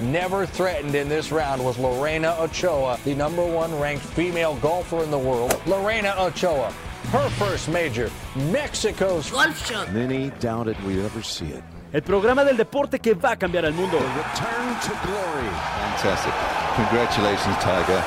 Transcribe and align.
Never 0.00 0.46
threatened 0.46 0.94
in 0.94 1.10
this 1.10 1.30
round 1.30 1.62
was 1.62 1.76
Lorena 1.78 2.34
Ochoa, 2.40 2.98
the 3.04 3.14
number 3.14 3.44
one 3.44 3.78
ranked 3.78 4.02
female 4.02 4.56
golfer 4.62 5.02
in 5.04 5.10
the 5.10 5.18
world. 5.18 5.60
Lorena 5.66 6.14
Ochoa, 6.16 6.72
her 7.12 7.28
first 7.36 7.68
major, 7.68 8.10
Mexico's 8.50 9.30
Golf 9.30 9.66
Shot. 9.66 9.92
Many 9.92 10.30
doubted 10.40 10.82
we'd 10.84 11.04
ever 11.04 11.22
see 11.22 11.48
it. 11.48 11.62
El 11.92 12.00
programa 12.00 12.46
del 12.46 12.56
deporte 12.56 12.98
que 12.98 13.12
va 13.14 13.32
a 13.32 13.36
cambiar 13.36 13.66
el 13.66 13.74
mundo. 13.74 13.98
Return 13.98 14.80
to 14.80 14.92
glory. 15.04 15.50
Fantastic. 15.92 16.32
Congratulations, 16.76 17.56
Tiger. 17.58 18.02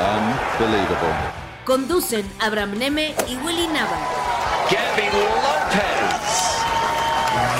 Unbelievable. 0.00 1.14
Conducen 1.64 2.24
Abraham 2.44 2.76
Neme 2.76 3.14
y 3.28 3.36
Willy 3.44 3.68
Nava. 3.68 3.96
Gabby 4.68 5.06
Lopez. 5.12 6.58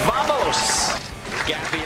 Vamos! 0.05 0.97
Gabby 1.47 1.82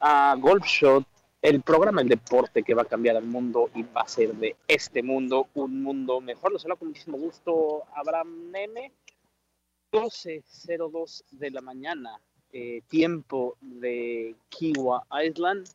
a 0.00 0.34
Golf 0.38 0.64
Shot, 0.64 1.04
el 1.42 1.62
programa 1.62 2.00
El 2.00 2.08
Deporte 2.08 2.62
que 2.62 2.74
va 2.74 2.82
a 2.82 2.86
cambiar 2.86 3.16
al 3.16 3.26
mundo 3.26 3.70
y 3.74 3.82
va 3.82 4.02
a 4.02 4.08
ser 4.08 4.34
de 4.34 4.56
este 4.66 5.02
mundo 5.02 5.48
un 5.54 5.82
mundo 5.82 6.20
mejor. 6.20 6.52
Lo 6.52 6.58
saludo 6.58 6.78
con 6.78 6.88
muchísimo 6.88 7.18
gusto, 7.18 7.84
Abraham 7.94 8.50
Neme. 8.50 8.92
12.02 9.92 11.24
de 11.30 11.50
la 11.50 11.60
mañana, 11.60 12.20
eh, 12.52 12.82
tiempo 12.88 13.56
de 13.60 14.34
Kiwa 14.48 15.06
Island. 15.24 15.68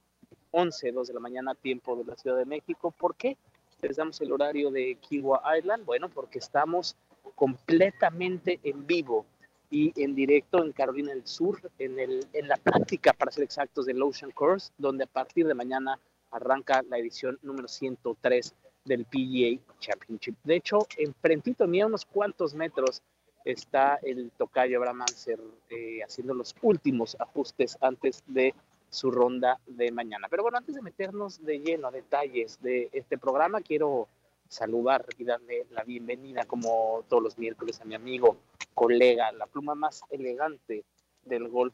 11.02 0.51 1.07
de 1.07 1.13
la 1.13 1.19
mañana, 1.19 1.55
tiempo 1.55 1.95
de 1.95 2.03
la 2.03 2.15
Ciudad 2.15 2.37
de 2.37 2.45
México. 2.45 2.91
¿Por 2.91 3.15
qué 3.15 3.37
les 3.81 3.95
damos 3.95 4.19
el 4.21 4.31
horario 4.31 4.69
de 4.71 4.95
Kiwa 4.95 5.41
Island? 5.57 5.85
Bueno, 5.85 6.09
porque 6.09 6.39
estamos 6.39 6.97
completamente 7.35 8.59
en 8.63 8.85
vivo 8.85 9.25
y 9.71 9.93
en 9.95 10.13
directo 10.13 10.63
en 10.63 10.73
Carolina 10.73 11.13
del 11.13 11.25
Sur, 11.25 11.59
en, 11.79 11.97
el, 11.97 12.27
en 12.33 12.47
la 12.49 12.57
práctica, 12.57 13.13
para 13.13 13.31
ser 13.31 13.45
exactos, 13.45 13.85
del 13.85 14.03
Ocean 14.03 14.31
Course, 14.31 14.71
donde 14.77 15.05
a 15.05 15.07
partir 15.07 15.47
de 15.47 15.53
mañana 15.53 15.97
arranca 16.29 16.83
la 16.89 16.97
edición 16.97 17.39
número 17.41 17.69
103 17.69 18.53
del 18.83 19.05
PGA 19.05 19.59
Championship. 19.79 20.35
De 20.43 20.57
hecho, 20.57 20.85
enfrentito 20.97 21.65
mía, 21.67 21.85
unos 21.85 22.05
cuantos 22.05 22.53
metros, 22.53 23.01
está 23.45 23.97
el 24.03 24.29
tocayo 24.37 24.77
Abraham 24.77 25.01
Anser 25.03 25.39
eh, 25.69 26.03
haciendo 26.03 26.33
los 26.33 26.53
últimos 26.61 27.15
ajustes 27.19 27.77
antes 27.81 28.23
de 28.27 28.53
su 28.89 29.09
ronda 29.09 29.59
de 29.65 29.89
mañana. 29.91 30.27
Pero 30.29 30.43
bueno, 30.43 30.57
antes 30.57 30.75
de 30.75 30.81
meternos 30.81 31.43
de 31.43 31.59
lleno 31.59 31.87
a 31.87 31.91
detalles 31.91 32.61
de 32.61 32.89
este 32.91 33.17
programa, 33.17 33.61
quiero 33.61 34.09
saludar 34.49 35.05
y 35.17 35.23
darle 35.23 35.65
la 35.71 35.83
bienvenida, 35.85 36.43
como 36.43 37.03
todos 37.07 37.23
los 37.23 37.37
miércoles, 37.37 37.79
a 37.79 37.85
mi 37.85 37.95
amigo, 37.95 38.35
colega, 38.73 39.31
la 39.31 39.47
pluma 39.47 39.75
más 39.75 40.01
elegante 40.09 40.83
del 41.23 41.47
golf 41.47 41.73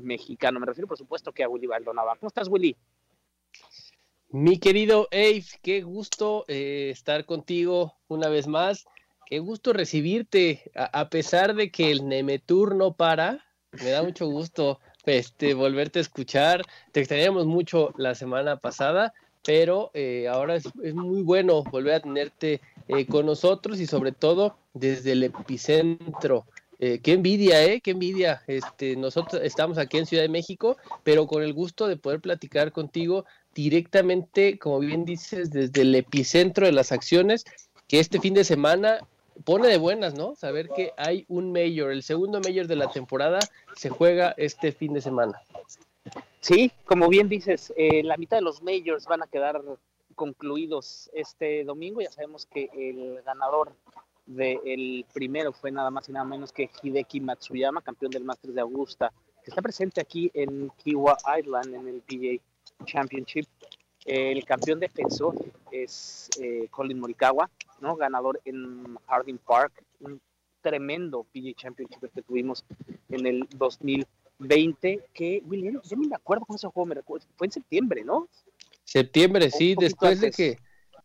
mexicano. 0.00 0.60
Me 0.60 0.66
refiero, 0.66 0.88
por 0.88 0.98
supuesto, 0.98 1.32
que 1.32 1.42
a 1.42 1.48
Willy 1.48 1.66
Baldonaba. 1.66 2.16
¿Cómo 2.16 2.28
estás, 2.28 2.48
Willy? 2.48 2.76
Mi 4.28 4.58
querido 4.58 5.08
Abe, 5.12 5.44
qué 5.62 5.82
gusto 5.82 6.44
eh, 6.48 6.90
estar 6.90 7.24
contigo 7.24 7.94
una 8.08 8.28
vez 8.28 8.46
más. 8.46 8.86
Qué 9.26 9.38
gusto 9.38 9.72
recibirte, 9.72 10.70
a, 10.74 11.00
a, 11.00 11.08
pesar 11.10 11.54
de 11.54 11.70
que 11.70 11.90
el 11.90 12.08
Nemetour 12.08 12.76
no 12.76 12.94
para. 12.94 13.44
Me 13.72 13.90
da 13.90 14.02
mucho 14.02 14.26
gusto 14.26 14.80
este, 15.04 15.54
volverte 15.54 16.00
a 16.00 16.02
escuchar. 16.02 16.62
Te 16.92 17.00
extrañamos 17.00 17.46
mucho 17.46 17.92
la 17.96 18.14
semana 18.14 18.58
pasada, 18.58 19.14
pero 19.46 19.92
eh, 19.94 20.26
ahora 20.28 20.56
es, 20.56 20.66
muy 20.92 21.22
bueno 21.22 21.62
volver 21.62 21.94
a 21.94 22.00
tenerte 22.00 22.60
eh, 22.88 23.06
con 23.06 23.26
nosotros 23.26 23.78
y 23.78 23.86
sobre 23.86 24.10
todo 24.10 24.56
desde 24.74 25.12
el 25.12 25.22
epicentro. 25.22 26.46
Eh, 26.80 26.98
qué 27.02 27.12
envidia, 27.12 27.64
¿eh? 27.64 27.80
Qué 27.80 27.92
envidia. 27.92 28.42
Este, 28.48 28.96
nosotros 28.96 29.40
estamos 29.44 29.78
aquí 29.78 29.98
en 29.98 30.06
Ciudad 30.06 30.24
de 30.24 30.28
México, 30.28 30.76
pero 31.04 31.28
con 31.28 31.44
el 31.44 31.54
gusto 31.54 31.86
de 31.86 31.96
poder 31.96 32.20
platicar 32.20 32.72
contigo 32.72 33.24
directamente, 33.54 34.58
como 34.58 34.80
bien 34.80 35.04
dices, 35.04 35.50
desde 35.50 35.82
el 35.82 35.94
epicentro 35.94 36.66
de 36.66 36.72
las 36.72 36.90
acciones, 36.90 37.44
que 37.86 38.00
este 38.00 38.20
fin 38.20 38.34
de 38.34 38.44
semana 38.44 38.98
pone 39.44 39.68
de 39.68 39.78
buenas, 39.78 40.14
¿no? 40.14 40.34
Saber 40.34 40.68
que 40.74 40.92
hay 40.96 41.24
un 41.28 41.52
mayor, 41.52 41.92
el 41.92 42.02
segundo 42.02 42.40
mayor 42.40 42.66
de 42.66 42.76
la 42.76 42.90
temporada 42.90 43.38
se 43.76 43.90
juega 43.90 44.34
este 44.36 44.72
fin 44.72 44.92
de 44.92 45.00
semana. 45.00 45.40
Sí, 46.40 46.70
como 46.84 47.08
bien 47.08 47.28
dices, 47.28 47.72
eh, 47.76 48.02
la 48.04 48.16
mitad 48.16 48.36
de 48.36 48.42
los 48.42 48.62
majors 48.62 49.06
van 49.06 49.22
a 49.22 49.26
quedar 49.26 49.62
concluidos 50.14 51.10
este 51.12 51.64
domingo. 51.64 52.00
Ya 52.00 52.10
sabemos 52.10 52.46
que 52.46 52.68
el 52.72 53.22
ganador 53.22 53.72
del 54.26 55.04
primero 55.12 55.52
fue 55.52 55.70
nada 55.70 55.90
más 55.90 56.08
y 56.08 56.12
nada 56.12 56.24
menos 56.24 56.52
que 56.52 56.70
Hideki 56.82 57.20
Matsuyama, 57.20 57.82
campeón 57.82 58.10
del 58.10 58.24
Masters 58.24 58.54
de 58.54 58.60
Augusta, 58.60 59.12
que 59.44 59.50
está 59.50 59.62
presente 59.62 60.00
aquí 60.00 60.30
en 60.34 60.70
Kiwa 60.82 61.16
Island 61.38 61.74
en 61.74 61.88
el 61.88 62.00
PGA 62.02 62.84
Championship. 62.84 63.46
El 64.04 64.44
campeón 64.44 64.80
defensor 64.80 65.34
es 65.70 66.30
eh, 66.40 66.68
Colin 66.70 67.00
Morikawa, 67.00 67.50
¿no? 67.80 67.96
ganador 67.96 68.40
en 68.44 68.96
Harding 69.06 69.38
Park, 69.38 69.84
un 70.00 70.20
tremendo 70.60 71.24
PGA 71.24 71.54
Championship 71.54 72.12
que 72.12 72.22
tuvimos 72.22 72.64
en 73.08 73.26
el 73.26 73.48
2020, 74.38 75.00
que, 75.12 75.42
William, 75.46 75.80
yo 75.82 75.96
ni 75.96 76.08
me 76.08 76.16
acuerdo 76.16 76.44
cómo 76.46 76.58
se 76.58 76.66
jugó, 76.66 76.86
me 76.86 76.94
recuerdo, 76.94 77.26
fue 77.36 77.46
en 77.46 77.52
septiembre, 77.52 78.04
¿no? 78.04 78.28
Septiembre, 78.84 79.50
sí, 79.50 79.74
después 79.78 80.20
de 80.20 80.30
que 80.30 80.58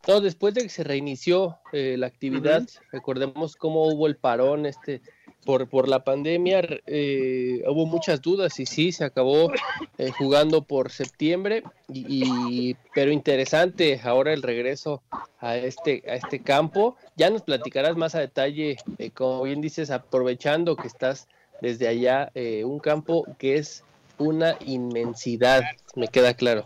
todo 0.06 0.20
después 0.20 0.54
de 0.56 0.64
que 0.64 0.70
se 0.70 0.84
reinició 0.84 1.60
eh, 1.74 1.96
la 1.98 2.08
actividad, 2.08 2.62
uh 2.62 2.66
-huh. 2.66 2.80
recordemos 2.92 3.56
cómo 3.56 3.88
hubo 3.88 4.08
el 4.08 4.16
parón 4.16 4.66
este 4.66 5.02
por, 5.46 5.68
por 5.68 5.88
la 5.88 6.04
pandemia, 6.04 6.62
eh, 6.86 7.64
hubo 7.68 7.86
muchas 7.86 8.22
dudas 8.22 8.60
y 8.60 8.66
sí, 8.66 8.92
se 8.92 9.04
acabó 9.04 9.52
eh, 9.98 10.12
jugando 10.12 10.62
por 10.64 10.92
septiembre, 10.92 11.64
y, 11.90 12.06
y, 12.08 12.76
pero 12.94 13.12
interesante 13.12 14.00
ahora 14.04 14.34
el 14.34 14.44
regreso 14.44 15.02
a 15.40 15.58
este, 15.58 16.04
a 16.08 16.16
este 16.16 16.42
campo. 16.42 16.96
Ya 17.16 17.30
nos 17.30 17.42
platicarás 17.42 17.96
más 17.98 18.14
a 18.16 18.20
detalle, 18.20 18.78
eh, 18.98 19.12
como 19.12 19.44
bien 19.44 19.62
dices, 19.62 19.90
aprovechando 19.90 20.76
que 20.76 20.88
estás 20.88 21.28
desde 21.62 21.88
allá, 21.88 22.32
eh, 22.34 22.64
un 22.66 22.80
campo 22.80 23.26
que 23.38 23.56
es 23.56 23.84
una 24.18 24.58
inmensidad, 24.66 25.62
me 25.96 26.08
queda 26.08 26.34
claro. 26.34 26.64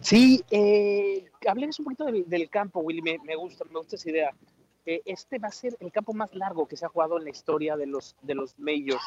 Sí, 0.00 0.44
eh, 0.50 1.24
hablemos 1.46 1.78
un 1.78 1.84
poquito 1.86 2.04
de, 2.04 2.24
del 2.24 2.48
campo, 2.48 2.80
Willy, 2.80 3.02
me, 3.02 3.36
gusta, 3.36 3.64
me 3.64 3.78
gusta 3.78 3.96
esa 3.96 4.10
idea. 4.10 4.30
Eh, 4.84 5.02
este 5.04 5.38
va 5.38 5.48
a 5.48 5.52
ser 5.52 5.76
el 5.80 5.92
campo 5.92 6.12
más 6.12 6.34
largo 6.34 6.66
que 6.66 6.76
se 6.76 6.84
ha 6.84 6.88
jugado 6.88 7.18
en 7.18 7.24
la 7.24 7.30
historia 7.30 7.76
de 7.76 7.86
los, 7.86 8.16
de 8.22 8.34
los 8.34 8.58
majors. 8.58 9.04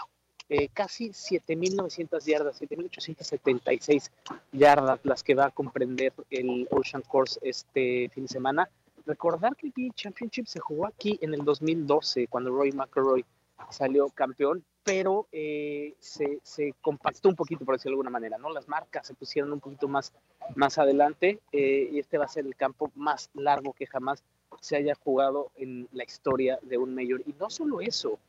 Eh, 0.48 0.70
casi 0.72 1.10
7.900 1.10 2.24
yardas, 2.24 2.62
7.876 2.62 4.12
yardas 4.52 5.00
las 5.04 5.24
que 5.24 5.34
va 5.34 5.48
a 5.48 5.52
comprender 5.52 6.14
el 6.30 6.68
Ocean 6.70 7.02
Course 7.02 7.40
este 7.42 8.10
fin 8.14 8.26
de 8.26 8.30
semana. 8.30 8.70
Recordar 9.08 9.56
que 9.56 9.68
el 9.68 9.74
PGA 9.74 9.94
Championship 9.96 10.46
se 10.46 10.60
jugó 10.60 10.88
aquí 10.88 11.18
en 11.22 11.34
el 11.34 11.44
2012, 11.44 12.28
cuando 12.28 12.52
Roy 12.52 12.72
McIlroy 12.72 13.26
salió 13.72 14.08
campeón, 14.10 14.64
pero 14.86 15.28
eh, 15.32 15.96
se, 16.00 16.40
se, 16.44 16.76
compactó 16.80 17.28
un 17.28 17.36
poquito, 17.36 17.66
por 17.66 17.76
decirlo 17.76 17.94
de 17.94 18.02
alguna 18.02 18.12
manera, 18.12 18.38
¿no? 18.38 18.54
Las 18.54 18.68
marcas 18.68 19.08
se 19.08 19.16
pusieron 19.16 19.52
un 19.52 19.60
poquito 19.60 19.88
más, 19.88 20.14
más 20.56 20.78
adelante 20.78 21.40
eh, 21.52 21.90
y 21.92 21.98
este 21.98 22.20
va 22.20 22.26
a 22.26 22.30
ser 22.30 22.46
el 22.46 22.56
campo 22.56 22.92
más 22.94 23.32
largo 23.34 23.74
que 23.74 23.88
jamás 23.88 24.24
se 24.62 24.78
haya 24.78 24.94
jugado 24.94 25.52
en 25.56 25.90
la 25.92 26.04
historia 26.04 26.60
de 26.62 26.78
un 26.78 26.94
mayor. 26.94 27.24
Y 27.26 27.34
no 27.34 27.50
solo 27.50 27.82
eso, 27.82 28.20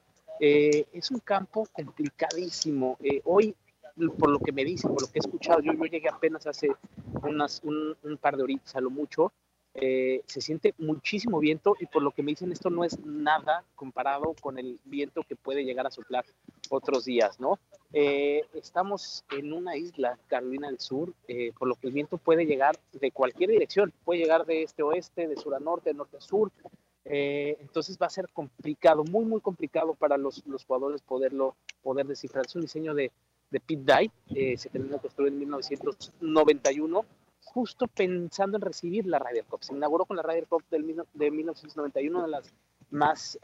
eh, 0.40 0.86
es 0.94 1.10
un 1.10 1.18
campo 1.18 1.68
complicadísimo. 1.70 2.96
Hoy, 3.24 3.54
por 4.18 4.30
lo 4.30 4.38
que 4.38 4.52
me 4.52 4.64
dicen, 4.64 4.92
por 4.92 5.02
lo 5.02 5.08
que 5.08 5.18
he 5.18 5.26
escuchado, 5.26 5.60
yo, 5.60 5.74
yo 5.74 5.84
llegué 5.84 6.08
apenas 6.08 6.46
hace 6.46 6.70
unas, 7.22 7.60
un, 7.64 7.94
un 8.02 8.16
par 8.16 8.38
de 8.38 8.44
horitas 8.44 8.74
a 8.74 8.80
lo 8.80 8.88
mucho, 8.88 9.30
eh, 9.78 10.22
se 10.26 10.40
siente 10.40 10.74
muchísimo 10.78 11.38
viento 11.38 11.76
y 11.78 11.86
por 11.86 12.02
lo 12.02 12.10
que 12.10 12.22
me 12.22 12.32
dicen 12.32 12.50
esto 12.50 12.70
no 12.70 12.82
es 12.82 12.98
nada 13.04 13.62
comparado 13.74 14.34
con 14.40 14.58
el 14.58 14.80
viento 14.84 15.22
que 15.22 15.36
puede 15.36 15.64
llegar 15.64 15.86
a 15.86 15.90
soplar 15.90 16.24
otros 16.70 17.04
días, 17.04 17.38
¿no? 17.40 17.58
Eh, 17.92 18.42
estamos 18.54 19.24
en 19.30 19.52
una 19.52 19.76
isla, 19.76 20.18
Carolina 20.26 20.68
del 20.68 20.80
Sur, 20.80 21.12
eh, 21.28 21.52
por 21.58 21.68
lo 21.68 21.74
que 21.76 21.86
el 21.86 21.92
viento 21.92 22.18
puede 22.18 22.46
llegar 22.46 22.78
de 22.92 23.10
cualquier 23.10 23.50
dirección, 23.50 23.92
puede 24.04 24.20
llegar 24.20 24.44
de 24.46 24.62
este 24.62 24.82
a 24.82 24.86
oeste, 24.86 25.28
de 25.28 25.36
sur 25.36 25.54
a 25.54 25.60
norte, 25.60 25.90
de 25.90 25.94
norte 25.94 26.16
a 26.16 26.20
sur. 26.20 26.50
Eh, 27.04 27.56
entonces 27.60 27.96
va 28.00 28.06
a 28.06 28.10
ser 28.10 28.28
complicado, 28.32 29.04
muy, 29.04 29.24
muy 29.24 29.40
complicado 29.40 29.94
para 29.94 30.16
los, 30.16 30.44
los 30.46 30.64
jugadores 30.64 31.00
poderlo, 31.02 31.54
poder 31.82 32.06
descifrar. 32.06 32.46
Es 32.46 32.56
un 32.56 32.62
diseño 32.62 32.94
de, 32.94 33.12
de 33.50 33.60
Pete 33.60 34.10
Dye, 34.30 34.56
se 34.56 34.68
terminó 34.68 34.98
construir 34.98 35.32
en 35.32 35.38
1991, 35.38 37.04
justo 37.56 37.86
pensando 37.88 38.58
en 38.58 38.60
recibir 38.60 39.06
la 39.06 39.18
Ryder 39.18 39.46
Cup. 39.46 39.64
Se 39.64 39.72
inauguró 39.72 40.04
con 40.04 40.18
la 40.18 40.22
Ryder 40.22 40.46
Cup 40.46 40.62
del, 40.70 41.02
de 41.14 41.30
1991, 41.30 42.18
una 42.18 42.26
de 42.26 42.30
las 42.30 42.52
más 42.90 43.38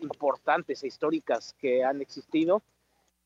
importantes 0.00 0.82
e 0.82 0.88
históricas 0.88 1.54
que 1.60 1.84
han 1.84 2.00
existido 2.00 2.60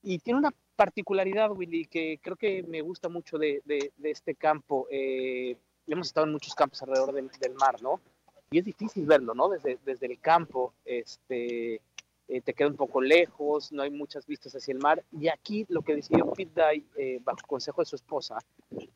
y 0.02 0.18
tiene 0.18 0.40
una 0.40 0.52
particularidad, 0.76 1.50
Willy, 1.52 1.86
que 1.86 2.20
creo 2.22 2.36
que 2.36 2.62
me 2.64 2.82
gusta 2.82 3.08
mucho 3.08 3.38
de, 3.38 3.62
de, 3.64 3.90
este 4.02 4.34
campo. 4.34 4.86
Eh, 4.90 5.56
hemos 5.86 6.08
estado 6.08 6.26
en 6.26 6.32
muchos 6.32 6.54
campos 6.54 6.82
alrededor 6.82 7.14
del, 7.14 7.30
del, 7.40 7.54
mar, 7.54 7.80
¿no? 7.80 7.98
Y 8.50 8.58
es 8.58 8.66
difícil 8.66 9.06
verlo, 9.06 9.34
¿no? 9.34 9.48
Desde, 9.48 9.78
desde 9.86 10.06
el 10.06 10.20
campo, 10.20 10.74
este, 10.84 11.80
eh, 12.28 12.40
te 12.40 12.54
queda 12.54 12.68
un 12.68 12.76
poco 12.76 13.00
lejos, 13.00 13.70
no 13.70 13.82
hay 13.82 13.90
muchas 13.90 14.26
vistas 14.26 14.54
hacia 14.54 14.72
el 14.72 14.78
mar. 14.78 15.04
Y 15.12 15.28
aquí 15.28 15.64
lo 15.68 15.82
que 15.82 15.94
decidió 15.94 16.32
Pete 16.32 16.60
Dye, 16.60 16.84
eh, 16.96 17.20
bajo 17.22 17.38
consejo 17.46 17.82
de 17.82 17.86
su 17.86 17.96
esposa, 17.96 18.38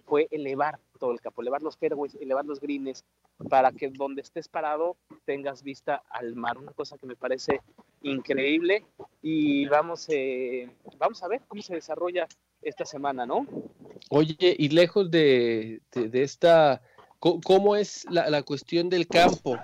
fue 0.04 0.26
elevar 0.30 0.80
todo 0.98 1.12
el 1.12 1.20
campo, 1.20 1.40
elevar 1.40 1.62
los 1.62 1.76
fairways, 1.76 2.16
elevar 2.16 2.44
los 2.44 2.60
greens, 2.60 3.04
para 3.48 3.72
que 3.72 3.88
donde 3.88 4.22
estés 4.22 4.48
parado 4.48 4.96
tengas 5.24 5.62
vista 5.62 6.02
al 6.10 6.34
mar. 6.34 6.58
Una 6.58 6.72
cosa 6.72 6.98
que 6.98 7.06
me 7.06 7.16
parece 7.16 7.60
increíble. 8.02 8.84
Y 9.22 9.66
vamos, 9.66 10.06
eh, 10.08 10.68
vamos 10.98 11.22
a 11.22 11.28
ver 11.28 11.42
cómo 11.46 11.62
se 11.62 11.74
desarrolla 11.74 12.26
esta 12.62 12.84
semana, 12.84 13.26
¿no? 13.26 13.46
Oye, 14.10 14.56
y 14.58 14.68
lejos 14.70 15.10
de, 15.10 15.80
de, 15.92 16.22
esta, 16.22 16.82
¿cómo 17.18 17.76
es 17.76 18.06
la, 18.10 18.28
la 18.28 18.42
cuestión 18.42 18.88
del 18.88 19.06
campo? 19.06 19.56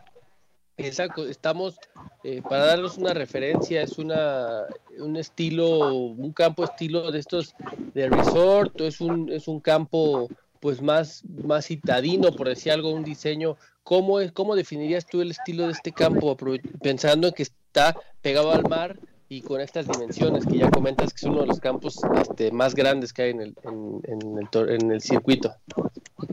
Exacto, 0.78 1.26
estamos, 1.26 1.78
eh, 2.22 2.42
para 2.42 2.66
darnos 2.66 2.98
una 2.98 3.14
referencia, 3.14 3.80
es 3.80 3.98
una, 3.98 4.64
un 4.98 5.16
estilo, 5.16 5.94
un 5.94 6.32
campo 6.32 6.64
estilo 6.64 7.10
de 7.10 7.18
estos 7.18 7.54
de 7.94 8.10
resort, 8.10 8.78
es 8.82 9.00
un, 9.00 9.30
es 9.32 9.48
un 9.48 9.60
campo 9.60 10.28
pues 10.60 10.82
más, 10.82 11.24
más 11.44 11.66
citadino, 11.66 12.30
por 12.32 12.48
decir 12.48 12.72
algo, 12.72 12.90
un 12.90 13.04
diseño. 13.04 13.56
¿Cómo, 13.84 14.20
es, 14.20 14.32
¿Cómo 14.32 14.54
definirías 14.54 15.06
tú 15.06 15.22
el 15.22 15.30
estilo 15.30 15.66
de 15.66 15.72
este 15.72 15.92
campo, 15.92 16.36
pensando 16.82 17.28
en 17.28 17.34
que 17.34 17.44
está 17.44 17.96
pegado 18.20 18.50
al 18.50 18.68
mar 18.68 18.98
y 19.28 19.40
con 19.42 19.60
estas 19.60 19.88
dimensiones 19.88 20.44
que 20.44 20.58
ya 20.58 20.70
comentas 20.70 21.12
que 21.12 21.18
es 21.18 21.22
uno 21.24 21.40
de 21.40 21.46
los 21.46 21.60
campos 21.60 22.00
este, 22.20 22.50
más 22.50 22.74
grandes 22.74 23.12
que 23.12 23.22
hay 23.22 23.30
en 23.30 23.40
el, 23.40 23.54
en, 23.62 24.00
en 24.04 24.38
el, 24.38 24.70
en 24.70 24.90
el 24.90 25.00
circuito? 25.00 25.54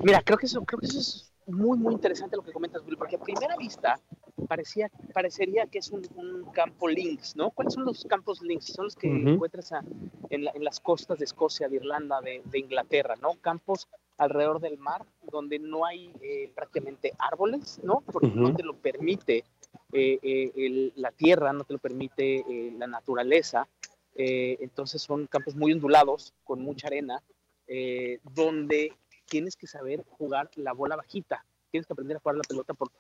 Mira, 0.03 0.21
creo 0.21 0.37
que 0.37 0.47
eso, 0.47 0.65
creo 0.65 0.79
que 0.79 0.87
eso 0.87 0.99
es 0.99 1.31
muy, 1.45 1.77
muy 1.77 1.93
interesante 1.93 2.35
lo 2.35 2.43
que 2.43 2.51
comentas, 2.51 2.81
Will, 2.85 2.97
porque 2.97 3.15
a 3.15 3.19
primera 3.19 3.55
vista 3.57 3.99
parecía, 4.47 4.89
parecería 5.13 5.67
que 5.67 5.79
es 5.79 5.91
un, 5.91 6.03
campo 6.53 6.87
links, 6.87 7.35
¿no? 7.35 7.51
¿Cuáles 7.51 7.73
son 7.73 7.85
los 7.85 8.05
campos 8.05 8.41
links? 8.41 8.65
Son 8.65 8.85
los 8.85 8.95
que 8.95 9.07
encuentras 9.07 9.71
en, 10.29 10.43
las 10.63 10.79
costas 10.79 11.19
de 11.19 11.25
Escocia, 11.25 11.67
de 11.67 11.77
Irlanda, 11.77 12.21
de, 12.21 12.41
Inglaterra, 12.57 13.15
¿no? 13.21 13.35
Campos 13.41 13.87
alrededor 14.17 14.59
del 14.59 14.77
mar 14.77 15.05
donde 15.31 15.57
no 15.57 15.85
hay 15.85 16.13
eh, 16.21 16.51
prácticamente 16.53 17.13
árboles, 17.17 17.79
¿no? 17.83 18.03
Porque 18.11 18.27
no 18.27 18.55
te 18.55 18.63
lo 18.63 18.75
permite 18.75 19.43
eh, 19.91 20.19
eh, 20.21 20.91
la 20.95 21.11
tierra, 21.11 21.53
no 21.53 21.63
te 21.63 21.73
lo 21.73 21.79
permite 21.79 22.43
la 22.77 22.87
naturaleza. 22.87 23.67
entonces 24.15 25.01
son 25.01 25.25
campos 25.27 25.55
muy 25.55 25.71
ondulados, 25.71 26.33
con 26.43 26.61
mucha 26.61 26.87
arena, 26.87 27.23
donde 28.35 28.93
tienes 29.25 29.55
que 29.55 29.65
saber 29.65 30.03
jugar 30.17 30.51
la 30.55 30.73
bola 30.73 30.95
bajita, 30.95 31.43
tienes 31.73 31.87
que 31.87 31.93
aprender 31.93 32.17
a 32.17 32.19
jugar 32.19 32.35
la 32.35 32.43
pelota 32.43 32.75
por, 32.75 32.91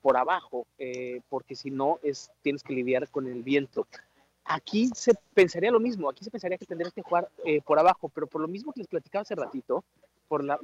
por 0.00 0.16
abajo, 0.16 0.66
eh, 0.78 1.20
porque 1.28 1.54
si 1.54 1.70
no, 1.70 1.98
es, 2.02 2.30
tienes 2.40 2.62
que 2.62 2.72
lidiar 2.72 3.10
con 3.10 3.26
el 3.26 3.42
viento. 3.42 3.86
Aquí 4.46 4.88
se 4.94 5.12
pensaría 5.34 5.70
lo 5.70 5.78
mismo, 5.78 6.08
aquí 6.08 6.24
se 6.24 6.30
pensaría 6.30 6.56
que 6.56 6.64
tendrías 6.64 6.94
que 6.94 7.02
jugar 7.02 7.28
eh, 7.44 7.60
por 7.60 7.78
abajo, 7.78 8.08
pero 8.08 8.26
por 8.26 8.40
lo 8.40 8.48
mismo 8.48 8.72
que 8.72 8.80
les 8.80 8.88
platicaba 8.88 9.20
hace 9.20 9.34
ratito, 9.34 9.84
por, 10.28 10.42
la, 10.42 10.58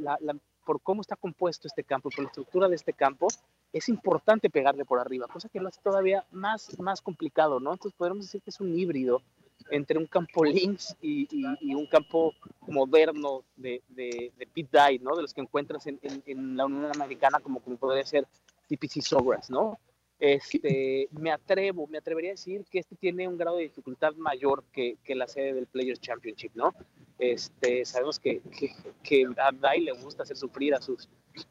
por 0.64 0.80
cómo 0.80 1.02
está 1.02 1.14
compuesto 1.14 1.68
este 1.68 1.84
campo, 1.84 2.08
por 2.08 2.24
la 2.24 2.28
estructura 2.28 2.68
de 2.70 2.76
este 2.76 2.94
campo, 2.94 3.28
es 3.74 3.90
importante 3.90 4.48
pegarle 4.48 4.86
por 4.86 4.98
arriba, 4.98 5.26
cosa 5.28 5.50
que 5.50 5.60
lo 5.60 5.68
hace 5.68 5.82
todavía 5.82 6.24
más, 6.30 6.78
más 6.80 7.02
complicado, 7.02 7.60
¿no? 7.60 7.74
Entonces 7.74 7.98
podemos 7.98 8.24
decir 8.24 8.40
que 8.40 8.48
es 8.48 8.60
un 8.60 8.74
híbrido 8.78 9.20
entre 9.70 9.98
un 9.98 10.06
campo 10.06 10.44
links 10.44 10.96
y, 11.00 11.28
un 11.74 11.86
campo 11.86 12.32
moderno 12.66 13.44
de, 13.56 13.82
de, 13.88 14.32
de 14.36 14.46
pit 14.46 14.70
dye, 14.70 14.98
¿no? 14.98 15.16
De 15.16 15.22
los 15.22 15.34
que 15.34 15.40
encuentras 15.40 15.86
en, 15.86 16.00
en, 16.02 16.56
la 16.56 16.66
Unión 16.66 16.90
Americana, 16.94 17.40
como, 17.40 17.60
como 17.60 17.76
podría 17.76 18.04
ser 18.04 18.26
TPC 18.68 19.02
Sawgrass, 19.02 19.50
¿no? 19.50 19.78
Este, 20.18 21.08
me 21.12 21.30
atrevo, 21.30 21.86
me 21.86 21.98
atrevería 21.98 22.30
a 22.30 22.32
decir 22.32 22.64
que 22.68 22.80
este 22.80 22.96
tiene 22.96 23.28
un 23.28 23.38
grado 23.38 23.56
de 23.56 23.64
dificultad 23.64 24.14
mayor 24.14 24.64
que, 24.72 24.96
que 25.04 25.14
la 25.14 25.28
sede 25.28 25.54
del 25.54 25.66
Players 25.66 26.00
Championship, 26.00 26.50
¿no? 26.54 26.74
Este, 27.20 27.84
sabemos 27.84 28.18
que, 28.18 28.40
que, 28.40 28.74
que, 29.02 29.26
a 29.36 29.52
Dai 29.52 29.80
le 29.80 29.92
gusta 29.92 30.24
hacer 30.24 30.36
sufrir 30.36 30.74
a 30.74 30.80
sus 30.80 31.08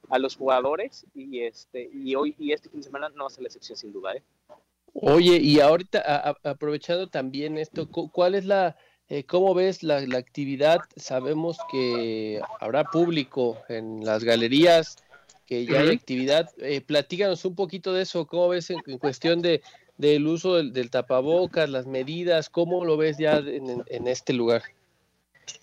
a 0.09 0.19
los 0.19 0.35
jugadores 0.35 1.05
y 1.15 1.39
este 1.41 1.89
y 1.93 2.13
hoy 2.15 2.35
y 2.37 2.51
este 2.51 2.69
fin 2.69 2.81
de 2.81 2.85
semana 2.85 3.07
no 3.09 3.23
va 3.23 3.27
a 3.27 3.29
ser 3.29 3.43
la 3.43 3.47
excepción 3.47 3.77
sin 3.77 3.93
duda, 3.93 4.15
¿eh? 4.15 4.23
Oye, 4.99 5.37
y 5.37 5.59
ahorita 5.59 6.35
aprovechando 6.43 7.07
también 7.07 7.59
esto, 7.59 7.87
¿cuál 7.87 8.33
es 8.33 8.45
la, 8.45 8.75
eh, 9.09 9.25
cómo 9.25 9.53
ves 9.53 9.83
la, 9.83 9.97
actividad? 10.17 10.79
Sabemos 10.95 11.57
que 11.71 12.41
habrá 12.59 12.83
público 12.85 13.59
en 13.69 14.03
las 14.03 14.23
galerías, 14.23 14.97
que 15.45 15.67
ya 15.67 15.81
hay 15.81 15.91
actividad. 15.91 16.49
Eh, 16.57 16.81
platícanos 16.81 17.45
un 17.45 17.53
poquito 17.53 17.93
de 17.93 18.01
eso, 18.01 18.25
¿cómo 18.25 18.49
ves 18.49 18.71
en, 18.71 18.97
cuestión 18.97 19.41
de 19.41 19.61
del 19.97 20.25
uso 20.25 20.55
del, 20.55 20.89
tapabocas, 20.89 21.69
las 21.69 21.85
medidas, 21.85 22.49
cómo 22.49 22.83
lo 22.83 22.97
ves 22.97 23.17
ya 23.17 23.37
en, 23.37 24.07
este 24.07 24.33
lugar? 24.33 24.63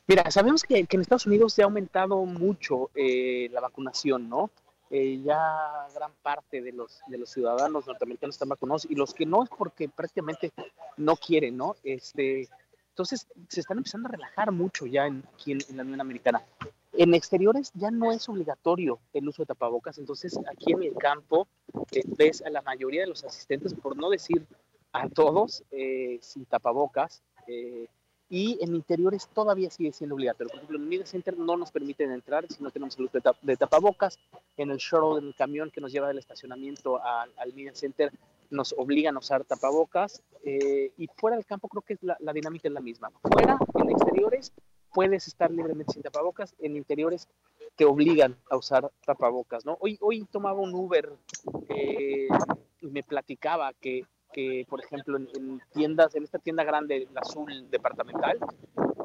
Mira, 0.07 0.31
sabemos 0.31 0.63
que, 0.63 0.87
en 0.89 1.01
Estados 1.01 1.27
Unidos 1.27 1.55
se 1.55 1.63
ha 1.63 1.65
aumentado 1.65 2.25
mucho 2.25 2.91
eh, 2.95 3.49
la 3.53 3.61
vacunación, 3.61 4.29
¿no? 4.29 4.51
Eh, 4.97 5.21
ya 5.25 5.89
gran 5.93 6.13
parte 6.23 6.63
de 6.63 6.71
los, 6.71 7.01
de 7.09 7.19
los 7.19 7.29
ciudadanos 7.29 7.85
norteamericanos 7.85 8.37
están 8.37 8.51
vacunados 8.51 8.87
y 8.89 8.95
los 8.95 9.13
que 9.13 9.27
no 9.27 9.43
es 9.43 9.49
porque 9.49 9.89
prácticamente 9.89 10.53
no 10.97 11.17
quieren, 11.17 11.57
¿no? 11.57 11.75
Este, 11.83 12.49
entonces 12.91 13.27
se 13.49 13.59
están 13.59 13.79
empezando 13.79 14.07
a 14.07 14.13
relajar 14.13 14.53
mucho 14.53 14.87
ya 14.87 15.09
en, 15.09 15.25
aquí 15.35 15.51
en, 15.51 15.77
la 15.77 15.83
Unión 15.83 16.01
Americana. 16.01 16.45
En 16.93 17.13
exteriores 17.13 17.73
ya 17.75 17.91
no 17.91 18.13
es 18.13 18.29
obligatorio 18.29 19.01
el 19.13 19.27
uso 19.27 19.43
de 19.43 19.47
tapabocas, 19.47 19.99
entonces 19.99 20.39
aquí 20.49 20.71
en 20.71 20.85
el 20.85 20.95
campo 20.95 21.49
eh, 21.91 22.05
ves 22.17 22.41
a 22.43 22.51
la 22.51 22.63
mayoría 22.63 23.01
de 23.01 23.09
los 23.09 23.25
asistentes, 23.25 23.75
por 23.75 23.97
no 23.97 24.11
decir 24.11 24.47
a 24.93 25.09
todos, 25.09 25.65
eh, 25.73 26.21
sin 26.23 26.45
tapabocas. 26.45 27.21
Y 28.35 28.59
en 28.61 28.75
interiores 28.75 29.29
todavía 29.29 29.71
sigue 29.71 29.93
siendo 29.93 30.17
obligatorio. 30.17 30.51
Por 30.51 30.57
ejemplo, 30.57 30.77
en 30.77 30.89
Media 30.89 31.07
Center 31.07 31.39
no 31.39 31.57
nos 31.57 31.71
permiten 31.71 32.11
entrar 32.11 32.45
si 32.49 32.65
no 32.65 32.73
tenemos 32.73 32.99
el 32.99 33.05
uso 33.05 33.21
de, 33.43 33.57
tapabocas. 33.57 34.19
En 34.57 34.73
el 34.73 34.79
shuttle, 34.79 35.21
en 35.21 35.29
el 35.29 35.37
camión 35.37 35.71
que 35.71 35.81
nos 35.81 35.93
lleva 35.93 36.09
del 36.09 36.19
estacionamiento 36.19 37.01
al, 37.01 37.31
Media 37.55 37.73
Center, 37.77 38.13
nos 38.51 38.75
obligan 38.77 39.15
a 39.15 39.21
usar 39.21 39.45
tapabocas. 39.45 40.21
Eh, 40.43 40.91
y 40.99 41.07
fuera 41.17 41.37
del 41.37 41.47
campo 41.47 41.69
creo 41.69 41.83
que 41.83 41.97
la, 42.01 42.17
la, 42.19 42.33
dinámica 42.33 42.67
es 42.67 42.75
la 42.75 42.81
misma. 42.81 43.13
Fuera, 43.23 43.57
en 43.77 43.91
exteriores, 43.91 44.53
puedes 44.93 45.29
estar 45.29 45.53
libremente 45.53 45.93
sin 45.93 46.03
tapabocas. 46.03 46.57
En 46.59 46.75
interiores 46.77 47.29
te 47.77 47.85
obligan 47.85 48.37
a 48.51 48.57
usar 48.57 48.91
tapabocas, 49.07 49.65
¿no? 49.65 49.79
Hoy, 49.81 49.97
hoy 50.01 50.25
tomaba 50.25 50.59
un 50.59 50.75
Uber 50.75 51.13
eh, 51.69 52.27
y 52.81 52.87
me 52.89 53.05
platicaba 53.05 53.73
que 53.75 54.03
que, 54.35 54.67
por 54.69 54.83
ejemplo, 54.83 55.17
en, 55.17 55.63
tiendas, 55.73 56.15
en 56.17 56.25
esta 56.25 56.39
tienda 56.39 56.65
grande, 56.65 57.09
la 57.15 57.21
azul 57.21 57.71
departamental, 57.71 58.39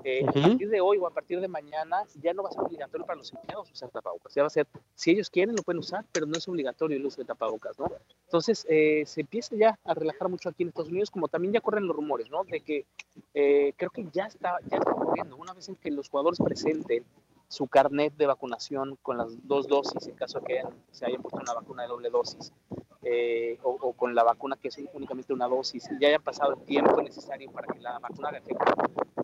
eh, 0.04 0.26
a 0.28 0.32
partir 0.32 0.70
de 0.70 0.82
hoy 0.82 0.98
o 0.98 1.06
a 1.06 1.12
partir 1.12 1.40
de 1.40 1.48
mañana 1.48 2.04
ya 2.16 2.34
no 2.34 2.42
va 2.42 2.50
a 2.50 2.52
ser 2.52 2.64
obligatorio 2.64 3.06
para 3.06 3.18
los 3.18 3.32
empleados 3.32 3.72
usar 3.72 3.90
tapabocas. 3.92 4.34
Ya 4.34 4.42
va 4.42 4.48
a 4.48 4.50
ser, 4.50 4.66
si 4.96 5.12
ellos 5.12 5.30
quieren, 5.30 5.56
lo 5.56 5.62
pueden 5.62 5.80
usar, 5.80 6.04
pero 6.12 6.26
no 6.26 6.38
es 6.38 6.48
obligatorio 6.48 6.98
el 6.98 7.06
uso 7.06 7.22
de 7.22 7.26
tapabocas, 7.26 7.78
¿no? 7.78 7.92
Entonces, 8.26 8.66
eh, 8.70 9.04
se 9.06 9.22
empieza 9.22 9.56
ya 9.56 9.80
a 9.84 9.94
relajar 9.94 10.30
mucho 10.30 10.50
aquí 10.50 10.64
en 10.64 10.70
Estados 10.70 10.90
Unidos, 10.90 11.12
como 11.12 11.28
también 11.28 11.54
ya 11.54 11.62
corren 11.62 11.86
los 11.86 11.96
rumores, 11.96 12.30
¿no? 12.32 12.44
De 12.46 12.62
que 12.62 12.86
eh, 13.34 13.74
creo 13.78 13.92
que 13.92 14.08
ya 14.12 14.26
está, 14.26 14.58
ya 14.70 14.78
está 14.78 14.92
ocurriendo. 14.92 15.36
Una 15.38 15.54
vez 15.54 15.70
en 15.70 15.76
que 15.76 15.92
los 15.92 16.10
jugadores 16.10 16.40
presenten 16.40 17.04
su 17.50 17.68
carnet 17.68 18.16
de 18.16 18.28
vacunación 18.28 18.98
con 19.02 19.18
las 19.18 19.36
dos 19.48 19.68
dosis, 19.68 20.08
en 20.08 20.16
caso 20.16 20.40
de 20.40 20.46
que 20.46 20.64
se 20.92 21.06
hayan 21.06 21.22
puesto 21.22 21.40
una 21.40 21.54
vacuna 21.54 21.84
de 21.84 21.90
doble 21.90 22.10
dosis, 22.10 22.54
eh, 23.02 23.58
o, 23.64 23.94
con 23.94 24.14
la 24.14 24.24
vacuna 24.24 24.56
que 24.56 24.68
es 24.68 24.78
únicamente 24.94 25.34
una 25.34 25.48
dosis, 25.48 25.90
y 25.92 26.00
ya 26.00 26.10
haya 26.10 26.20
pasado 26.20 26.54
el 26.54 26.66
tiempo 26.66 27.02
necesario 27.02 27.52
para 27.52 27.68
que 27.68 27.80
la 27.80 27.98
vacuna 28.00 28.30
haga 28.30 28.38
efecto, 28.38 28.66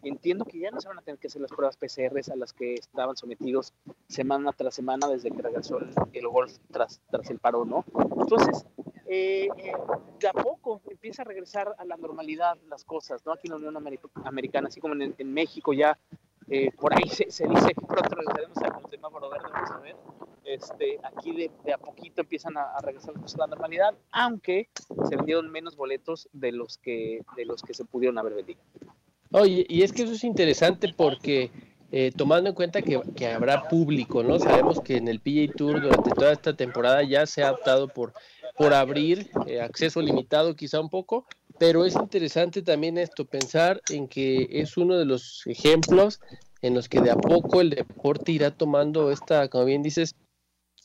entiendo 0.02 0.44
que 0.44 0.60
ya 0.60 0.72
no 0.72 0.82
se 0.82 0.88
van 0.88 0.98
a 0.98 1.02
tener 1.02 1.20
que 1.20 1.28
hacer 1.28 1.42
las 1.42 1.52
pruebas 1.52 1.78
PCR 1.78 2.20
a 2.32 2.36
las 2.36 2.52
que 2.52 2.74
estaban 2.74 3.16
sometidos 3.16 3.74
semana 4.08 4.52
tras 4.54 4.74
semana 4.74 5.08
desde 5.08 5.30
que 5.32 5.42
regresó 5.42 5.78
el, 6.14 6.28
golf 6.28 6.58
tras, 6.72 7.02
tras 7.12 7.30
el 7.30 7.40
paro, 7.40 7.64
¿no? 7.64 7.86
Entonces, 8.18 8.66
eh, 9.08 9.50
eh, 9.58 9.74
de 10.20 10.28
a 10.28 10.34
poco 10.34 10.82
empieza 10.90 11.22
a 11.22 11.26
regresar 11.26 11.76
a 11.78 11.86
la 11.86 11.96
normalidad 11.96 12.58
las 12.70 12.84
cosas, 12.84 13.24
¿no? 13.26 13.34
Aquí 13.34 13.48
en 13.48 13.52
la 13.52 13.58
Unión 13.58 13.78
Americana, 14.24 14.68
así 14.68 14.80
como 14.82 14.96
en, 14.96 15.34
México 15.34 15.74
ya 15.74 15.98
Eh, 16.50 16.72
por 16.80 16.94
ahí 16.94 17.10
se, 17.10 17.32
se, 17.32 17.48
dice 17.48 17.74
que 17.74 17.86
pronto 17.86 18.16
regresaremos 18.16 18.58
al 18.58 18.90
semáforo 18.90 19.30
verde, 19.30 19.48
vamos 19.52 19.72
a 19.72 19.80
ver. 19.80 19.96
Este, 20.44 21.00
aquí 21.04 21.32
de, 21.32 21.52
de 21.64 21.74
a 21.74 21.78
poquito 21.80 22.22
empiezan 22.22 22.56
a, 22.58 22.74
a 22.76 22.82
regresar 22.82 23.16
a 23.16 23.38
la 23.38 23.48
normalidad, 23.48 23.96
aunque 24.12 24.70
se 25.10 25.16
vendieron 25.16 25.52
menos 25.52 25.76
boletos 25.76 26.30
de 26.34 26.52
los 26.52 26.78
que, 26.78 27.22
de 27.36 27.46
los 27.46 27.64
que 27.64 27.74
se 27.74 27.84
pudieron 27.84 28.20
haber 28.20 28.36
vendido. 28.36 28.60
Oye, 29.32 29.66
y 29.68 29.82
es 29.82 29.92
que 29.92 30.04
eso 30.04 30.14
es 30.14 30.24
interesante 30.24 30.94
porque 30.96 31.52
eh, 31.92 32.12
tomando 32.16 32.50
en 32.50 32.56
cuenta 32.56 32.82
que, 32.82 33.02
que, 33.16 33.28
habrá 33.28 33.68
público, 33.68 34.24
¿no? 34.24 34.40
Sabemos 34.40 34.82
que 34.82 34.98
en 34.98 35.08
el 35.08 35.20
PGA 35.20 35.54
Tour 35.56 35.82
durante 35.82 36.12
toda 36.12 36.32
esta 36.32 36.56
temporada 36.56 37.04
ya 37.04 37.26
se 37.26 37.44
ha 37.44 37.52
optado 37.52 37.88
por, 37.88 38.14
por 38.58 38.74
abrir 38.74 39.30
eh, 39.48 39.62
acceso 39.62 40.02
limitado 40.02 40.56
quizá 40.56 40.80
un 40.80 40.90
poco, 40.90 41.26
pero 41.60 41.86
es 41.86 41.96
interesante 41.96 42.62
también 42.62 42.98
esto, 42.98 43.26
pensar 43.26 43.82
en 43.90 44.08
que 44.08 44.48
es 44.50 44.78
uno 44.78 44.98
de 44.98 45.06
los 45.06 45.44
ejemplos 45.46 46.20
en 46.62 46.74
los 46.74 46.90
que 46.90 47.02
de 47.02 47.12
a 47.12 47.16
poco 47.16 47.62
el 47.62 47.70
deporte 47.70 48.32
irá 48.32 48.52
tomando 48.52 49.12
esta, 49.12 49.48
como 49.50 49.66
bien 49.66 49.84
dices, 49.84 50.16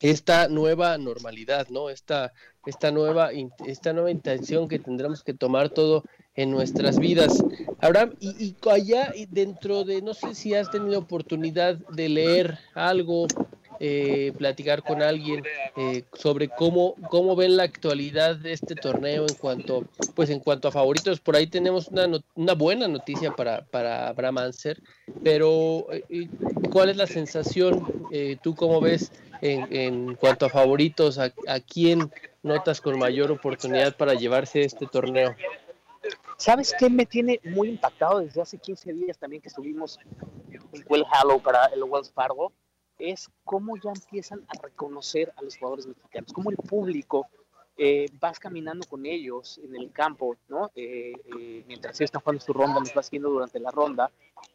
esta 0.01 0.49
nueva 0.49 0.97
normalidad, 0.99 1.69
¿no? 1.69 1.91
Esta, 1.91 2.33
esta, 2.67 2.91
nueva, 2.91 3.31
esta 3.67 3.93
nueva 3.93 4.11
intención 4.11 4.69
que 4.69 4.79
tendremos 4.79 5.23
que 5.23 5.35
tomar 5.35 5.69
todo 5.69 6.05
en 6.35 6.51
nuestras 6.51 6.99
vidas. 6.99 7.43
Abraham, 7.81 8.15
y, 8.19 8.45
y 8.45 8.57
allá 8.69 9.13
dentro 9.29 9.85
de, 9.85 10.01
no 10.01 10.15
sé 10.15 10.35
si 10.35 10.55
has 10.55 10.71
tenido 10.71 10.99
oportunidad 10.99 11.77
de 11.91 12.09
leer 12.09 12.59
algo, 12.75 13.27
eh, 13.83 14.33
platicar 14.37 14.83
con 14.83 15.01
alguien 15.01 15.43
eh, 15.77 16.05
sobre 16.13 16.49
cómo, 16.49 16.95
cómo 17.09 17.35
ven 17.35 17.57
la 17.57 17.63
actualidad 17.63 18.37
de 18.37 18.53
este 18.53 18.75
torneo 18.75 19.27
en 19.27 19.35
cuanto, 19.35 19.85
pues 20.15 20.29
en 20.29 20.41
cuanto 20.41 20.69
a 20.69 20.73
favoritos. 20.73 21.19
Por 21.19 21.35
ahí 21.35 21.47
tenemos 21.47 21.89
una, 21.89 22.07
una 22.35 22.53
buena 22.53 22.89
noticia 22.89 23.33
para, 23.33 23.65
para 23.65 24.09
Abraham 24.09 24.37
Anser, 24.39 24.83
pero 25.25 25.87
eh, 25.91 26.29
¿cuál 26.71 26.91
es 26.91 26.99
la 26.99 27.07
sensación? 27.07 28.09
¿Tú 28.43 28.55
cómo 28.55 28.81
ves 28.81 29.13
en, 29.41 29.75
en 29.75 30.15
cuanto 30.17 30.45
a 30.45 30.51
favoritos? 30.51 31.19
¿A, 31.19 31.33
¿A 31.49 31.61
quién 31.61 32.11
notas 32.43 32.83
con 32.83 32.99
mayor 32.99 33.31
oportunidad 33.31 33.97
para 33.97 34.13
llevarse 34.13 34.61
este 34.61 34.87
torneo? 34.87 35.35
¿Sabes 36.37 36.75
qué 36.79 36.89
me 36.89 37.07
tiene 37.07 37.41
muy 37.45 37.69
impactado 37.69 38.21
desde 38.21 38.41
hace 38.41 38.59
15 38.59 38.93
días 38.93 39.19
también 39.19 39.43
que 39.43 39.49
estuvimos 39.49 39.99
en 40.51 40.85
Well 40.89 41.05
Hallow 41.11 41.41
para 41.41 41.67
el 41.67 41.83
Wells 41.85 42.11
Fargo? 42.11 42.53
Es 43.01 43.31
cómo 43.45 43.77
ya 43.77 43.91
empiezan 43.91 44.45
a 44.49 44.63
reconocer 44.63 45.33
a 45.37 45.43
los 45.43 45.57
jugadores 45.57 45.87
mexicanos, 45.87 46.33
cómo 46.33 46.51
el 46.51 46.57
público 46.57 47.27
eh, 47.83 48.11
vas 48.21 48.39
caminando 48.39 48.87
con 48.87 49.07
ellos 49.07 49.59
en 49.65 49.75
el 49.75 49.91
campo, 49.91 50.37
¿no? 50.49 50.71
Eh, 50.75 51.15
eh, 51.25 51.65
mientras 51.67 51.99
ellos 51.99 52.09
están 52.09 52.21
jugando 52.21 52.45
su 52.45 52.53
ronda, 52.53 52.79
los 52.79 52.93
vas 52.93 53.07
siguiendo 53.07 53.31
durante 53.31 53.59
la 53.59 53.71
ronda, 53.71 54.11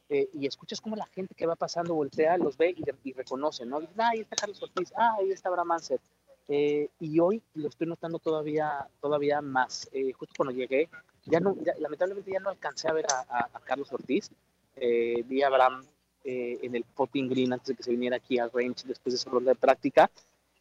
y 0.08 0.46
escuchas 0.46 0.80
cómo 0.80 0.96
la 0.96 1.08
gente 1.08 1.34
que 1.34 1.48
va 1.48 1.56
pasando 1.56 1.96
voltea, 1.96 2.38
los 2.38 2.56
ve 2.56 2.76
y, 3.04 3.14
reconoce, 3.14 3.66
¿no? 3.66 3.80
Ah, 3.98 4.10
ahí 4.10 4.20
está 4.20 4.36
Carlos 4.36 4.62
Ortiz, 4.62 4.94
ah, 4.96 5.16
ahí 5.18 5.32
está 5.32 5.50
Abraham 5.50 5.70
Manser. 5.70 6.00
Y 6.48 7.20
hoy 7.20 7.42
lo 7.56 7.70
estoy 7.70 7.88
notando 7.88 8.20
todavía, 8.20 8.88
todavía 9.02 9.42
más. 9.42 9.90
Justo 10.20 10.36
cuando 10.38 10.54
llegué, 10.54 10.88
ya 11.24 11.40
no, 11.40 11.56
ya, 11.64 11.74
lamentablemente 11.80 12.32
ya 12.32 12.40
no 12.40 12.52
alcancé 12.52 12.88
a 12.88 12.94
ver 12.94 13.08
a, 13.12 13.50
a, 13.52 13.60
Carlos 13.62 13.92
Ortiz. 13.92 14.30
Vi 14.76 15.42
a 15.42 15.48
Abraham 15.48 15.84
en 16.26 16.76
el 16.76 16.84
potting 16.84 17.30
green 17.30 17.54
antes 17.54 17.68
de 17.68 17.76
que 17.76 17.84
se 17.84 17.92
viniera 17.92 18.18
aquí 18.18 18.40
al 18.40 18.52
range 18.52 18.88
después 18.88 19.14
de 19.14 19.18
esa 19.18 19.30
ronda 19.30 19.52
de 19.52 19.56
práctica. 19.56 20.10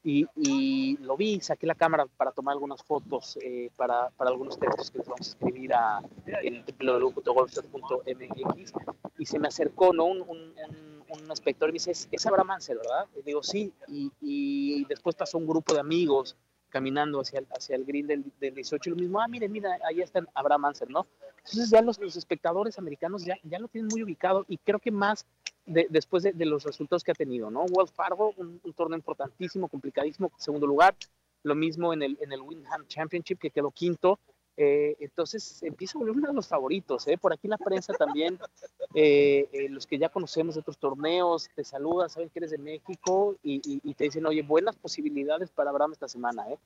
Y, 0.06 0.26
y, 0.36 0.98
lo 0.98 1.16
vi, 1.16 1.40
saqué 1.40 1.66
la 1.66 1.74
cámara 1.74 2.04
para 2.18 2.30
tomar 2.30 2.52
algunas 2.52 2.82
fotos 2.82 3.38
para, 3.74 4.10
para, 4.10 4.28
algunos 4.30 4.58
textos 4.58 4.90
que 4.90 4.98
les 4.98 5.08
vamos 5.08 5.26
a 5.26 5.30
escribir 5.30 5.72
a, 5.72 6.02
en 6.42 6.62
www.golfshot.mx 6.78 8.72
y 9.18 9.24
se 9.24 9.38
me 9.38 9.48
acercó 9.48 9.94
¿no? 9.94 10.04
un, 10.04 10.20
un, 10.20 10.52
un 10.68 10.94
un 11.08 11.30
inspector 11.30 11.68
y 11.68 11.72
me 11.72 11.76
dice, 11.76 11.92
es, 11.92 12.08
es 12.10 12.26
Abraham 12.26 12.52
Ansel, 12.52 12.78
¿verdad? 12.78 13.06
Y 13.16 13.22
digo, 13.22 13.42
sí, 13.42 13.72
y, 13.88 14.10
y, 14.20 14.84
después 14.86 15.16
pasó 15.16 15.38
un 15.38 15.46
grupo 15.46 15.74
de 15.74 15.80
amigos 15.80 16.36
caminando 16.68 17.20
hacia 17.20 17.40
el, 17.40 17.46
hacia 17.50 17.76
el 17.76 17.84
green 17.84 18.06
del, 18.06 18.24
del 18.40 18.54
18 18.54 18.88
y 18.88 18.90
lo 18.90 18.96
mismo, 18.96 19.20
ah, 19.20 19.28
miren, 19.28 19.52
mira, 19.52 19.78
ahí 19.86 20.00
está 20.00 20.24
Abraham 20.34 20.66
Ansel, 20.66 20.88
¿no? 20.90 21.06
Entonces 21.44 21.70
ya 21.70 21.82
los, 21.82 21.98
los 21.98 22.16
espectadores 22.16 22.78
americanos 22.78 23.24
ya, 23.24 23.36
ya, 23.42 23.58
lo 23.58 23.68
tienen 23.68 23.88
muy 23.88 24.02
ubicado 24.02 24.44
y 24.48 24.56
creo 24.58 24.78
que 24.78 24.90
más 24.90 25.26
de, 25.66 25.86
después 25.90 26.22
de, 26.22 26.32
de, 26.32 26.46
los 26.46 26.64
resultados 26.64 27.04
que 27.04 27.12
ha 27.12 27.14
tenido, 27.14 27.50
¿no? 27.50 27.64
Wells 27.64 27.92
Fargo, 27.92 28.32
un, 28.36 28.60
un, 28.62 28.72
torneo 28.72 28.96
importantísimo, 28.96 29.68
complicadísimo, 29.68 30.32
segundo 30.38 30.66
lugar, 30.66 30.96
lo 31.42 31.54
mismo 31.54 31.92
en 31.92 32.02
el, 32.02 32.18
en 32.20 32.32
el 32.32 32.40
Windham 32.40 32.86
Championship, 32.86 33.38
que 33.38 33.50
quedó 33.50 33.70
quinto, 33.70 34.18
eh, 34.56 34.96
entonces 35.00 35.62
empieza 35.64 35.98
a 35.98 36.00
volver 36.00 36.16
uno 36.16 36.28
de 36.28 36.34
los 36.34 36.46
favoritos. 36.46 37.06
¿eh? 37.08 37.18
Por 37.18 37.32
aquí 37.32 37.48
la 37.48 37.58
prensa 37.58 37.92
también, 37.92 38.38
eh, 38.94 39.48
eh, 39.52 39.68
los 39.68 39.86
que 39.86 39.98
ya 39.98 40.08
conocemos 40.08 40.54
de 40.54 40.60
otros 40.60 40.78
torneos, 40.78 41.48
te 41.54 41.64
saludan, 41.64 42.08
saben 42.08 42.30
que 42.30 42.38
eres 42.38 42.52
de 42.52 42.58
México 42.58 43.36
y, 43.42 43.56
y, 43.56 43.80
y 43.82 43.94
te 43.94 44.04
dicen, 44.04 44.26
oye, 44.26 44.42
buenas 44.42 44.76
posibilidades 44.76 45.50
para 45.50 45.70
Abraham 45.70 45.92
esta 45.92 46.08
semana. 46.08 46.50
¿eh? 46.50 46.58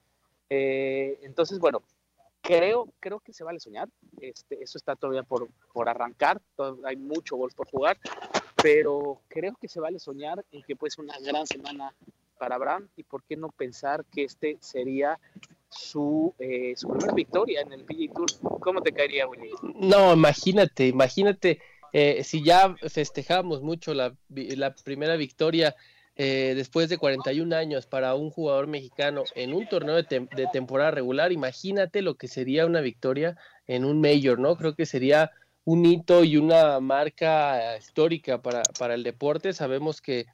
eh 0.50 1.18
entonces, 1.22 1.58
bueno, 1.58 1.82
creo, 2.40 2.88
creo 3.00 3.20
que 3.20 3.32
se 3.32 3.44
vale 3.44 3.60
soñar. 3.60 3.88
Este, 4.20 4.62
eso 4.62 4.78
está 4.78 4.96
todavía 4.96 5.22
por, 5.22 5.48
por 5.72 5.88
arrancar, 5.88 6.40
hay 6.84 6.96
mucho 6.96 7.36
golf 7.36 7.54
por 7.54 7.68
jugar, 7.68 7.98
pero 8.62 9.20
creo 9.28 9.54
que 9.60 9.68
se 9.68 9.80
vale 9.80 9.98
soñar 9.98 10.44
en 10.52 10.62
que 10.62 10.76
puede 10.76 10.90
ser 10.90 11.04
una 11.04 11.18
gran 11.20 11.46
semana 11.46 11.94
para 12.38 12.54
Abraham 12.54 12.88
y 12.96 13.02
por 13.02 13.22
qué 13.24 13.36
no 13.36 13.50
pensar 13.50 14.04
que 14.06 14.24
este 14.24 14.56
sería 14.60 15.18
su, 15.68 16.34
eh, 16.38 16.74
su 16.76 16.88
primera 16.88 17.12
victoria 17.12 17.60
en 17.60 17.72
el 17.72 17.84
PGA 17.84 18.14
Tour. 18.14 18.60
¿Cómo 18.60 18.80
te 18.80 18.92
caería? 18.92 19.26
No, 19.74 20.14
imagínate, 20.14 20.86
imagínate, 20.86 21.60
eh, 21.92 22.22
si 22.24 22.42
ya 22.42 22.74
festejamos 22.88 23.62
mucho 23.62 23.94
la, 23.94 24.14
la 24.28 24.74
primera 24.74 25.16
victoria 25.16 25.74
eh, 26.18 26.54
después 26.56 26.88
de 26.88 26.98
41 26.98 27.54
años 27.54 27.86
para 27.86 28.14
un 28.14 28.30
jugador 28.30 28.66
mexicano 28.66 29.22
en 29.34 29.54
un 29.54 29.68
torneo 29.68 29.94
de, 29.94 30.02
te 30.02 30.20
de, 30.20 30.48
temporada 30.52 30.90
regular, 30.90 31.32
imagínate 31.32 32.02
lo 32.02 32.16
que 32.16 32.28
sería 32.28 32.66
una 32.66 32.80
victoria 32.80 33.36
en 33.66 33.84
un 33.84 34.00
Major, 34.00 34.38
¿no? 34.38 34.56
Creo 34.56 34.74
que 34.74 34.84
sería 34.84 35.30
un 35.64 35.86
hito 35.86 36.24
y 36.24 36.36
una 36.36 36.80
marca 36.80 37.76
histórica 37.78 38.42
para, 38.42 38.62
para 38.78 38.94
el 38.94 39.04
deporte. 39.04 39.52
Sabemos 39.52 40.02
que 40.02 40.26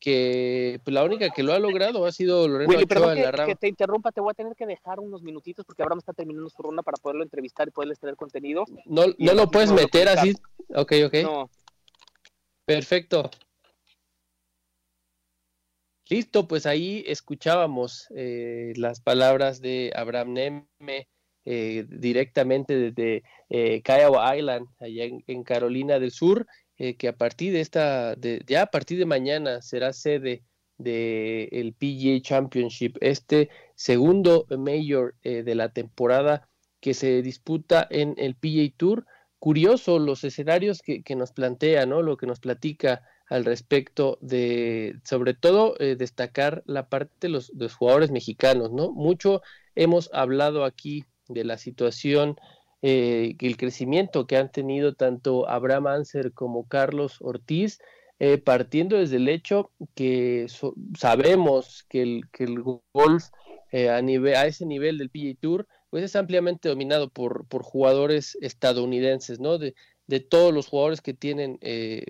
que 0.00 0.80
pues, 0.84 0.94
la 0.94 1.04
única 1.04 1.30
que 1.30 1.42
lo 1.42 1.52
ha 1.52 1.58
logrado 1.58 2.06
ha 2.06 2.12
sido 2.12 2.46
Lorena 2.46 2.68
Willy, 2.68 2.84
Ochoa 2.84 3.14
que, 3.14 3.18
en 3.18 3.24
la 3.24 3.32
rama. 3.32 3.46
que 3.46 3.56
te 3.56 3.68
interrumpa, 3.68 4.12
te 4.12 4.20
voy 4.20 4.30
a 4.30 4.34
tener 4.34 4.54
que 4.54 4.66
dejar 4.66 5.00
unos 5.00 5.22
minutitos 5.22 5.64
porque 5.64 5.82
Abraham 5.82 5.98
está 5.98 6.12
terminando 6.12 6.48
su 6.48 6.62
ronda 6.62 6.82
para 6.82 6.96
poderlo 6.98 7.24
entrevistar 7.24 7.68
y 7.68 7.70
poderles 7.70 7.98
traer 7.98 8.16
contenido. 8.16 8.64
No, 8.86 9.06
no 9.18 9.34
lo 9.34 9.50
puedes 9.50 9.72
meter 9.72 10.08
así. 10.08 10.34
Ok, 10.74 10.92
ok. 11.06 11.14
No. 11.22 11.50
Perfecto. 12.64 13.30
Listo, 16.10 16.48
pues 16.48 16.64
ahí 16.64 17.04
escuchábamos 17.06 18.06
eh, 18.16 18.72
las 18.76 19.00
palabras 19.00 19.60
de 19.60 19.92
Abraham 19.94 20.32
Neme 20.32 21.08
eh, 21.44 21.84
directamente 21.88 22.76
desde 22.76 23.22
eh, 23.50 23.82
Kiowa 23.82 24.36
Island, 24.36 24.66
allá 24.80 25.04
en, 25.04 25.44
Carolina 25.44 25.98
del 25.98 26.10
Sur 26.10 26.46
eh, 26.78 26.96
que 26.96 27.08
a 27.08 27.16
partir 27.16 27.52
de 27.52 27.60
esta, 27.60 28.14
de, 28.14 28.42
ya 28.46 28.62
a 28.62 28.66
partir 28.66 28.98
de 28.98 29.04
mañana 29.04 29.60
será 29.62 29.92
sede 29.92 30.44
del 30.78 31.48
el 31.50 31.74
PGA 31.74 32.22
Championship, 32.22 32.96
este 33.00 33.50
segundo 33.74 34.46
mayor 34.56 35.16
eh, 35.22 35.42
de 35.42 35.54
la 35.56 35.72
temporada 35.72 36.48
que 36.80 36.94
se 36.94 37.20
disputa 37.22 37.86
en 37.90 38.14
el 38.16 38.36
PGA 38.36 38.72
Tour. 38.76 39.06
Curioso 39.40 39.98
los 39.98 40.22
escenarios 40.22 40.80
que, 40.82 41.02
que 41.02 41.16
nos 41.16 41.32
plantea, 41.32 41.84
¿no? 41.84 42.02
Lo 42.02 42.16
que 42.16 42.26
nos 42.26 42.40
platica 42.40 43.02
al 43.28 43.44
respecto 43.44 44.18
de, 44.20 44.98
sobre 45.04 45.34
todo, 45.34 45.74
eh, 45.80 45.96
destacar 45.96 46.62
la 46.66 46.88
parte 46.88 47.14
de 47.20 47.28
los, 47.28 47.52
jugadores 47.74 48.10
mexicanos, 48.10 48.72
¿no? 48.72 48.90
Mucho 48.92 49.42
hemos 49.74 50.10
hablado 50.12 50.64
aquí 50.64 51.04
de 51.28 51.44
la 51.44 51.58
situación 51.58 52.36
eh, 52.80 53.36
el 53.40 53.56
crecimiento 53.56 54.26
que 54.26 54.36
han 54.36 54.50
tenido 54.50 54.94
tanto 54.94 55.48
Abraham 55.48 55.88
Anser 55.88 56.32
como 56.32 56.66
Carlos 56.68 57.18
Ortiz, 57.20 57.80
eh, 58.20 58.38
partiendo 58.38 58.96
desde 58.96 59.16
el 59.16 59.28
hecho 59.28 59.70
que 59.94 60.46
so 60.48 60.74
sabemos 60.98 61.84
que 61.88 62.02
el, 62.02 62.28
que 62.32 62.44
el 62.44 62.60
golf 62.62 63.26
eh, 63.70 63.90
a, 63.90 64.02
nivel, 64.02 64.34
a 64.34 64.46
ese 64.46 64.66
nivel 64.66 64.98
del 64.98 65.10
PGA 65.10 65.34
Tour 65.40 65.68
pues 65.88 66.02
es 66.02 66.16
ampliamente 66.16 66.68
dominado 66.68 67.10
por, 67.10 67.46
por 67.46 67.62
jugadores 67.62 68.36
estadounidenses, 68.40 69.38
¿no? 69.38 69.58
De, 69.58 69.74
de 70.08 70.20
todos 70.20 70.52
los 70.52 70.66
jugadores 70.66 71.00
que 71.00 71.14
tienen 71.14 71.58
eh, 71.60 72.04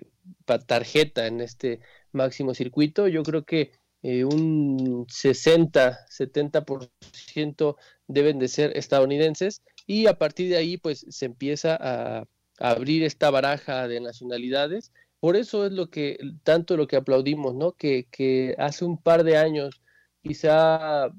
tarjeta 0.66 1.26
en 1.26 1.40
este 1.40 1.80
máximo 2.12 2.54
circuito, 2.54 3.08
yo 3.08 3.22
creo 3.22 3.44
que 3.44 3.72
eh, 4.02 4.24
un 4.24 5.06
60, 5.08 6.06
70% 6.08 7.76
deben 8.06 8.38
de 8.38 8.48
ser 8.48 8.76
estadounidenses 8.76 9.62
y 9.86 10.06
a 10.06 10.18
partir 10.18 10.48
de 10.48 10.56
ahí 10.56 10.76
pues 10.76 11.04
se 11.08 11.26
empieza 11.26 11.76
a, 11.80 12.24
abrir 12.60 13.02
esta 13.04 13.30
baraja 13.30 13.88
de 13.88 14.00
nacionalidades. 14.00 14.92
Por 15.20 15.36
eso 15.36 15.66
es 15.66 15.72
lo 15.72 15.90
que, 15.90 16.18
tanto 16.44 16.76
lo 16.76 16.86
que 16.86 16.96
aplaudimos, 16.96 17.54
¿no? 17.54 17.72
Que, 17.72 18.06
que 18.10 18.54
hace 18.58 18.84
un 18.84 18.98
par 19.00 19.24
de 19.24 19.36
años, 19.36 19.80
quizá 20.22 21.12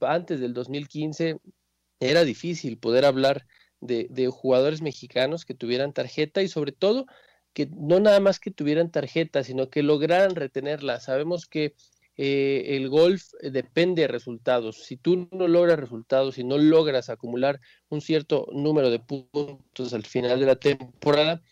antes 0.00 0.40
del 0.40 0.54
2015, 0.54 1.40
era 2.00 2.24
difícil 2.24 2.78
poder 2.78 3.04
hablar 3.04 3.46
de, 3.80 4.06
de 4.10 4.28
jugadores 4.28 4.82
mexicanos 4.82 5.44
que 5.44 5.54
tuvieran 5.54 5.92
tarjeta 5.92 6.42
y 6.42 6.48
sobre 6.48 6.72
todo 6.72 7.06
que 7.54 7.66
no 7.66 8.00
nada 8.00 8.20
más 8.20 8.40
que 8.40 8.50
tuvieran 8.50 8.90
tarjeta, 8.90 9.44
sino 9.44 9.70
que 9.70 9.82
lograran 9.82 10.34
retenerla. 10.34 11.00
Sabemos 11.00 11.46
que 11.46 11.74
eh, 12.16 12.76
el 12.76 12.88
golf 12.88 13.32
depende 13.40 14.02
de 14.02 14.08
resultados. 14.08 14.84
Si 14.84 14.96
tú 14.96 15.28
no 15.30 15.48
logras 15.48 15.78
resultados, 15.78 16.34
si 16.34 16.44
no 16.44 16.58
logras 16.58 17.10
acumular 17.10 17.60
un 17.88 18.00
cierto 18.00 18.48
número 18.52 18.90
de 18.90 18.98
puntos 18.98 19.94
al 19.94 20.04
final 20.04 20.40
de 20.40 20.46
la 20.46 20.56
temporada, 20.56 21.42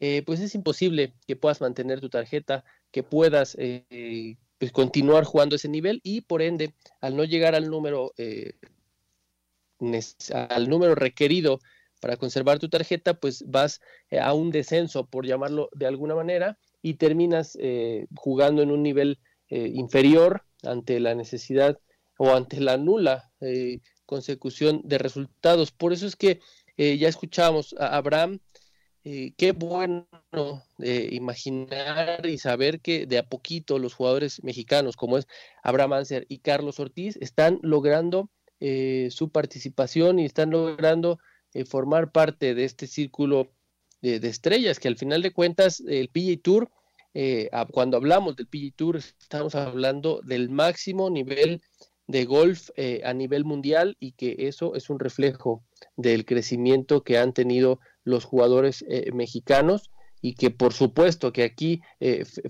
eh, 0.00 0.22
pues 0.24 0.40
es 0.40 0.54
imposible 0.54 1.14
que 1.26 1.36
puedas 1.36 1.60
mantener 1.60 2.00
tu 2.00 2.08
tarjeta, 2.08 2.64
que 2.90 3.02
puedas 3.02 3.54
eh, 3.58 4.38
pues 4.58 4.72
continuar 4.72 5.24
jugando 5.24 5.56
ese 5.56 5.68
nivel 5.68 6.00
y 6.02 6.22
por 6.22 6.40
ende, 6.40 6.74
al 7.02 7.16
no 7.16 7.24
llegar 7.24 7.54
al 7.54 7.68
número, 7.68 8.12
al 10.48 10.68
número 10.68 10.94
requerido 10.94 11.60
para 12.00 12.16
conservar 12.16 12.58
tu 12.58 12.68
tarjeta, 12.68 13.14
pues 13.14 13.44
vas 13.46 13.80
a 14.20 14.34
un 14.34 14.50
descenso, 14.50 15.06
por 15.06 15.26
llamarlo 15.26 15.68
de 15.72 15.86
alguna 15.86 16.14
manera, 16.14 16.58
y 16.82 16.94
terminas 16.94 17.58
jugando 18.14 18.62
en 18.62 18.70
un 18.70 18.82
nivel 18.82 19.18
eh, 19.50 19.68
inferior 19.74 20.44
ante 20.62 21.00
la 21.00 21.16
necesidad 21.16 21.76
o 22.18 22.34
ante 22.34 22.60
la 22.60 22.76
nula 22.76 23.32
eh, 23.40 23.80
consecución 24.06 24.80
de 24.84 24.98
resultados. 24.98 25.72
Por 25.72 25.92
eso 25.92 26.06
es 26.06 26.14
que 26.14 26.38
eh, 26.76 26.98
ya 26.98 27.08
escuchamos 27.08 27.74
a 27.78 27.96
Abraham, 27.96 28.38
qué 29.02 29.52
bueno 29.52 30.06
imaginar 30.78 32.26
y 32.26 32.36
saber 32.36 32.80
que 32.80 33.06
de 33.06 33.18
a 33.18 33.26
poquito 33.26 33.78
los 33.78 33.94
jugadores 33.94 34.44
mexicanos 34.44 34.94
como 34.94 35.16
es 35.16 35.26
Abraham 35.62 35.94
Anser 35.94 36.26
y 36.28 36.38
Carlos 36.40 36.78
Ortiz 36.78 37.16
están 37.16 37.58
logrando 37.62 38.30
su 38.60 39.30
participación 39.32 40.18
y 40.18 40.26
están 40.26 40.50
logrando 40.50 41.18
formar 41.66 42.12
parte 42.12 42.54
de 42.54 42.64
este 42.64 42.86
círculo 42.86 43.50
de, 44.02 44.20
de, 44.20 44.28
estrellas 44.28 44.78
que 44.78 44.88
al 44.88 44.96
final 44.96 45.22
de 45.22 45.32
cuentas 45.32 45.80
el 45.80 46.08
PGA 46.08 46.40
Tour 46.42 46.70
eh, 47.14 47.50
cuando 47.72 47.96
hablamos 47.96 48.36
del 48.36 48.46
PG 48.46 48.74
Tour, 48.76 48.96
estamos 48.96 49.54
hablando 49.54 50.20
del 50.22 50.48
máximo 50.48 51.10
nivel 51.10 51.62
de 52.06 52.24
golf 52.24 52.70
eh, 52.76 53.02
a 53.04 53.12
nivel 53.12 53.44
mundial 53.44 53.96
y 54.00 54.12
que 54.12 54.36
eso 54.38 54.74
es 54.74 54.90
un 54.90 54.98
reflejo 54.98 55.64
del 55.96 56.24
crecimiento 56.24 57.02
que 57.02 57.18
han 57.18 57.32
tenido 57.32 57.80
los 58.04 58.24
jugadores 58.24 58.84
eh, 58.88 59.10
mexicanos 59.12 59.90
y 60.22 60.34
que 60.34 60.50
por 60.50 60.72
supuesto 60.72 61.32
que 61.32 61.44
aquí 61.44 61.80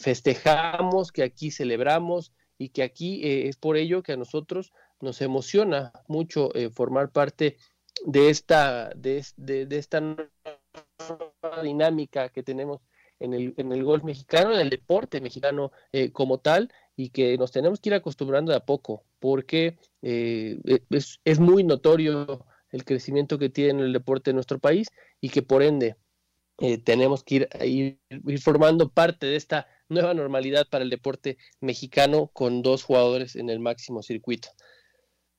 festejamos, 0.00 1.12
que 1.12 1.22
aquí 1.22 1.52
celebramos 1.52 2.32
y 2.58 2.70
que 2.70 2.82
aquí 2.82 3.20
es 3.22 3.56
por 3.56 3.76
ello 3.76 4.02
que 4.02 4.12
a 4.12 4.16
nosotros 4.16 4.72
nos 5.00 5.20
emociona 5.20 5.92
mucho 6.08 6.50
formar 6.74 7.12
parte 7.12 7.58
de 8.04 8.30
esta, 8.30 8.90
de, 8.96 9.24
de 9.36 9.78
esta 9.78 10.00
dinámica 11.62 12.28
que 12.30 12.42
tenemos 12.42 12.80
en 13.20 13.34
el, 13.34 13.54
en 13.58 13.70
el 13.72 13.84
golf 13.84 14.02
mexicano, 14.02 14.52
en 14.52 14.60
el 14.60 14.70
deporte 14.70 15.20
mexicano 15.20 15.70
eh, 15.92 16.10
como 16.10 16.38
tal, 16.38 16.72
y 16.96 17.10
que 17.10 17.36
nos 17.38 17.52
tenemos 17.52 17.80
que 17.80 17.90
ir 17.90 17.94
acostumbrando 17.94 18.50
de 18.50 18.58
a 18.58 18.64
poco, 18.64 19.04
porque 19.20 19.78
eh, 20.02 20.58
e, 20.64 20.82
es, 20.90 21.20
es, 21.24 21.38
muy 21.38 21.62
notorio 21.62 22.46
el 22.70 22.84
crecimiento 22.84 23.38
que 23.38 23.50
tiene 23.50 23.82
el 23.82 23.92
deporte 23.92 24.30
en 24.30 24.36
nuestro 24.36 24.58
país 24.58 24.88
y 25.20 25.28
que 25.28 25.42
por 25.42 25.62
ende 25.62 25.96
eh, 26.58 26.78
tenemos 26.78 27.22
que 27.24 27.34
ir, 27.62 27.98
ir, 28.08 28.40
formando 28.40 28.90
parte 28.90 29.26
de 29.26 29.36
esta 29.36 29.66
nueva 29.88 30.14
normalidad 30.14 30.66
para 30.68 30.84
el 30.84 30.90
deporte 30.90 31.36
mexicano 31.60 32.30
con 32.32 32.62
dos 32.62 32.82
jugadores 32.84 33.36
en 33.36 33.50
el 33.50 33.60
máximo 33.60 34.02
circuito. 34.02 34.48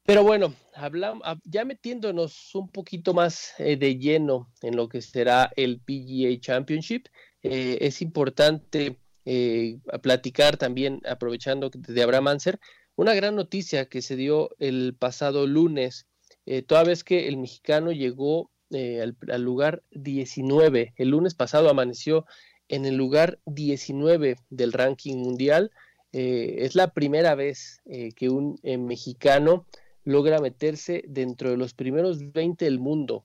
Pero 0.03 0.23
bueno, 0.23 0.53
hablamos, 0.73 1.23
ya 1.43 1.63
metiéndonos 1.63 2.53
un 2.55 2.69
poquito 2.69 3.13
más 3.13 3.53
de 3.57 3.97
lleno 3.97 4.51
en 4.61 4.75
lo 4.75 4.89
que 4.89 5.01
será 5.01 5.51
el 5.55 5.79
PGA 5.79 6.39
Championship, 6.39 7.07
eh, 7.43 7.79
es 7.81 8.01
importante 8.01 8.99
eh, 9.25 9.79
platicar 10.01 10.57
también, 10.57 11.01
aprovechando 11.07 11.69
de 11.73 12.03
Abraham 12.03 12.27
Anser, 12.27 12.59
una 12.95 13.13
gran 13.13 13.35
noticia 13.35 13.87
que 13.87 14.01
se 14.01 14.15
dio 14.15 14.49
el 14.59 14.95
pasado 14.97 15.47
lunes, 15.47 16.07
eh, 16.45 16.61
toda 16.61 16.83
vez 16.83 17.03
que 17.03 17.27
el 17.27 17.37
mexicano 17.37 17.91
llegó 17.91 18.51
al, 18.71 19.17
al, 19.29 19.41
lugar 19.41 19.83
19, 19.91 20.93
el 20.95 21.09
lunes 21.09 21.35
pasado 21.35 21.69
amaneció 21.69 22.25
en 22.69 22.85
el 22.85 22.95
lugar 22.95 23.39
19 23.45 24.37
del 24.49 24.71
ranking 24.71 25.17
mundial, 25.17 25.71
es 26.13 26.75
la 26.75 26.93
primera 26.93 27.35
vez 27.35 27.81
que 28.15 28.29
un 28.29 28.59
mexicano 28.63 29.65
logra 30.03 30.39
meterse 30.39 31.03
dentro 31.07 31.49
de 31.49 31.57
los 31.57 31.73
primeros 31.73 32.31
20 32.31 32.65
del 32.65 32.79
mundo. 32.79 33.23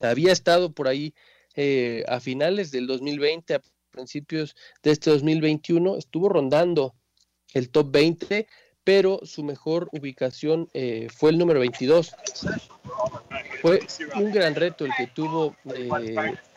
Había 0.00 0.32
estado 0.32 0.72
por 0.72 0.88
ahí 0.88 1.14
eh, 1.54 2.04
a 2.08 2.20
finales 2.20 2.70
del 2.70 2.86
2020, 2.86 3.54
a 3.54 3.62
principios 3.90 4.54
de 4.82 4.90
este 4.90 5.10
2021, 5.10 5.96
estuvo 5.96 6.28
rondando 6.28 6.94
el 7.54 7.70
top 7.70 7.90
20, 7.90 8.46
pero 8.84 9.20
su 9.24 9.42
mejor 9.42 9.88
ubicación 9.92 10.68
eh, 10.74 11.08
fue 11.14 11.30
el 11.30 11.38
número 11.38 11.60
22. 11.60 12.14
Fue 13.62 13.80
un 14.16 14.30
gran 14.32 14.54
reto 14.54 14.84
el 14.84 14.92
que 14.96 15.06
tuvo 15.08 15.56
eh, 15.74 15.88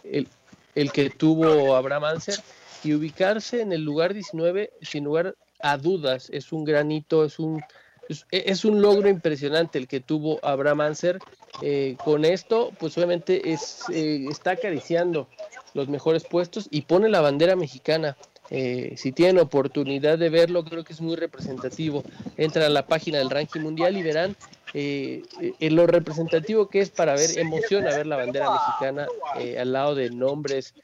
el, 0.03 0.27
el, 0.75 0.91
que 0.91 1.09
tuvo 1.09 1.75
Abraham 1.75 2.03
Anser 2.03 2.39
y 2.83 2.93
ubicarse 2.93 3.61
en 3.61 3.71
el 3.71 3.83
lugar 3.83 4.13
19 4.13 4.71
sin 4.81 5.05
lugar 5.05 5.35
a 5.59 5.77
dudas 5.77 6.29
es 6.31 6.51
un 6.51 6.63
granito, 6.63 7.25
es 7.25 7.39
un 7.39 7.61
es, 8.31 8.65
un 8.65 8.81
logro 8.81 9.07
impresionante 9.07 9.77
el 9.77 9.87
que 9.87 9.99
tuvo 9.99 10.39
Abraham 10.43 10.81
Anser. 10.81 11.19
Eh, 11.61 11.95
con 12.03 12.25
esto, 12.25 12.71
pues 12.79 12.97
obviamente 12.97 13.41
eh, 13.49 14.25
está 14.29 14.51
acariciando 14.51 15.27
los 15.73 15.89
mejores 15.89 16.23
puestos 16.23 16.67
y 16.71 16.81
pone 16.81 17.09
la 17.09 17.21
bandera 17.21 17.55
mexicana. 17.55 18.17
Eh, 18.49 18.93
si 18.97 19.11
tienen 19.11 19.37
oportunidad 19.37 20.17
de 20.17 20.29
verlo, 20.29 20.63
creo 20.63 20.83
que 20.83 20.93
es 20.93 21.01
muy 21.01 21.15
representativo. 21.15 22.03
Entran 22.37 22.65
a 22.65 22.69
la 22.69 22.87
página 22.87 23.19
del 23.19 23.29
ranking 23.29 23.61
mundial 23.61 23.97
y 23.97 24.03
verán 24.03 24.35
en 24.71 25.75
lo 25.75 25.87
representativo 25.87 26.69
que 26.69 26.79
es 26.79 26.91
para 26.91 27.15
ver, 27.15 27.39
emociona 27.39 27.89
ver 27.89 28.05
la 28.05 28.17
bandera 28.17 28.51
mexicana 28.51 29.07
al 29.59 29.73
lado 29.73 29.95
de 29.95 30.11
nombres 30.11 30.75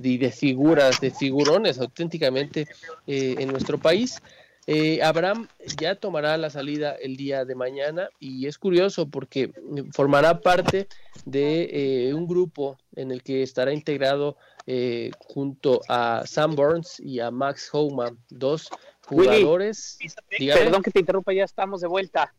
y 0.00 0.18
de 0.18 0.30
figuras, 0.30 1.00
de 1.00 1.10
figurones 1.10 1.80
auténticamente 1.80 2.68
en 3.08 3.48
nuestro 3.48 3.76
país. 3.78 4.22
Eh, 4.70 5.00
Abraham 5.02 5.48
ya 5.80 5.94
tomará 5.94 6.36
la 6.36 6.50
salida 6.50 6.92
el 6.92 7.16
día 7.16 7.46
de 7.46 7.54
mañana 7.54 8.10
y 8.20 8.46
es 8.46 8.58
curioso 8.58 9.08
porque 9.08 9.50
formará 9.94 10.42
parte 10.42 10.88
de 11.24 12.08
eh, 12.10 12.12
un 12.12 12.26
grupo 12.26 12.76
en 12.94 13.10
el 13.10 13.22
que 13.22 13.42
estará 13.42 13.72
integrado 13.72 14.36
eh, 14.66 15.10
junto 15.20 15.80
a 15.88 16.24
Sam 16.26 16.54
Burns 16.54 17.00
y 17.00 17.18
a 17.18 17.30
Max 17.30 17.70
Homa, 17.72 18.14
dos 18.28 18.68
jugadores. 19.06 19.98
perdón 20.36 20.82
que 20.82 20.90
te 20.90 21.00
interrumpa, 21.00 21.32
ya 21.32 21.44
estamos 21.44 21.80
de 21.80 21.88
vuelta. 21.88 22.34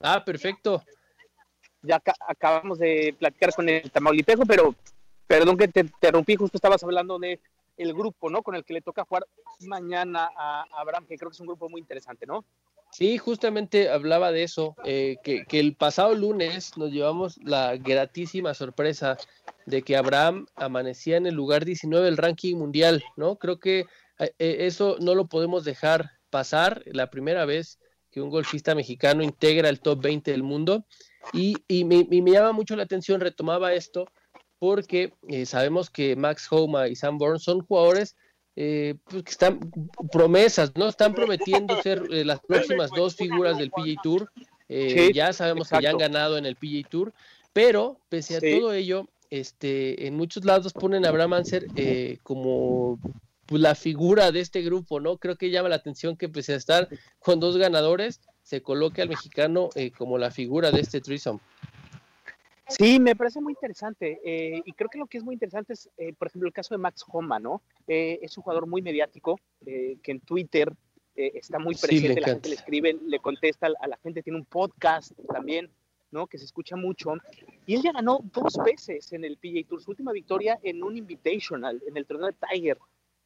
Ah, 0.00 0.24
perfecto. 0.24 0.82
Ya 1.82 2.02
acabamos 2.26 2.80
de 2.80 3.14
platicar 3.16 3.54
con 3.54 3.68
el 3.68 3.88
Tamaulipejo, 3.88 4.44
pero 4.46 4.74
perdón 5.28 5.56
que 5.56 5.68
te 5.68 5.80
interrumpí, 5.82 6.34
justo 6.34 6.56
estabas 6.56 6.82
hablando 6.82 7.20
de 7.20 7.38
el 7.76 7.94
grupo, 7.94 8.30
¿no? 8.30 8.42
Con 8.42 8.54
el 8.54 8.64
que 8.64 8.74
le 8.74 8.82
toca 8.82 9.04
jugar 9.04 9.26
mañana 9.60 10.30
a 10.36 10.64
Abraham, 10.72 11.06
que 11.06 11.16
creo 11.16 11.30
que 11.30 11.34
es 11.34 11.40
un 11.40 11.46
grupo 11.46 11.68
muy 11.68 11.80
interesante, 11.80 12.26
¿no? 12.26 12.44
Sí, 12.92 13.16
justamente 13.16 13.88
hablaba 13.88 14.32
de 14.32 14.42
eso, 14.42 14.76
eh, 14.84 15.16
que, 15.24 15.46
el 15.58 15.74
pasado 15.74 16.14
lunes 16.14 16.76
nos 16.76 16.90
llevamos 16.90 17.38
la 17.38 17.78
gratísima 17.78 18.52
sorpresa 18.52 19.16
de 19.64 19.80
que 19.80 19.96
Abraham 19.96 20.46
amanecía 20.56 21.16
en 21.16 21.26
el 21.26 21.34
lugar 21.34 21.64
19 21.64 22.04
del 22.04 22.18
ranking 22.18 22.54
mundial, 22.54 23.02
¿no? 23.16 23.36
Creo 23.36 23.58
que 23.58 23.86
eh, 24.18 24.34
eh, 24.38 24.56
eso 24.60 24.98
no 25.00 25.14
lo 25.14 25.26
podemos 25.26 25.64
dejar 25.64 26.10
pasar, 26.28 26.82
la 26.84 27.08
primera 27.08 27.46
vez 27.46 27.78
que 28.10 28.20
un 28.20 28.28
golfista 28.28 28.74
mexicano 28.74 29.22
integra 29.22 29.70
el 29.70 29.80
top 29.80 30.02
20 30.02 30.30
del 30.30 30.42
mundo, 30.42 30.84
y, 31.32 31.56
y, 31.68 31.86
me, 31.86 32.06
y 32.10 32.20
me 32.20 32.32
llama 32.32 32.52
mucho 32.52 32.76
la 32.76 32.82
atención, 32.82 33.22
retomaba 33.22 33.72
esto, 33.72 34.06
porque 34.62 35.12
eh, 35.26 35.44
sabemos 35.44 35.90
que 35.90 36.14
Max 36.14 36.46
Homa 36.48 36.86
y 36.86 36.94
Sam 36.94 37.18
Bourne 37.18 37.40
son 37.40 37.62
jugadores 37.62 38.14
eh, 38.54 38.94
pues, 39.10 39.24
que 39.24 39.30
están 39.32 39.58
promesas, 40.12 40.70
¿no? 40.76 40.86
Están 40.86 41.14
prometiendo 41.14 41.82
ser 41.82 42.04
eh, 42.12 42.24
las 42.24 42.38
próximas 42.38 42.92
dos 42.92 43.16
figuras 43.16 43.58
del 43.58 43.72
PGA 43.72 44.00
Tour. 44.00 44.30
ya 45.12 45.32
sabemos 45.32 45.68
que 45.68 45.82
ya 45.82 45.90
han 45.90 45.98
ganado 45.98 46.38
en 46.38 46.46
el 46.46 46.54
PGA 46.54 46.88
Tour, 46.88 47.12
pero 47.52 47.98
pese 48.08 48.36
a 48.36 48.40
todo 48.40 48.72
ello, 48.72 49.08
este, 49.30 50.06
en 50.06 50.14
muchos 50.14 50.44
lados 50.44 50.72
ponen 50.72 51.06
a 51.06 51.08
Abraham 51.08 51.32
Anser 51.32 51.66
como 52.22 53.00
pues, 53.46 53.60
la 53.60 53.74
figura 53.74 54.30
de 54.30 54.38
este 54.38 54.62
grupo, 54.62 55.00
¿no? 55.00 55.16
Creo 55.16 55.34
que 55.34 55.50
llama 55.50 55.70
la 55.70 55.76
atención 55.76 56.16
que 56.16 56.28
pese 56.28 56.52
a 56.52 56.56
estar 56.58 56.88
con 57.18 57.40
dos 57.40 57.56
ganadores, 57.56 58.20
se 58.44 58.62
coloque 58.62 59.02
al 59.02 59.08
mexicano 59.08 59.70
como 59.98 60.18
la 60.18 60.30
figura 60.30 60.70
de 60.70 60.82
este 60.82 61.00
threesome. 61.00 61.40
Sí, 62.68 63.00
me 63.00 63.16
parece 63.16 63.40
muy 63.40 63.52
interesante. 63.52 64.20
Eh, 64.24 64.62
y 64.64 64.72
creo 64.72 64.88
que 64.88 64.98
lo 64.98 65.06
que 65.06 65.18
es 65.18 65.24
muy 65.24 65.34
interesante 65.34 65.72
es, 65.72 65.90
eh, 65.96 66.12
por 66.14 66.28
ejemplo, 66.28 66.46
el 66.46 66.52
caso 66.52 66.74
de 66.74 66.78
Max 66.78 67.04
Homa, 67.08 67.38
¿no? 67.38 67.62
Eh, 67.86 68.18
es 68.22 68.36
un 68.36 68.44
jugador 68.44 68.66
muy 68.66 68.82
mediático, 68.82 69.38
que 69.64 69.98
en 70.04 70.20
Twitter 70.20 70.72
está 71.14 71.58
muy 71.58 71.74
presente, 71.74 72.20
la 72.20 72.28
gente 72.28 72.48
le 72.48 72.54
escribe, 72.56 72.98
le 73.06 73.18
contesta, 73.20 73.68
a 73.78 73.86
la 73.86 73.96
gente 73.98 74.22
tiene 74.22 74.38
un 74.38 74.44
podcast 74.44 75.12
también. 75.32 75.70
¿no? 76.10 76.26
Que 76.26 76.36
se 76.36 76.44
escucha 76.44 76.76
mucho. 76.76 77.14
Y 77.64 77.74
él 77.74 77.82
ya 77.82 77.90
ganó 77.90 78.20
dos 78.34 78.58
veces 78.62 79.12
en 79.14 79.24
el 79.24 79.38
PGA 79.38 79.66
Tour, 79.66 79.82
su 79.82 79.90
última 79.92 80.12
victoria 80.12 80.60
en 80.62 80.82
un 80.82 80.98
Invitational, 80.98 81.82
en 81.88 81.96
el 81.96 82.04
torneo 82.04 82.26
de 82.26 82.34
Tiger, 82.34 82.76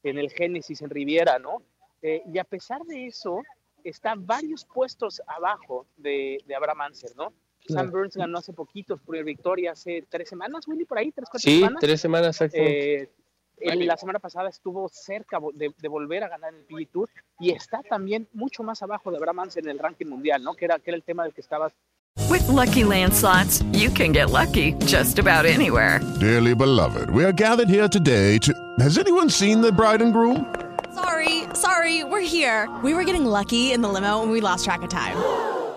en 0.04 0.18
el 0.18 0.30
Genesis, 0.30 0.82
en 0.82 0.90
Riviera, 0.90 1.40
¿no? 1.40 1.62
Eh, 2.00 2.22
y 2.32 2.38
a 2.38 2.44
pesar 2.44 2.82
de 2.84 3.06
eso, 3.06 3.42
está 3.82 4.14
varios 4.16 4.64
puestos 4.64 5.20
abajo 5.26 5.86
de, 5.96 6.38
de 6.46 6.54
Abraham 6.54 6.82
Anser, 6.82 7.16
¿no? 7.16 7.32
Sam 7.68 7.90
Burns 7.90 8.16
ganó 8.16 8.38
hace 8.38 8.52
poquito 8.52 8.96
por 8.96 9.22
victoria, 9.24 9.72
hace 9.72 10.04
tres 10.08 10.28
semanas, 10.28 10.66
Willy, 10.66 10.84
por 10.84 10.98
ahí, 10.98 11.12
tres, 11.12 11.28
cuatro 11.30 11.50
sí, 11.50 11.58
semanas. 11.58 11.80
Sí, 11.80 11.86
tres 11.86 12.00
semanas, 12.00 12.40
eh, 12.52 13.10
la 13.58 13.96
semana 13.96 14.18
pasada 14.18 14.48
estuvo 14.48 14.88
cerca 14.88 15.38
de, 15.54 15.72
de, 15.78 15.88
volver 15.88 16.24
a 16.24 16.28
ganar 16.28 16.52
el 16.54 16.64
PGA 16.64 16.92
Tour 16.92 17.08
y 17.40 17.50
está 17.50 17.82
también 17.82 18.28
mucho 18.32 18.62
más 18.62 18.82
abajo 18.82 19.10
de 19.10 19.16
Abraham 19.16 19.48
en 19.54 19.68
el 19.68 19.78
ranking 19.78 20.06
mundial, 20.06 20.42
¿no? 20.42 20.54
Que 20.54 20.66
era, 20.66 20.78
que 20.78 20.90
era 20.90 20.96
el 20.96 21.02
tema 21.02 21.24
del 21.24 21.32
que 21.32 21.40
estabas 21.40 21.72
With 22.28 22.48
lucky 22.48 22.82
landslots, 22.82 23.62
you 23.72 23.88
can 23.90 24.12
get 24.12 24.30
lucky 24.30 24.72
just 24.84 25.18
about 25.18 25.46
anywhere. 25.46 26.00
Dearly 26.18 26.54
beloved, 26.54 27.10
we 27.10 27.24
are 27.24 27.32
gathered 27.32 27.68
here 27.68 27.88
today 27.88 28.38
to. 28.38 28.52
Has 28.80 28.98
anyone 28.98 29.30
seen 29.30 29.60
the 29.60 29.70
bride 29.70 30.02
and 30.02 30.12
groom? 30.12 30.54
Sorry, 30.94 31.44
sorry, 31.54 32.04
we're 32.04 32.26
here. 32.26 32.68
We 32.82 32.94
were 32.94 33.04
getting 33.04 33.26
lucky 33.26 33.72
in 33.72 33.80
the 33.80 33.88
limo 33.88 34.22
and 34.22 34.32
we 34.32 34.40
lost 34.40 34.64
track 34.64 34.82
of 34.82 34.88
time. 34.88 35.16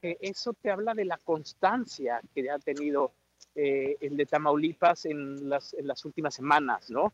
que 0.00 0.18
eso 0.20 0.52
te 0.52 0.70
habla 0.70 0.94
de 0.94 1.04
la 1.04 1.18
constancia 1.18 2.20
que 2.34 2.50
ha 2.50 2.58
tenido 2.58 3.12
eh, 3.54 3.96
el 4.00 4.16
de 4.16 4.26
Tamaulipas 4.26 5.06
en 5.06 5.48
las, 5.48 5.74
en 5.74 5.86
las 5.86 6.04
últimas 6.04 6.34
semanas, 6.34 6.90
¿no? 6.90 7.12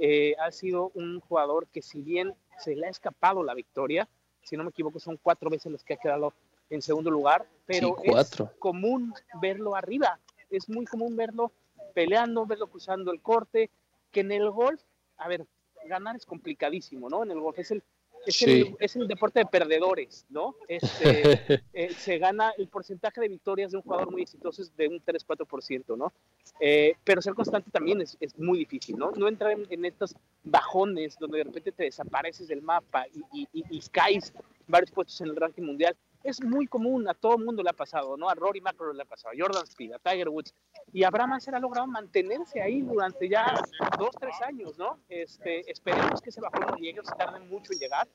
Eh, 0.00 0.34
ha 0.38 0.50
sido 0.50 0.90
un 0.94 1.20
jugador 1.20 1.66
que 1.68 1.82
si 1.82 2.02
bien 2.02 2.34
se 2.58 2.74
le 2.74 2.86
ha 2.86 2.90
escapado 2.90 3.42
la 3.42 3.54
victoria, 3.54 4.08
si 4.42 4.56
no 4.56 4.64
me 4.64 4.70
equivoco 4.70 4.98
son 4.98 5.18
cuatro 5.22 5.50
veces 5.50 5.72
las 5.72 5.84
que 5.84 5.94
ha 5.94 5.98
quedado 5.98 6.32
en 6.70 6.82
segundo 6.82 7.10
lugar, 7.10 7.46
pero 7.66 7.96
sí, 8.02 8.10
es 8.10 8.30
común 8.58 9.12
verlo 9.40 9.76
arriba, 9.76 10.18
es 10.50 10.68
muy 10.68 10.86
común 10.86 11.16
verlo 11.16 11.52
peleando, 11.94 12.46
verlo 12.46 12.66
cruzando 12.66 13.12
el 13.12 13.20
corte, 13.20 13.70
que 14.10 14.20
en 14.20 14.32
el 14.32 14.50
golf, 14.50 14.80
a 15.18 15.28
ver, 15.28 15.46
ganar 15.86 16.16
es 16.16 16.26
complicadísimo, 16.26 17.08
¿no? 17.08 17.22
En 17.22 17.30
el 17.30 17.40
golf 17.40 17.58
es 17.58 17.70
el 17.70 17.82
es, 18.26 18.36
sí. 18.36 18.44
el, 18.44 18.76
es, 18.80 18.96
el, 18.96 19.08
deporte 19.08 19.40
de 19.40 19.46
perdedores, 19.46 20.26
¿no? 20.28 20.56
Este, 20.68 21.62
eh, 21.72 21.90
se 21.90 22.18
gana 22.18 22.52
el 22.58 22.68
porcentaje 22.68 23.20
de 23.20 23.28
victorias 23.28 23.72
de 23.72 23.78
un 23.78 23.82
jugador 23.82 24.10
muy 24.10 24.22
exitoso 24.22 24.62
es 24.62 24.74
de 24.76 24.88
un 24.88 25.00
3-4%, 25.04 25.96
¿no? 25.96 26.12
Eh, 26.60 26.94
pero 27.04 27.22
ser 27.22 27.34
constante 27.34 27.70
también 27.70 28.00
es, 28.00 28.16
es, 28.20 28.38
muy 28.38 28.58
difícil, 28.58 28.96
¿no? 28.96 29.10
No 29.12 29.28
entrar 29.28 29.52
en, 29.52 29.66
en, 29.70 29.84
estos 29.84 30.14
bajones 30.42 31.16
donde 31.18 31.38
de 31.38 31.44
repente 31.44 31.72
te 31.72 31.84
desapareces 31.84 32.48
del 32.48 32.62
mapa 32.62 33.06
y, 33.08 33.42
y, 33.42 33.48
y, 33.52 33.64
y 33.70 33.80
caes 33.90 34.32
varios 34.66 34.90
puestos 34.90 35.20
en 35.20 35.28
el 35.28 35.36
ranking 35.36 35.62
mundial. 35.62 35.96
Es 36.24 36.42
muy 36.42 36.66
común, 36.66 37.06
a 37.06 37.12
todo 37.12 37.36
mundo 37.36 37.62
le 37.62 37.68
ha 37.68 37.74
pasado, 37.74 38.16
¿no? 38.16 38.30
A 38.30 38.34
Rory 38.34 38.62
McIlroy 38.62 38.96
le 38.96 39.02
ha 39.02 39.06
pasado, 39.06 39.34
a 39.34 39.38
Jordan 39.38 39.64
Speed, 39.64 39.92
a 39.92 39.98
Tiger 39.98 40.30
Woods. 40.30 40.54
Y 40.90 41.04
Abraham 41.04 41.34
Anser 41.34 41.54
ha 41.54 41.60
logrado 41.60 41.86
mantenerse 41.86 42.62
ahí 42.62 42.80
durante 42.80 43.28
ya 43.28 43.54
dos, 43.98 44.10
tres 44.18 44.34
años, 44.42 44.78
¿no? 44.78 44.98
Este, 45.08 45.70
esperemos 45.70 46.22
que 46.22 46.30
ese 46.30 46.40
bajón 46.40 46.62
no 46.66 46.76
llegue, 46.76 47.00
se 47.04 47.14
tarde 47.14 47.40
mucho 47.40 47.74
en 47.74 47.78
llegar 47.78 48.08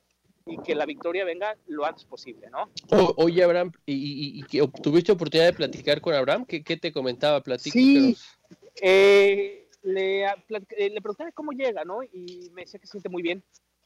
y 0.48 0.58
que 0.58 0.74
la 0.74 0.86
victoria 0.86 1.24
venga 1.24 1.56
lo 1.68 1.86
antes 1.86 2.04
posible, 2.06 2.50
¿no? 2.50 2.72
Oye, 3.18 3.44
Abraham, 3.44 3.72
¿y, 3.86 3.94
y, 3.94 4.60
y, 4.60 4.68
tuviste 4.82 5.12
oportunidad 5.12 5.48
de 5.48 5.54
platicar 5.54 6.02
con 6.02 6.16
Abraham? 6.16 6.46
¿Qué, 6.46 6.64
qué 6.64 6.78
te 6.78 6.92
comentaba? 6.92 7.42
Platícanos. 7.42 7.78
Sí, 7.78 8.18
eh, 8.82 9.68
le, 9.84 10.26
le 10.26 11.02
pregunté 11.02 11.32
cómo 11.34 11.52
llega, 11.52 11.86
¿no? 11.86 12.02
Y 12.04 12.50
me 12.54 12.64
decía 12.64 12.80
que 12.80 12.88
se 12.88 12.94
siente 12.94 13.10
muy 13.10 13.22
bien, 13.22 13.44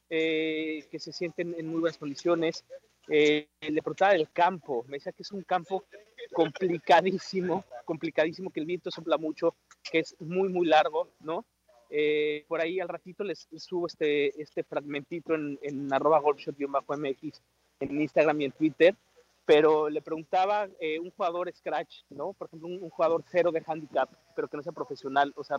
eh, 0.09 0.85
que 0.89 0.99
se 0.99 1.11
siente 1.11 1.41
en, 1.41 1.55
en 1.57 1.67
muy 1.67 1.81
buenas 1.81 1.97
condiciones. 1.97 2.63
Eh, 3.09 3.49
le 3.61 3.81
preguntaba 3.81 4.13
del 4.13 4.31
campo, 4.31 4.85
me 4.87 4.97
decía 4.97 5.11
que 5.11 5.23
es 5.23 5.31
un 5.31 5.43
campo 5.43 5.83
complicadísimo, 6.31 7.65
complicadísimo, 7.85 8.49
que 8.49 8.59
el 8.59 8.65
viento 8.65 8.91
sopla 8.91 9.17
mucho, 9.17 9.55
que 9.91 9.99
es 9.99 10.15
muy, 10.19 10.49
muy 10.49 10.67
largo, 10.67 11.09
¿no? 11.19 11.45
Eh, 11.89 12.45
por 12.47 12.61
ahí 12.61 12.79
al 12.79 12.87
ratito 12.87 13.23
les, 13.23 13.47
subo 13.57 13.87
este, 13.87 14.41
este 14.41 14.63
fragmentito 14.63 15.35
en, 15.35 15.59
en 15.61 15.93
arroba 15.93 16.19
golfshot-mx 16.21 17.41
en 17.79 18.01
Instagram 18.01 18.41
y 18.41 18.45
en 18.45 18.51
Twitter, 18.51 18.95
pero 19.45 19.89
le 19.89 20.01
preguntaba 20.01 20.67
eh, 20.79 20.99
un 20.99 21.11
jugador 21.11 21.53
scratch, 21.53 22.03
¿no? 22.09 22.33
Por 22.33 22.47
ejemplo, 22.47 22.69
un, 22.69 22.81
un, 22.81 22.89
jugador 22.89 23.23
cero 23.29 23.51
de 23.51 23.61
handicap, 23.67 24.09
pero 24.35 24.47
que 24.47 24.57
no 24.57 24.63
sea 24.63 24.71
profesional, 24.71 25.33
o 25.35 25.43
sea, 25.43 25.57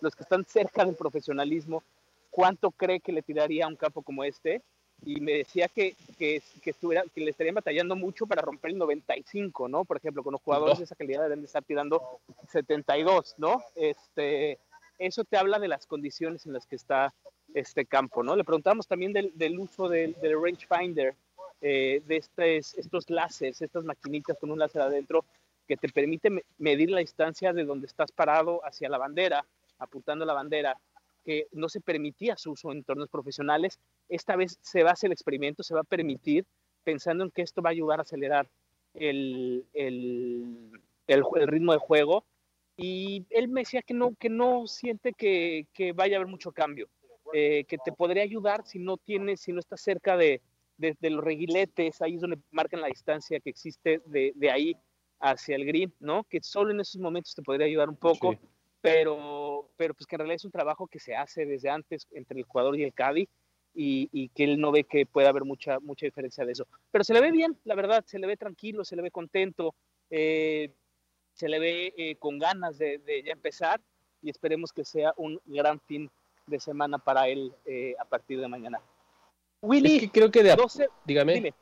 los 0.00 0.14
que 0.14 0.22
están 0.22 0.44
cerca 0.44 0.84
del 0.84 0.94
profesionalismo, 0.94 1.82
¿cuánto 2.30 2.70
cree 2.70 3.00
que 3.00 3.12
le 3.12 3.22
tiraría 3.22 3.64
a 3.64 3.68
un 3.68 3.76
campo 3.76 4.02
como 4.02 4.22
este? 4.22 4.62
Y 5.04 5.20
me 5.20 5.32
decía 5.32 5.68
que, 5.68 5.94
que, 6.18 6.42
que, 6.62 6.70
estuviera, 6.70 7.04
que 7.14 7.20
le 7.20 7.30
estarían 7.30 7.54
batallando 7.54 7.94
mucho 7.96 8.26
para 8.26 8.42
romper 8.42 8.70
el 8.70 8.78
95, 8.78 9.68
¿no? 9.68 9.84
Por 9.84 9.98
ejemplo, 9.98 10.22
con 10.22 10.32
los 10.32 10.42
jugadores 10.42 10.78
de 10.78 10.84
esa 10.84 10.94
calidad 10.94 11.22
deben 11.22 11.40
de 11.40 11.46
estar 11.46 11.62
tirando 11.62 12.20
72, 12.50 13.34
¿no? 13.38 13.62
Este, 13.74 14.58
eso 14.98 15.24
te 15.24 15.36
habla 15.36 15.58
de 15.58 15.68
las 15.68 15.86
condiciones 15.86 16.46
en 16.46 16.52
las 16.52 16.66
que 16.66 16.76
está 16.76 17.12
este 17.52 17.84
campo, 17.84 18.22
¿no? 18.22 18.34
Le 18.34 18.44
preguntamos 18.44 18.86
también 18.86 19.12
del, 19.12 19.32
del 19.34 19.58
uso 19.58 19.88
del, 19.88 20.14
del 20.20 20.40
rangefinder, 20.42 21.14
eh, 21.60 22.02
de 22.06 22.16
estos, 22.16 22.74
estos 22.74 23.08
láseres, 23.08 23.62
estas 23.62 23.84
maquinitas 23.84 24.36
con 24.38 24.50
un 24.50 24.58
láser 24.58 24.82
adentro 24.82 25.24
que 25.66 25.76
te 25.76 25.88
permite 25.88 26.44
medir 26.58 26.90
la 26.90 27.00
distancia 27.00 27.52
de 27.52 27.64
donde 27.64 27.86
estás 27.86 28.12
parado 28.12 28.60
hacia 28.64 28.88
la 28.88 28.98
bandera, 28.98 29.44
apuntando 29.78 30.24
la 30.24 30.34
bandera, 30.34 30.76
que 31.24 31.46
no 31.52 31.68
se 31.68 31.80
permitía 31.80 32.36
su 32.36 32.52
uso 32.52 32.70
en 32.70 32.78
entornos 32.78 33.08
profesionales. 33.08 33.80
Esta 34.08 34.36
vez 34.36 34.58
se 34.60 34.82
va 34.82 34.90
a 34.90 34.92
hacer 34.92 35.08
el 35.08 35.12
experimento, 35.12 35.62
se 35.62 35.74
va 35.74 35.80
a 35.80 35.84
permitir, 35.84 36.44
pensando 36.84 37.24
en 37.24 37.30
que 37.30 37.42
esto 37.42 37.62
va 37.62 37.70
a 37.70 37.72
ayudar 37.72 37.98
a 37.98 38.02
acelerar 38.02 38.48
el, 38.94 39.66
el, 39.72 40.70
el, 41.06 41.24
ritmo 41.48 41.72
de 41.72 41.78
juego 41.78 42.24
y 42.76 43.26
él 43.30 43.48
me 43.48 43.62
decía 43.62 43.82
que 43.82 43.94
no, 43.94 44.14
que 44.14 44.28
no 44.28 44.66
siente 44.66 45.12
que, 45.12 45.66
que 45.72 45.92
vaya 45.92 46.16
a 46.16 46.18
haber 46.18 46.30
mucho 46.30 46.52
cambio, 46.52 46.88
eh, 47.32 47.64
que 47.64 47.78
te 47.78 47.92
podría 47.92 48.22
ayudar 48.22 48.64
si 48.66 48.78
no 48.78 48.96
tienes, 48.96 49.40
si 49.40 49.52
no 49.52 49.60
estás 49.60 49.80
cerca 49.80 50.16
de, 50.16 50.40
de, 50.76 50.96
de, 51.00 51.10
los 51.10 51.24
reguiletes, 51.24 52.02
ahí 52.02 52.14
es 52.14 52.20
donde 52.20 52.38
marcan 52.50 52.80
la 52.80 52.88
distancia 52.88 53.40
que 53.40 53.50
existe 53.50 54.00
de, 54.06 54.32
de, 54.34 54.50
ahí 54.50 54.76
hacia 55.20 55.56
el 55.56 55.64
green, 55.64 55.92
¿no? 56.00 56.24
Que 56.24 56.40
solo 56.42 56.70
en 56.70 56.80
esos 56.80 57.00
momentos 57.00 57.34
te 57.34 57.42
podría 57.42 57.66
ayudar 57.66 57.88
un 57.88 57.96
poco. 57.96 58.36
Pero, 58.84 59.70
pero 59.78 59.94
pues 59.94 60.06
que 60.06 60.16
en 60.16 60.18
realidad 60.18 60.36
es 60.36 60.44
un 60.44 60.50
trabajo 60.50 60.86
que 60.86 60.98
se 60.98 61.16
hace 61.16 61.46
desde 61.46 61.70
antes 61.70 62.06
entre 62.10 62.38
el 62.38 62.44
jugador 62.44 62.78
y 62.78 62.82
el 62.82 62.92
caddy 62.92 63.26
y, 63.74 64.10
y, 64.12 64.28
que 64.28 64.44
él 64.44 64.60
no 64.60 64.72
ve 64.72 64.84
que 64.84 65.06
pueda 65.06 65.30
haber 65.30 65.44
mucha, 65.44 65.80
mucha 65.80 66.04
diferencia 66.04 66.44
de 66.44 66.52
eso. 66.52 66.66
Pero 66.90 67.02
se 67.02 67.14
le 67.14 67.22
ve 67.22 67.32
bien, 67.32 67.58
la 67.64 67.74
verdad, 67.74 68.04
se 68.06 68.18
le 68.18 68.26
ve 68.26 68.36
tranquilo, 68.36 68.84
se 68.84 68.94
le 68.94 69.00
ve 69.00 69.10
contento. 69.10 69.74
Eh, 70.10 70.70
se 71.32 71.48
le 71.48 71.58
ve 71.58 71.94
eh, 71.96 72.16
con 72.16 72.38
ganas 72.38 72.76
de, 72.76 72.98
de, 72.98 73.22
ya 73.22 73.32
empezar 73.32 73.80
y 74.20 74.28
esperemos 74.28 74.70
que 74.70 74.84
sea 74.84 75.14
un 75.16 75.40
gran 75.46 75.80
fin 75.80 76.10
de 76.46 76.60
semana 76.60 76.98
para 76.98 77.26
él 77.28 77.54
eh, 77.64 77.94
a 77.98 78.04
partir 78.04 78.38
de 78.38 78.48
mañana. 78.48 78.82
Willy, 79.62 79.96
es 79.96 80.00
que 80.02 80.10
creo 80.10 80.30
que 80.30 80.42
de 80.42 80.52
a, 80.52 80.56
12, 80.56 80.88
dígame. 81.06 81.32
Dime. 81.32 81.54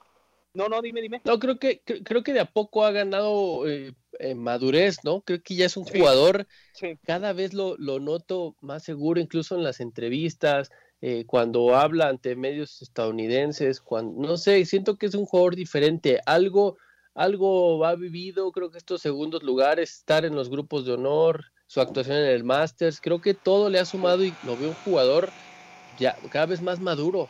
No, 0.55 0.69
no, 0.69 0.83
dime, 0.83 1.01
dime. 1.01 1.23
No, 1.25 1.39
creo 1.39 1.57
que 1.61 1.81
creo 1.81 2.25
que 2.25 2.33
de 2.33 2.41
a 2.41 2.47
poco 2.47 2.85
ha 2.85 2.91
ganado 2.91 3.69
eh, 3.69 3.95
madurez, 4.37 4.99
¿no? 5.05 5.21
Creo 5.23 5.43
que 5.43 5.55
ya 5.55 5.67
es 5.67 5.77
un 5.77 5.87
sí. 5.87 5.99
jugador. 5.99 6.47
Sí. 6.73 6.99
Cada 7.05 7.33
vez 7.33 7.55
lo, 7.55 7.77
lo, 7.79 8.01
noto 8.01 8.57
más 8.61 8.83
seguro, 8.83 9.21
incluso 9.21 9.57
en 9.57 9.65
las 9.65 9.81
entrevistas, 9.81 10.71
eh, 11.01 11.25
cuando 11.27 11.75
habla 11.75 12.09
ante 12.09 12.37
medios 12.37 12.83
estadounidenses, 12.83 13.81
cuando 13.81 14.27
no 14.27 14.37
sé, 14.37 14.65
siento 14.65 14.97
que 14.97 15.07
es 15.07 15.15
un 15.15 15.27
jugador 15.27 15.57
diferente. 15.57 16.21
Algo 16.27 16.77
algo 17.15 17.85
ha 17.85 17.95
vivido, 17.95 18.51
creo 18.53 18.71
que 18.71 18.79
estos 18.79 19.03
segundos 19.03 19.43
lugares, 19.43 19.99
estar 19.99 20.25
en 20.25 20.35
los 20.35 20.49
grupos 20.49 20.87
de 20.87 20.93
honor, 20.93 21.53
su 21.67 21.81
actuación 21.81 22.17
en 22.17 22.27
el 22.27 22.45
Masters, 22.45 23.01
creo 23.01 23.21
que 23.21 23.35
todo 23.35 23.69
le 23.69 23.79
ha 23.79 23.85
sumado 23.85 24.25
y 24.25 24.33
lo 24.45 24.57
veo 24.57 24.71
un 24.71 24.75
jugador 24.77 25.31
ya 25.99 26.17
cada 26.31 26.47
vez 26.47 26.63
más 26.63 26.81
maduro. 26.81 27.29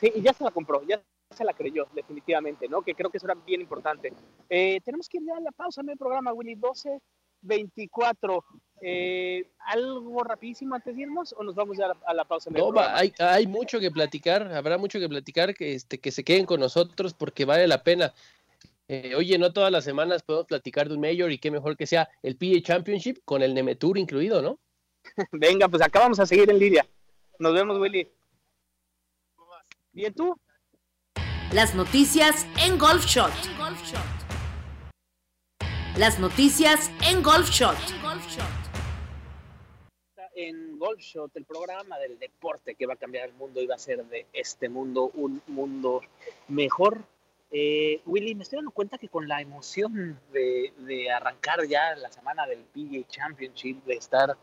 Sí, 0.00 0.12
y 0.14 0.22
ya 0.22 0.32
se 0.32 0.44
la 0.44 0.50
compró, 0.50 0.82
ya 0.86 1.02
se 1.36 1.44
la 1.44 1.52
creyó, 1.52 1.86
definitivamente, 1.94 2.68
¿no? 2.68 2.82
Que 2.82 2.94
creo 2.94 3.10
que 3.10 3.18
eso 3.18 3.26
era 3.26 3.34
bien 3.34 3.60
importante. 3.60 4.12
Eh, 4.48 4.80
tenemos 4.84 5.08
que 5.08 5.18
ir 5.18 5.24
ya 5.26 5.36
a 5.36 5.40
la 5.40 5.52
pausa 5.52 5.80
en 5.82 5.90
el 5.90 5.96
programa, 5.98 6.32
Willy, 6.32 6.54
12, 6.54 7.00
24. 7.42 8.44
Eh, 8.80 9.50
¿Algo 9.66 10.22
rapidísimo 10.24 10.74
antes 10.74 10.94
de 10.96 11.02
irnos 11.02 11.34
o 11.36 11.42
nos 11.42 11.54
vamos 11.54 11.76
ya 11.76 11.86
a 11.86 11.88
la, 11.88 11.96
a 12.06 12.14
la 12.14 12.24
pausa? 12.24 12.48
En 12.50 12.56
el 12.56 12.62
No, 12.62 12.68
programa? 12.68 12.92
va, 12.92 12.98
hay, 12.98 13.12
hay 13.18 13.46
mucho 13.46 13.78
que 13.78 13.90
platicar, 13.90 14.50
habrá 14.52 14.78
mucho 14.78 14.98
que 14.98 15.08
platicar, 15.08 15.54
que, 15.54 15.74
este, 15.74 15.98
que 15.98 16.10
se 16.10 16.24
queden 16.24 16.46
con 16.46 16.60
nosotros 16.60 17.14
porque 17.14 17.44
vale 17.44 17.66
la 17.68 17.82
pena. 17.82 18.12
Eh, 18.88 19.14
oye, 19.14 19.36
no 19.38 19.52
todas 19.52 19.70
las 19.70 19.84
semanas 19.84 20.22
podemos 20.22 20.46
platicar 20.46 20.88
de 20.88 20.94
un 20.94 21.00
Major 21.02 21.30
y 21.30 21.38
qué 21.38 21.50
mejor 21.50 21.76
que 21.76 21.86
sea 21.86 22.08
el 22.22 22.36
PGA 22.36 22.62
Championship 22.62 23.18
con 23.24 23.42
el 23.42 23.52
Nemetour 23.52 23.98
incluido, 23.98 24.40
¿no? 24.40 24.58
Venga, 25.32 25.68
pues 25.68 25.82
acá 25.82 26.00
vamos 26.00 26.18
a 26.20 26.26
seguir 26.26 26.48
en 26.50 26.58
línea. 26.58 26.86
Nos 27.38 27.52
vemos, 27.52 27.78
Willy. 27.78 28.08
Bien, 29.92 30.14
tú. 30.14 30.34
Las 31.52 31.74
noticias 31.74 32.46
en 32.62 32.76
Golf 32.76 33.06
Shot. 33.06 33.32
Las 35.96 36.20
noticias 36.20 36.90
en 37.08 37.22
Golf 37.22 37.48
Shot. 37.48 37.74
En 40.36 40.78
Golf 40.78 41.00
Shot, 41.00 41.34
el 41.36 41.46
programa 41.46 41.98
del 42.00 42.18
deporte 42.18 42.74
que 42.74 42.84
va 42.84 42.92
a 42.92 42.96
cambiar 42.96 43.30
el 43.30 43.32
mundo 43.32 43.62
y 43.62 43.66
va 43.66 43.72
a 43.72 43.76
hacer 43.76 44.04
de 44.04 44.26
este 44.34 44.68
mundo 44.68 45.10
un 45.14 45.40
mundo 45.46 46.02
mejor. 46.48 47.02
Eh, 47.50 48.02
Willy, 48.04 48.34
me 48.34 48.42
estoy 48.42 48.58
dando 48.58 48.72
cuenta 48.72 48.98
que 48.98 49.08
con 49.08 49.26
la 49.26 49.40
emoción 49.40 50.20
de, 50.30 50.74
de 50.76 51.10
arrancar 51.10 51.66
ya 51.66 51.96
la 51.96 52.12
semana 52.12 52.46
del 52.46 52.58
PGA 52.58 53.08
Championship, 53.08 53.82
de 53.86 53.94
estar 53.94 54.36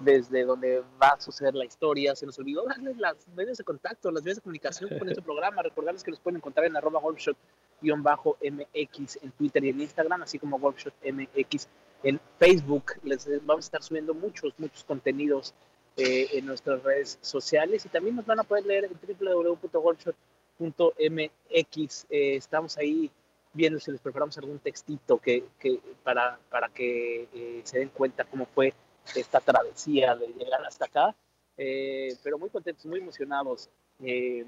desde 0.00 0.44
donde 0.44 0.82
va 1.00 1.08
a 1.08 1.20
suceder 1.20 1.54
la 1.54 1.64
historia, 1.64 2.16
se 2.16 2.26
nos 2.26 2.38
olvidó 2.38 2.64
darles 2.64 2.96
las 2.96 3.28
medios 3.28 3.58
de 3.58 3.64
contacto, 3.64 4.10
las 4.10 4.24
vías 4.24 4.36
de 4.36 4.42
comunicación 4.42 4.98
con 4.98 5.08
este 5.08 5.22
programa, 5.22 5.62
recordarles 5.62 6.02
que 6.02 6.10
los 6.10 6.20
pueden 6.20 6.38
encontrar 6.38 6.66
en 6.66 6.76
arroba 6.76 7.00
golfshot-mx 7.00 9.18
en 9.22 9.30
Twitter 9.32 9.64
y 9.64 9.68
en 9.68 9.80
Instagram, 9.80 10.22
así 10.22 10.38
como 10.38 10.58
golfshot-mx 10.58 11.68
en 12.02 12.20
Facebook. 12.38 12.92
Les 13.02 13.26
vamos 13.44 13.64
a 13.64 13.66
estar 13.66 13.82
subiendo 13.82 14.14
muchos, 14.14 14.54
muchos 14.58 14.84
contenidos 14.84 15.54
eh, 15.96 16.28
en 16.32 16.46
nuestras 16.46 16.82
redes 16.82 17.18
sociales 17.20 17.84
y 17.84 17.88
también 17.88 18.16
nos 18.16 18.24
van 18.24 18.40
a 18.40 18.44
poder 18.44 18.64
leer 18.64 18.84
en 18.84 18.92
www.golfshot.mx. 19.18 22.06
Eh, 22.10 22.36
estamos 22.36 22.78
ahí 22.78 23.10
viendo 23.52 23.78
si 23.80 23.90
les 23.90 24.00
preparamos 24.00 24.38
algún 24.38 24.60
textito 24.60 25.18
que, 25.18 25.44
que 25.58 25.80
para, 26.02 26.38
para 26.48 26.68
que 26.68 27.28
eh, 27.34 27.60
se 27.64 27.80
den 27.80 27.90
cuenta 27.90 28.24
cómo 28.24 28.46
fue 28.46 28.72
esta 29.14 29.40
travesía 29.40 30.14
de 30.14 30.28
llegar 30.28 30.64
hasta 30.64 30.86
acá, 30.86 31.14
eh, 31.56 32.16
pero 32.22 32.38
muy 32.38 32.50
contentos, 32.50 32.86
muy 32.86 33.00
emocionados 33.00 33.68
eh, 34.02 34.44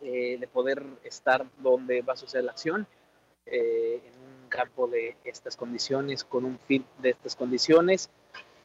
eh, 0.00 0.36
de 0.38 0.48
poder 0.48 0.84
estar 1.04 1.46
donde 1.58 2.02
va 2.02 2.14
a 2.14 2.16
suceder 2.16 2.44
la 2.44 2.52
acción, 2.52 2.86
eh, 3.46 4.00
en 4.04 4.12
un 4.12 4.48
campo 4.48 4.86
de 4.86 5.16
estas 5.24 5.56
condiciones, 5.56 6.24
con 6.24 6.44
un 6.44 6.58
fit 6.58 6.84
de 6.98 7.10
estas 7.10 7.34
condiciones. 7.34 8.08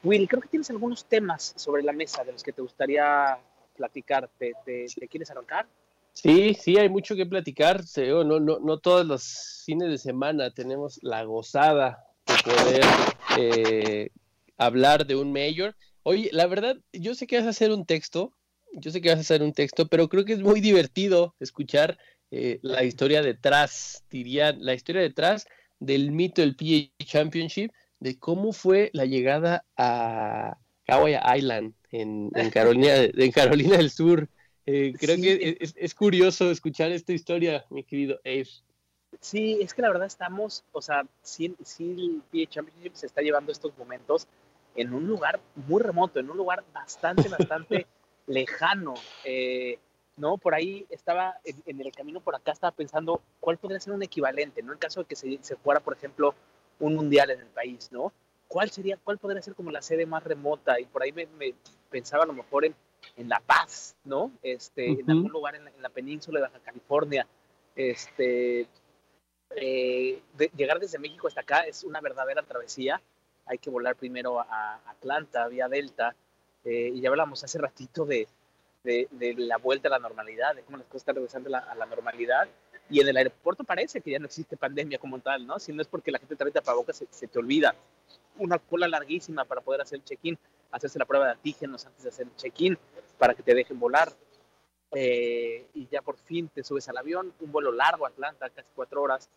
Will, 0.04 0.28
creo 0.28 0.42
que 0.42 0.50
tienes 0.50 0.70
algunos 0.70 1.06
temas 1.06 1.54
sobre 1.56 1.82
la 1.82 1.94
mesa 1.94 2.24
de 2.24 2.32
los 2.32 2.44
que 2.44 2.54
te 2.54 2.62
gustaría 2.62 3.38
platicar. 3.76 4.30
¿Te, 4.38 4.54
te, 4.66 4.86
te 4.88 5.08
quieres 5.08 5.32
arrancar? 5.32 5.68
Sí, 6.14 6.54
sí, 6.54 6.78
hay 6.78 6.90
mucho 6.90 7.16
que 7.16 7.26
platicar. 7.26 7.84
No, 7.98 8.40
no, 8.40 8.60
no 8.60 8.78
todos 8.80 9.06
los 9.06 9.64
fines 9.66 9.90
de 9.90 9.98
semana 9.98 10.52
tenemos 10.52 11.00
la 11.04 11.24
gozada 11.24 12.06
de 12.26 12.34
poder 12.44 12.86
eh, 13.38 14.10
hablar 14.58 15.06
de 15.06 15.16
un 15.16 15.32
mayor. 15.32 15.76
Oye, 16.04 16.30
la 16.32 16.48
verdad, 16.48 16.78
yo 16.94 17.16
sé 17.16 17.28
que 17.28 17.38
vas 17.38 17.46
a 17.46 17.50
hacer 17.52 17.72
un 17.72 17.86
texto, 17.86 18.34
yo 18.74 18.92
sé 18.92 19.02
que 19.02 19.10
vas 19.10 19.18
a 19.18 19.22
hacer 19.22 19.42
un 19.44 19.54
texto, 19.54 19.88
pero 19.88 20.10
creo 20.10 20.26
que 20.26 20.34
es 20.34 20.42
muy 20.42 20.62
divertido 20.62 21.36
escuchar 21.40 21.98
eh, 22.32 22.60
la 22.62 22.84
historia 22.84 23.22
detrás, 23.22 24.04
diría, 24.10 24.52
la 24.54 24.74
historia 24.74 25.02
detrás 25.02 25.48
del 25.80 26.12
mito 26.12 26.42
del 26.42 26.56
PGA 26.56 26.92
Championship, 27.06 27.72
de 28.00 28.18
cómo 28.20 28.54
fue 28.54 28.90
la 28.94 29.06
llegada 29.06 29.66
a 29.76 30.58
Hawaii 30.88 31.18
Island 31.38 31.74
en, 31.92 32.30
en 32.36 32.50
Carolina, 32.50 32.94
en 33.04 33.32
Carolina 33.32 33.78
del 33.78 33.90
Sur. 33.92 34.30
Eh, 34.66 34.94
creo 35.00 35.16
Sí. 35.16 35.22
que 35.22 35.58
es, 35.62 35.74
es 35.78 35.96
curioso 35.96 36.52
escuchar 36.52 36.92
esta 36.92 37.14
historia, 37.14 37.66
mi 37.70 37.84
querido 37.84 38.20
Abe. 38.26 38.48
Sí, 39.22 39.60
es 39.62 39.74
que 39.74 39.82
la 39.82 39.90
verdad 39.90 40.06
estamos, 40.08 40.64
o 40.74 40.82
sea, 40.82 41.06
sí, 41.24 41.56
sí 41.64 41.96
el 41.98 42.22
PGA 42.32 42.50
Championship 42.50 42.94
se 42.94 43.06
está 43.06 43.22
llevando 43.22 43.52
estos 43.52 43.76
momentos 43.78 44.28
en 44.78 44.94
un 44.94 45.06
lugar 45.08 45.42
muy 45.56 45.82
remoto, 45.82 46.20
en 46.22 46.30
un 46.30 46.38
lugar 46.38 46.64
bastante, 46.74 47.28
bastante 47.30 47.86
lejano. 48.28 48.94
eh, 49.26 49.80
¿no? 50.16 50.38
Por 50.38 50.56
ahí 50.56 50.86
estaba, 50.90 51.38
en, 51.44 51.62
en 51.66 51.80
el 51.82 51.92
camino 51.92 52.22
por 52.22 52.34
acá, 52.36 52.52
estaba 52.52 52.72
pensando 52.72 53.22
cuál 53.40 53.58
podría 53.58 53.80
ser 53.80 53.94
un 53.94 54.02
equivalente, 54.02 54.64
¿no? 54.64 54.74
En 54.74 54.80
caso 54.80 55.02
de 55.02 55.06
que 55.06 55.16
se, 55.16 55.38
se 55.44 55.56
fuera, 55.58 55.80
por 55.80 55.96
ejemplo, 55.96 56.34
un 56.80 56.96
mundial 56.96 57.30
en 57.30 57.42
el 57.42 57.48
país, 57.48 57.92
¿no? 57.92 58.12
¿Cuál 58.48 58.72
sería, 58.72 58.98
cuál 59.04 59.18
podría 59.20 59.42
ser 59.44 59.54
como 59.54 59.70
la 59.72 59.82
sede 59.82 60.06
más 60.08 60.24
remota? 60.24 60.80
Y 60.80 60.86
por 60.86 61.04
ahí 61.04 61.12
me, 61.12 61.28
me 61.28 61.54
pensaba 61.92 62.24
a 62.24 62.26
lo 62.28 62.34
mejor 62.34 62.66
en, 62.66 62.74
en 63.16 63.30
La 63.30 63.40
Paz, 63.42 63.96
¿no? 64.06 64.32
Este, 64.42 64.90
En 65.02 65.06
algún 65.12 65.32
lugar 65.32 65.56
en 65.56 65.66
la, 65.66 65.70
en 65.72 65.82
la 65.84 65.90
península 65.90 66.40
de 66.40 66.48
Baja 66.48 66.60
California. 66.64 67.28
Este, 67.76 68.68
eh, 69.56 70.22
de- 70.38 70.52
llegar 70.56 70.80
desde 70.80 70.98
México 71.00 71.28
hasta 71.28 71.42
acá 71.42 71.62
es 71.62 71.84
una 71.84 72.02
verdadera 72.02 72.42
travesía. 72.44 73.02
Hay 73.48 73.58
que 73.58 73.70
volar 73.70 73.96
primero 73.96 74.40
a 74.40 74.82
Atlanta, 74.88 75.48
vía 75.48 75.68
Delta. 75.68 76.16
eh, 76.64 76.92
y 76.94 77.02
ya 77.02 77.10
hablamos 77.10 77.44
hace 77.44 77.58
ratito 77.58 78.06
de, 78.06 78.28
de, 78.84 79.08
de 79.12 79.34
la 79.36 79.58
vuelta 79.58 79.88
a 79.88 79.92
la 79.92 80.00
normalidad, 80.00 80.56
de 80.56 80.64
cómo 80.64 80.78
las 80.78 80.86
cosas 80.88 81.02
están 81.02 81.16
regresando 81.16 81.48
a 81.48 81.52
la, 81.52 81.58
a 81.60 81.76
la 81.76 81.86
normalidad. 81.86 82.48
Y 82.90 83.02
en 83.02 83.08
el 83.08 83.18
aeropuerto 83.18 83.64
parece 83.64 84.02
que 84.02 84.12
ya 84.12 84.20
no 84.20 84.26
existe 84.26 84.56
pandemia 84.56 84.98
como 84.98 85.20
tal, 85.20 85.46
¿no? 85.46 85.60
Si 85.60 85.74
no 85.74 85.82
es 85.82 85.88
porque 85.88 86.12
la 86.12 86.20
gente 86.20 86.36
trae 86.36 86.52
tapabocas, 86.52 86.98
se, 86.98 87.08
se 87.10 87.28
te 87.28 87.40
olvida. 87.40 87.76
Una 88.38 88.60
cola 88.60 88.88
larguísima 88.88 89.46
para 89.46 89.62
poder 89.62 89.82
hacer 89.82 90.00
el 90.00 90.06
check-in, 90.06 90.38
hacerse 90.72 91.00
la 91.00 91.06
prueba 91.06 91.26
de 91.26 91.32
antígenos 91.34 91.86
antes 91.86 92.04
de 92.04 92.10
hacer 92.10 92.28
el 92.28 92.36
check-in, 92.36 92.78
para 93.18 93.34
que 93.34 93.44
te 93.44 93.54
dejen 93.54 93.80
volar. 93.80 94.10
Eh, 94.92 95.68
y 95.74 95.88
ya 95.88 96.02
por 96.02 96.18
fin 96.18 96.48
te 96.48 96.64
subes 96.64 96.88
al 96.88 96.98
avión, 96.98 97.34
un 97.42 97.52
vuelo 97.52 97.74
largo 97.74 98.06
a 98.06 98.10
Atlanta, 98.10 98.50
casi 98.50 98.70
cuatro 98.74 99.02
horas, 99.02 99.30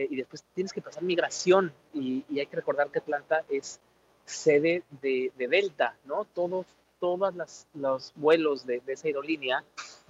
eh, 0.00 0.08
y 0.10 0.16
después 0.16 0.42
tienes 0.54 0.72
que 0.72 0.80
pasar 0.80 1.02
migración. 1.02 1.74
Y, 1.92 2.24
hay 2.38 2.46
que 2.46 2.56
recordar 2.56 2.90
que 2.90 3.00
Atlanta 3.00 3.44
es 3.50 3.80
sede 4.24 4.82
de, 5.02 5.30
de 5.36 5.48
Delta, 5.48 5.94
¿no? 6.06 6.24
Todos, 6.24 6.66
todos 6.98 7.66
los 7.74 8.12
vuelos 8.16 8.64
de, 8.64 8.80
esa 8.86 9.08
aerolínea 9.08 9.62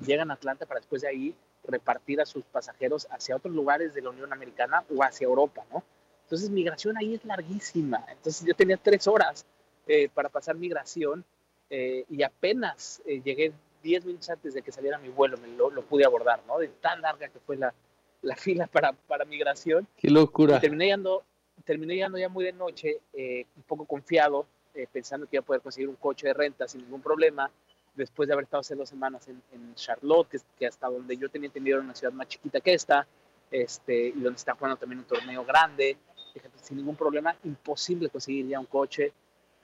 llegan 0.06 0.30
a 0.30 0.34
Atlanta 0.34 0.64
para 0.64 0.78
después 0.78 1.02
de 1.02 1.08
ahí 1.08 1.34
repartir 1.64 2.20
a 2.20 2.26
sus 2.26 2.44
pasajeros 2.44 3.08
hacia 3.10 3.34
otros 3.34 3.52
lugares 3.52 3.92
de 3.92 4.02
la 4.02 4.10
Unión 4.10 4.32
Americana 4.32 4.84
o 4.94 5.02
hacia 5.02 5.24
Europa, 5.24 5.64
¿no? 5.72 5.82
Entonces, 6.22 6.50
migración 6.50 6.96
ahí 6.96 7.14
es 7.14 7.24
larguísima. 7.24 8.04
Entonces, 8.08 8.46
yo 8.46 8.54
tenía 8.54 8.76
tres 8.76 9.08
horas 9.08 9.44
eh, 9.88 10.08
para 10.14 10.28
pasar 10.28 10.54
migración 10.54 11.24
eh, 11.68 12.04
y 12.08 12.22
apenas 12.22 13.02
llegué 13.04 13.52
10 13.82 14.04
minutos 14.04 14.30
antes 14.30 14.54
de 14.54 14.62
que 14.62 14.70
saliera 14.70 14.98
mi 14.98 15.08
vuelo, 15.08 15.36
me 15.38 15.48
lo, 15.48 15.70
lo 15.70 15.82
pude 15.82 16.04
abordar, 16.04 16.40
¿no? 16.46 16.58
De 16.58 16.68
tan 16.68 17.00
larga 17.00 17.28
que 17.28 17.40
fue 17.40 17.56
la, 17.56 17.74
la 18.22 18.36
fila 18.36 18.66
para, 18.66 18.92
para 18.92 19.24
migración. 19.24 19.86
Qué 19.96 20.10
locura. 20.10 20.56
Y 20.58 20.60
terminé 20.60 20.86
llegando, 20.86 21.24
terminé 21.64 21.94
llegando 21.94 22.18
ya 22.18 22.28
muy 22.28 22.44
de 22.44 22.52
noche, 22.52 23.00
eh, 23.12 23.46
un 23.56 23.62
poco 23.62 23.84
confiado, 23.84 24.46
eh, 24.74 24.86
pensando 24.92 25.26
que 25.26 25.36
iba 25.36 25.42
a 25.42 25.46
poder 25.46 25.62
conseguir 25.62 25.88
un 25.88 25.96
coche 25.96 26.28
de 26.28 26.34
renta 26.34 26.68
sin 26.68 26.82
ningún 26.82 27.00
problema, 27.00 27.50
después 27.94 28.26
de 28.28 28.34
haber 28.34 28.44
estado 28.44 28.60
hace 28.60 28.74
dos 28.74 28.88
semanas 28.88 29.26
en, 29.28 29.42
en 29.52 29.74
Charlotte, 29.74 30.40
que, 30.58 30.66
hasta 30.66 30.88
donde 30.88 31.16
yo 31.16 31.28
tenía 31.28 31.46
entendido 31.46 31.78
era 31.78 31.84
una 31.84 31.94
ciudad 31.94 32.12
más 32.12 32.28
chiquita 32.28 32.60
que 32.60 32.74
esta, 32.74 33.06
este, 33.50 34.08
y 34.08 34.20
donde 34.20 34.36
está 34.36 34.54
jugando 34.54 34.76
también 34.76 35.00
un 35.00 35.06
torneo 35.06 35.44
grande, 35.44 35.96
pues, 36.32 36.44
sin 36.62 36.76
ningún 36.76 36.96
problema, 36.96 37.34
imposible 37.44 38.08
conseguir 38.08 38.46
ya 38.46 38.60
un 38.60 38.66
coche. 38.66 39.12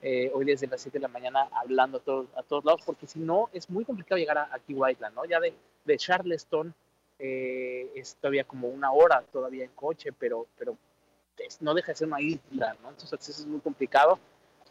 eh, 0.01 0.29
hoy 0.33 0.45
desde 0.45 0.67
las 0.67 0.81
7 0.81 0.99
de 0.99 1.01
la 1.01 1.07
mañana 1.07 1.49
hablando 1.53 1.97
a, 1.97 2.01
todos 2.01 2.27
a 2.35 2.43
todos 2.43 2.63
lados, 2.65 2.81
porque 2.85 3.07
si 3.07 3.19
no 3.19 3.49
es 3.51 3.67
muy 3.69 3.83
complicado 3.83 4.19
llegar 4.19 4.37
a, 4.37 4.49
aquí 4.53 4.73
Whiteland, 4.73 5.15
¿no? 5.15 5.25
Ya 5.25 5.39
de, 5.39 5.55
de 5.85 5.97
Charleston 5.97 6.73
eh, 7.19 7.91
es 7.95 8.15
todavía 8.15 8.43
como 8.43 8.67
una 8.69 8.91
hora 8.91 9.23
todavía 9.31 9.63
en 9.65 9.71
coche, 9.71 10.11
pero, 10.11 10.47
pero 10.57 10.77
es- 11.37 11.61
no 11.61 11.73
deja 11.73 11.91
de 11.91 11.95
ser 11.97 12.07
una 12.07 12.21
isla, 12.21 12.75
¿no? 12.81 12.89
Entonces 12.89 13.11
el 13.11 13.17
acceso 13.17 13.41
es 13.41 13.47
muy 13.47 13.59
complicado, 13.59 14.19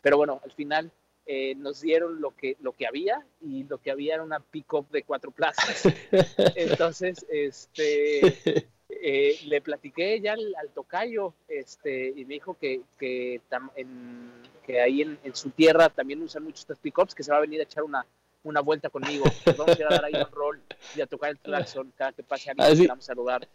pero 0.03 0.17
bueno, 0.17 0.41
al 0.45 0.53
final 0.53 0.91
eh, 1.29 1.55
nos 1.57 1.81
dieron 1.81 2.21
lo 2.21 2.31
que, 2.37 2.57
lo 2.61 2.73
que 2.73 2.87
había 2.87 3.25
y 3.41 3.65
lo 3.65 3.79
que 3.79 3.91
había 3.91 4.15
era 4.15 4.23
una 4.23 4.39
pick-up 4.41 4.89
de 4.91 5.03
cuatro 5.03 5.31
plazas. 5.33 5.83
Entonces, 6.55 7.27
este, 7.29 8.69
eh, 8.89 9.37
le 9.47 9.61
platiqué 9.61 10.21
ya 10.21 10.35
al, 10.35 10.55
al 10.55 10.69
tocayo 10.71 11.35
este, 11.49 12.09
y 12.15 12.25
me 12.25 12.35
dijo 12.35 12.55
que, 12.59 12.83
que, 12.99 13.41
tam- 13.51 13.71
en- 13.75 14.31
que 14.65 14.81
ahí 14.81 15.03
en, 15.03 15.19
en 15.25 15.35
su 15.35 15.51
tierra 15.51 15.89
también 15.89 16.23
usan 16.23 16.45
mucho 16.45 16.61
estas 16.61 16.79
pick-ups, 16.79 17.15
que 17.15 17.23
se 17.25 17.31
va 17.33 17.39
a 17.39 17.41
venir 17.41 17.61
a 17.61 17.65
echar 17.65 17.83
una, 17.83 18.07
una 18.47 18.61
vuelta 18.61 18.89
conmigo. 18.91 19.25
Nos 19.45 19.57
vamos 19.57 19.77
a 19.77 19.81
ir 19.81 19.87
a 19.87 19.91
dar 19.91 20.05
ahí 20.05 20.15
un 20.15 20.31
rol 20.33 20.63
y 20.97 21.01
a 21.01 21.07
tocar 21.07 21.31
el 21.31 21.39
claxon 21.39 21.93
cada 21.97 22.13
que 22.13 22.23
pase 22.23 22.51
alguien, 22.51 22.67
Así- 22.73 22.87
vamos 22.87 23.05
a 23.05 23.07
saludar. 23.07 23.49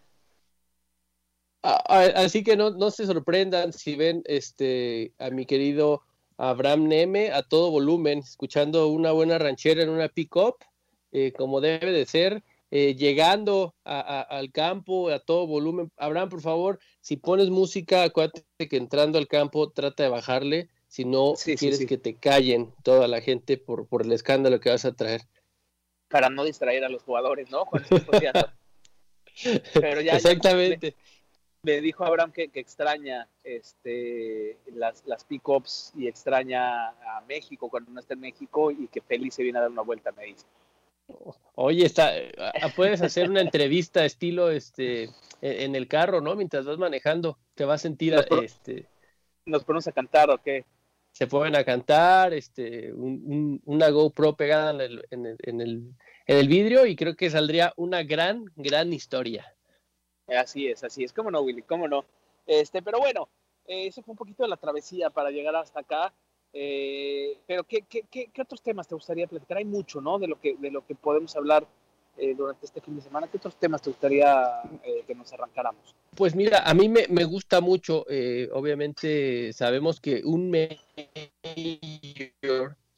A- 1.64 1.84
a- 1.88 2.24
Así 2.24 2.44
que 2.44 2.58
no, 2.58 2.72
no 2.72 2.92
se 2.92 3.06
sorprendan 3.06 3.72
si 3.74 3.96
ven 3.96 4.24
este 4.26 5.14
a 5.20 5.30
mi 5.30 5.46
querido 5.46 6.02
Abraham 6.38 6.88
Neme 6.88 7.32
a 7.32 7.44
todo 7.44 7.70
volumen, 7.72 8.20
escuchando 8.20 8.88
una 8.88 9.12
buena 9.12 9.38
ranchera 9.38 9.84
en 9.84 9.90
una 9.90 10.10
pick-up, 10.10 10.56
eh, 11.12 11.32
como 11.34 11.62
debe 11.62 11.92
de 11.92 12.06
ser. 12.06 12.44
eh, 12.74 12.96
llegando 12.96 13.76
al 13.84 14.50
campo 14.54 15.10
a 15.10 15.20
todo 15.20 15.46
volumen. 15.46 15.92
Abraham, 15.98 16.30
por 16.30 16.40
favor, 16.40 16.80
si 17.02 17.18
pones 17.18 17.50
música, 17.50 18.04
acuérdate 18.04 18.46
que 18.70 18.78
entrando 18.78 19.18
al 19.18 19.28
campo 19.28 19.70
trata 19.72 20.04
de 20.04 20.10
bajarle, 20.10 20.70
si 20.92 21.06
no 21.06 21.36
quieres 21.36 21.86
que 21.86 21.98
te 21.98 22.16
callen 22.16 22.74
toda 22.84 23.08
la 23.08 23.22
gente 23.22 23.58
por, 23.58 23.88
por 23.88 24.02
el 24.02 24.12
escándalo 24.12 24.60
que 24.60 24.72
vas 24.72 24.84
a 24.84 24.92
traer. 24.92 25.22
Para 26.10 26.30
no 26.30 26.44
distraer 26.44 26.84
a 26.84 26.90
los 26.90 27.02
jugadores, 27.04 27.50
¿no? 27.50 27.64
Pero 29.74 30.02
ya, 30.02 30.18
Exactamente. 30.18 30.94
me, 31.64 31.80
dijo 31.80 32.04
Abraham 32.04 32.34
que, 32.34 32.50
que 32.50 32.60
extraña 32.60 33.30
este, 33.46 34.58
las, 34.74 35.06
las 35.06 35.24
pick-ups 35.24 35.94
y 35.96 36.10
extraña 36.10 36.90
a 36.90 37.24
México 37.26 37.70
cuando 37.70 37.90
no 37.92 38.02
está 38.02 38.16
en 38.16 38.20
México 38.20 38.70
y 38.70 38.90
que 38.90 39.00
feliz 39.00 39.36
se 39.36 39.44
viene 39.44 39.60
a 39.60 39.62
dar 39.62 39.72
una 39.72 39.84
vuelta, 39.84 40.12
me 40.12 40.26
dice. 40.26 40.46
Oye, 41.56 41.86
está, 41.86 42.12
puedes 42.76 43.02
hacer 43.02 43.30
una 43.30 43.40
entrevista 43.40 44.04
estilo 44.04 44.52
este 44.52 45.10
en 45.40 45.78
el 45.78 45.88
carro, 45.88 46.20
¿no? 46.20 46.36
Mientras 46.36 46.66
vas 46.66 46.78
manejando, 46.78 47.38
te 47.56 47.64
vas 47.64 47.80
a 47.80 47.84
sentir 47.84 48.14
nos 48.14 48.26
este. 48.44 48.90
¿Nos 49.46 49.64
ponemos 49.64 49.88
a 49.88 49.94
cantar 49.94 50.30
o 50.30 50.38
qué? 50.38 50.66
Se 51.12 51.28
pueden 51.28 51.56
a 51.56 51.64
cantar, 51.64 52.34
este, 52.34 52.94
una 52.94 53.90
GoPro 53.90 54.36
pegada 54.36 54.72
en 54.72 54.82
el, 54.82 55.08
en, 55.12 55.26
el, 55.26 55.38
en, 56.26 56.38
el, 56.38 56.48
vidrio 56.48 56.86
y 56.86 56.96
creo 56.96 57.16
que 57.16 57.30
saldría 57.30 57.74
una 57.76 58.04
gran, 58.04 58.46
gran 58.56 58.94
historia. 58.94 59.54
Así 60.28 60.68
es, 60.68 60.84
así 60.84 61.04
es, 61.04 61.12
cómo 61.12 61.30
no, 61.30 61.42
Willy, 61.42 61.64
cómo 61.64 61.88
no. 61.88 62.06
Este, 62.48 62.82
pero 62.82 63.00
bueno, 63.00 63.28
eh, 63.68 63.88
eso 63.88 64.02
fue 64.02 64.14
un 64.14 64.18
poquito 64.18 64.44
de 64.44 64.50
la 64.50 64.58
travesía 64.58 65.10
para 65.10 65.32
llegar 65.32 65.56
hasta 65.56 65.82
acá. 65.82 66.14
Eh, 66.54 67.38
pero 67.48 67.64
¿qué, 67.64 67.84
qué, 67.84 68.04
qué, 68.10 68.42
otros 68.42 68.62
temas 68.62 68.88
te 68.88 68.96
gustaría 68.96 69.28
platicar? 69.28 69.58
Hay 69.58 69.66
mucho, 69.66 70.02
¿no? 70.02 70.20
De 70.20 70.28
lo 70.28 70.40
que, 70.40 70.56
de 70.58 70.72
lo 70.72 70.86
que 70.86 70.96
podemos 70.96 71.36
hablar 71.36 71.66
eh, 72.18 72.36
durante 72.36 72.66
este 72.66 72.82
fin 72.82 72.96
de 72.96 73.02
semana. 73.02 73.28
¿Qué 73.28 73.38
otros 73.38 73.56
temas 73.56 73.82
te 73.82 73.90
gustaría 73.90 74.62
eh, 74.84 75.04
que 75.08 75.16
nos 75.16 75.32
arrancáramos? 75.34 75.96
Pues 76.16 76.36
mira, 76.36 76.60
a 76.60 76.74
mí 76.74 76.90
me, 76.90 77.08
me 77.10 77.24
gusta 77.24 77.62
mucho, 77.62 78.06
obviamente 78.54 79.54
sabemos 79.54 80.02
que 80.02 80.22
un 80.26 80.52
mayor 80.52 80.80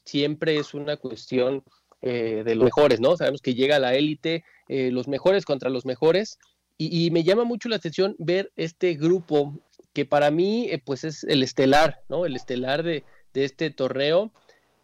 siempre 0.03 0.57
es 0.57 0.73
una 0.73 0.97
cuestión 0.97 1.63
de 2.01 2.55
los 2.55 2.65
mejores, 2.65 2.99
¿no? 2.99 3.15
Sabemos 3.15 3.41
que 3.41 3.53
llega 3.53 3.79
la 3.79 3.93
élite, 3.93 4.43
los 4.67 5.07
mejores 5.07 5.45
contra 5.45 5.69
los 5.69 5.85
mejores, 5.85 6.39
y, 6.79 7.05
y, 7.05 7.11
me 7.11 7.23
llama 7.23 7.43
mucho 7.43 7.69
la 7.69 7.75
atención 7.75 8.15
ver 8.17 8.51
este 8.55 8.95
grupo 8.95 9.59
que 9.93 10.05
para 10.05 10.31
mí 10.31 10.71
pues 10.83 11.03
es 11.03 11.23
el 11.23 11.43
estelar, 11.43 12.01
¿no? 12.09 12.25
El 12.25 12.35
estelar 12.35 12.81
de, 12.81 13.03
de 13.33 13.45
este 13.45 13.69
torneo. 13.69 14.31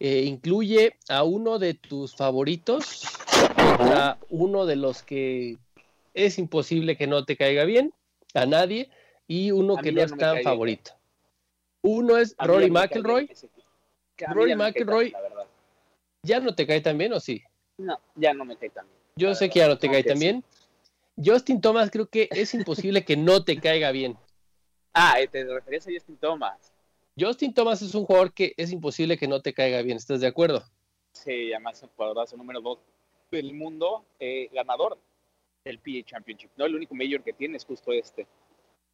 Eh, 0.01 0.23
incluye 0.25 0.95
a 1.09 1.23
uno 1.23 1.59
de 1.59 1.73
tus 1.73 2.15
favoritos 2.15 3.05
a 3.77 4.17
uno 4.29 4.65
de 4.65 4.75
los 4.75 5.03
que 5.03 5.57
es 6.13 6.39
imposible 6.39 6.97
que 6.97 7.07
no 7.07 7.25
te 7.25 7.37
caiga 7.37 7.63
bien, 7.65 7.93
a 8.33 8.45
nadie, 8.45 8.89
y 9.27 9.51
uno 9.51 9.77
que 9.77 9.91
no 9.91 10.01
es 10.01 10.15
tan 10.17 10.41
favorito. 10.41 10.91
Uno 11.81 12.17
es 12.17 12.35
Rory 12.37 12.69
McIlroy. 12.69 13.29
Rory 14.17 14.55
McIlroy, 14.55 15.13
¿ya 16.23 16.39
no 16.39 16.53
te 16.53 16.67
cae 16.67 16.81
tan 16.81 16.97
bien 16.97 17.13
o 17.13 17.19
sí? 17.19 17.41
No, 17.77 17.99
ya 18.15 18.33
no 18.33 18.43
me 18.43 18.57
cae 18.57 18.69
tan 18.69 18.85
bien. 18.85 18.99
Yo 19.15 19.35
sé 19.35 19.49
que 19.49 19.59
ya 19.59 19.67
no 19.67 19.77
te 19.77 19.89
cae 19.89 20.03
tan 20.03 20.19
bien. 20.19 20.43
Justin 21.23 21.61
Thomas 21.61 21.89
creo 21.91 22.07
que 22.07 22.29
es 22.31 22.53
imposible 22.53 23.03
que 23.03 23.17
no 23.17 23.43
te 23.43 23.59
caiga 23.59 23.91
bien. 23.91 24.17
Ah, 24.91 25.15
te 25.31 25.45
referías 25.45 25.87
a 25.87 25.91
Justin 25.91 26.17
Thomas. 26.17 26.73
Justin 27.17 27.53
Thomas 27.53 27.79
es 27.83 27.93
un 27.93 28.05
jugador 28.05 28.33
que 28.33 28.53
es 28.57 28.71
imposible 28.71 29.17
que 29.17 29.27
no 29.27 29.39
te 29.39 29.53
caiga 29.53 29.83
bien, 29.83 29.97
¿estás 29.97 30.19
de 30.19 30.27
acuerdo? 30.27 30.63
Sí, 31.13 31.53
además 31.53 31.77
es 31.77 31.83
un 31.83 31.89
jugadorazo 31.89 32.35
número 32.35 32.59
dos 32.59 32.79
del 33.31 33.53
mundo, 33.53 34.05
eh, 34.19 34.49
ganador 34.53 34.97
del 35.63 35.79
PA 35.79 36.05
Championship. 36.05 36.49
No, 36.57 36.65
el 36.65 36.75
único 36.75 36.95
mayor 36.95 37.23
que 37.23 37.33
tiene 37.33 37.57
es 37.57 37.65
justo 37.65 37.91
este. 37.91 38.27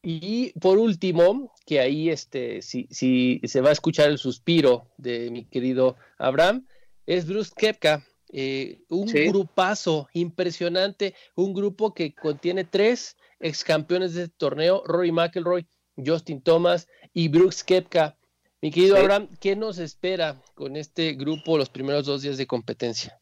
Y 0.01 0.51
por 0.59 0.77
último, 0.77 1.51
que 1.65 1.79
ahí 1.79 2.09
este, 2.09 2.61
si, 2.61 2.87
si 2.91 3.41
se 3.45 3.61
va 3.61 3.69
a 3.69 3.73
escuchar 3.73 4.09
el 4.09 4.17
suspiro 4.17 4.87
de 4.97 5.31
mi 5.31 5.45
querido 5.45 5.95
Abraham, 6.19 6.67
es 7.07 7.27
Bruce 7.27 7.51
Kepka, 7.55 8.05
eh, 8.31 8.81
un 8.89 9.07
grupazo 9.07 10.07
impresionante, 10.13 11.15
un 11.35 11.53
grupo 11.53 11.93
que 11.93 12.13
contiene 12.13 12.65
tres 12.65 13.17
ex 13.39 13.63
campeones 13.63 14.13
de 14.13 14.23
este 14.23 14.35
torneo, 14.37 14.83
Rory 14.85 15.11
McIlroy, 15.11 15.67
Justin 15.95 16.41
Thomas 16.41 16.87
y 17.13 17.29
Brooks 17.29 17.63
Kepka. 17.63 18.17
Mi 18.61 18.71
querido 18.71 18.97
Abraham, 18.97 19.29
¿qué 19.39 19.55
nos 19.55 19.77
espera 19.77 20.41
con 20.55 20.75
este 20.75 21.13
grupo 21.13 21.57
los 21.57 21.69
primeros 21.69 22.05
dos 22.05 22.23
días 22.23 22.37
de 22.37 22.47
competencia? 22.47 23.19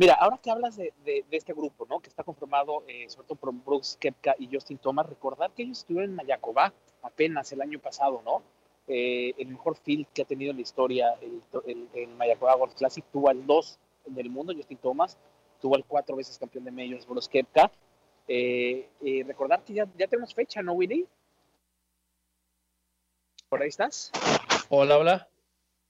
Mira, 0.00 0.14
ahora 0.14 0.38
que 0.38 0.50
hablas 0.50 0.78
de, 0.78 0.94
este 1.30 1.52
grupo, 1.52 1.84
¿no? 1.84 2.00
Que 2.00 2.08
está 2.08 2.24
conformado 2.24 2.84
eh, 2.88 3.04
sobre 3.10 3.28
todo 3.28 3.36
por 3.36 3.52
Brooks 3.52 3.98
Kepka 4.00 4.34
y 4.38 4.48
Justin 4.50 4.78
Thomas, 4.78 5.06
recordar 5.06 5.50
que 5.50 5.62
ellos 5.62 5.80
estuvieron 5.80 6.08
en 6.08 6.16
Mayacobá 6.16 6.72
apenas 7.02 7.52
el 7.52 7.60
año 7.60 7.78
pasado, 7.78 8.22
¿no? 8.24 8.42
Eh, 8.88 9.34
el 9.36 9.48
mejor 9.48 9.76
field 9.76 10.06
que 10.14 10.22
ha 10.22 10.24
tenido 10.24 10.52
en 10.52 10.56
la 10.56 10.62
historia, 10.62 11.18
el, 11.20 11.86
el, 11.92 12.08
Mayacobá 12.16 12.54
Golf 12.54 12.72
Classic, 12.76 13.04
tuvo 13.12 13.28
al 13.28 13.46
dos 13.46 13.78
del 14.06 14.30
mundo, 14.30 14.54
Justin 14.56 14.78
Thomas, 14.78 15.18
tuvo 15.60 15.76
al 15.76 15.84
cuatro 15.84 16.16
veces 16.16 16.38
campeón 16.38 16.64
de 16.64 16.70
medios, 16.70 17.06
Brooks 17.06 17.28
Kepka. 17.28 17.70
Eh, 18.26 18.88
recordar 19.26 19.62
que 19.64 19.74
ya, 19.74 19.86
ya 19.98 20.06
tenemos 20.06 20.32
fecha, 20.32 20.62
¿no, 20.62 20.72
Willy? 20.72 21.06
¿Por 23.50 23.60
ahí 23.60 23.68
estás? 23.68 24.12
Hola, 24.70 24.96
hola. 24.96 25.28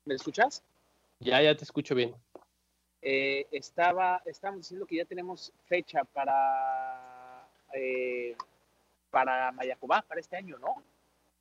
¿Me 0.04 0.16
escuchas? 0.16 0.64
Ya, 1.20 1.40
ya 1.40 1.56
te 1.56 1.62
escucho 1.62 1.94
bien. 1.94 2.12
Eh, 3.02 3.46
estaba, 3.50 4.22
estábamos 4.26 4.62
diciendo 4.62 4.86
que 4.86 4.96
ya 4.96 5.04
tenemos 5.04 5.52
fecha 5.66 6.04
para, 6.04 7.48
eh, 7.74 8.36
para 9.10 9.52
Mayacobá, 9.52 10.02
para 10.02 10.20
este 10.20 10.36
año, 10.36 10.58
¿no? 10.58 10.82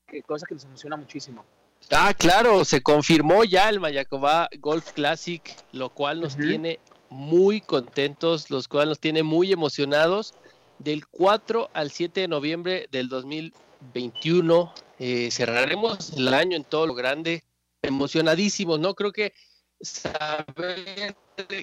Que 0.07 0.23
cosa 0.23 0.45
que 0.47 0.55
nos 0.55 0.63
emociona 0.63 0.95
muchísimo. 0.95 1.45
Ah, 1.91 2.13
claro, 2.17 2.65
se 2.65 2.81
confirmó 2.81 3.43
ya 3.43 3.69
el 3.69 3.79
Mayacobá 3.79 4.49
Golf 4.59 4.91
Classic, 4.91 5.41
lo 5.71 5.89
cual 5.89 6.21
nos 6.21 6.35
tiene 6.35 6.79
muy 7.09 7.61
contentos, 7.61 8.49
los 8.49 8.67
cuales 8.67 8.89
nos 8.89 8.99
tiene 8.99 9.23
muy 9.23 9.51
emocionados. 9.51 10.33
Del 10.77 11.07
4 11.07 11.69
al 11.73 11.91
7 11.91 12.21
de 12.21 12.27
noviembre 12.27 12.87
del 12.91 13.09
2021 13.09 14.73
eh, 14.99 15.29
cerraremos 15.31 16.13
el 16.13 16.33
año 16.33 16.55
en 16.55 16.63
todo 16.63 16.87
lo 16.87 16.93
grande, 16.93 17.43
emocionadísimos, 17.81 18.79
¿no? 18.79 18.93
Creo 18.95 19.11
que 19.11 19.33
saber 19.81 21.15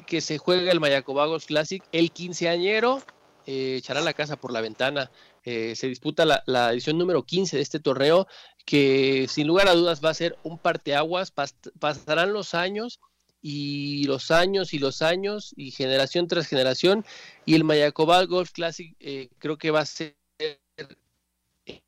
que 0.07 0.21
se 0.21 0.39
juega 0.39 0.73
el 0.73 0.81
Mayacobagos 0.81 1.47
Classic, 1.47 1.83
el 1.93 2.13
quinceañero 2.13 3.03
eh, 3.47 3.77
echará 3.77 4.01
la 4.01 4.15
casa 4.15 4.37
por 4.37 4.53
la 4.53 4.61
ventana. 4.61 5.11
Eh, 5.45 5.75
se 5.77 5.89
disputa 5.89 6.25
la, 6.25 6.73
edición 6.73 6.99
número 6.99 7.25
15 7.25 7.57
de 7.57 7.63
este 7.63 7.81
torneo, 7.81 8.27
que 8.65 9.27
sin 9.29 9.47
lugar 9.47 9.69
a 9.69 9.75
dudas 9.75 10.05
va 10.05 10.11
a 10.11 10.15
ser 10.15 10.37
un 10.43 10.59
parteaguas. 10.59 11.33
pasarán 11.79 12.33
los 12.33 12.55
años 12.55 13.01
y 13.41 14.05
los 14.05 14.31
años 14.31 14.75
y 14.75 14.79
los 14.79 15.03
años 15.03 15.55
y 15.57 15.71
generación 15.71 16.27
tras 16.27 16.47
generación. 16.49 17.05
Y 17.45 17.55
el 17.55 17.65
Mayacobal 17.65 18.27
Golf 18.27 18.51
Classic 18.51 18.97
creo 19.39 19.57
que 19.59 19.71
va 19.71 19.81
a 19.81 19.87
ser 19.87 20.17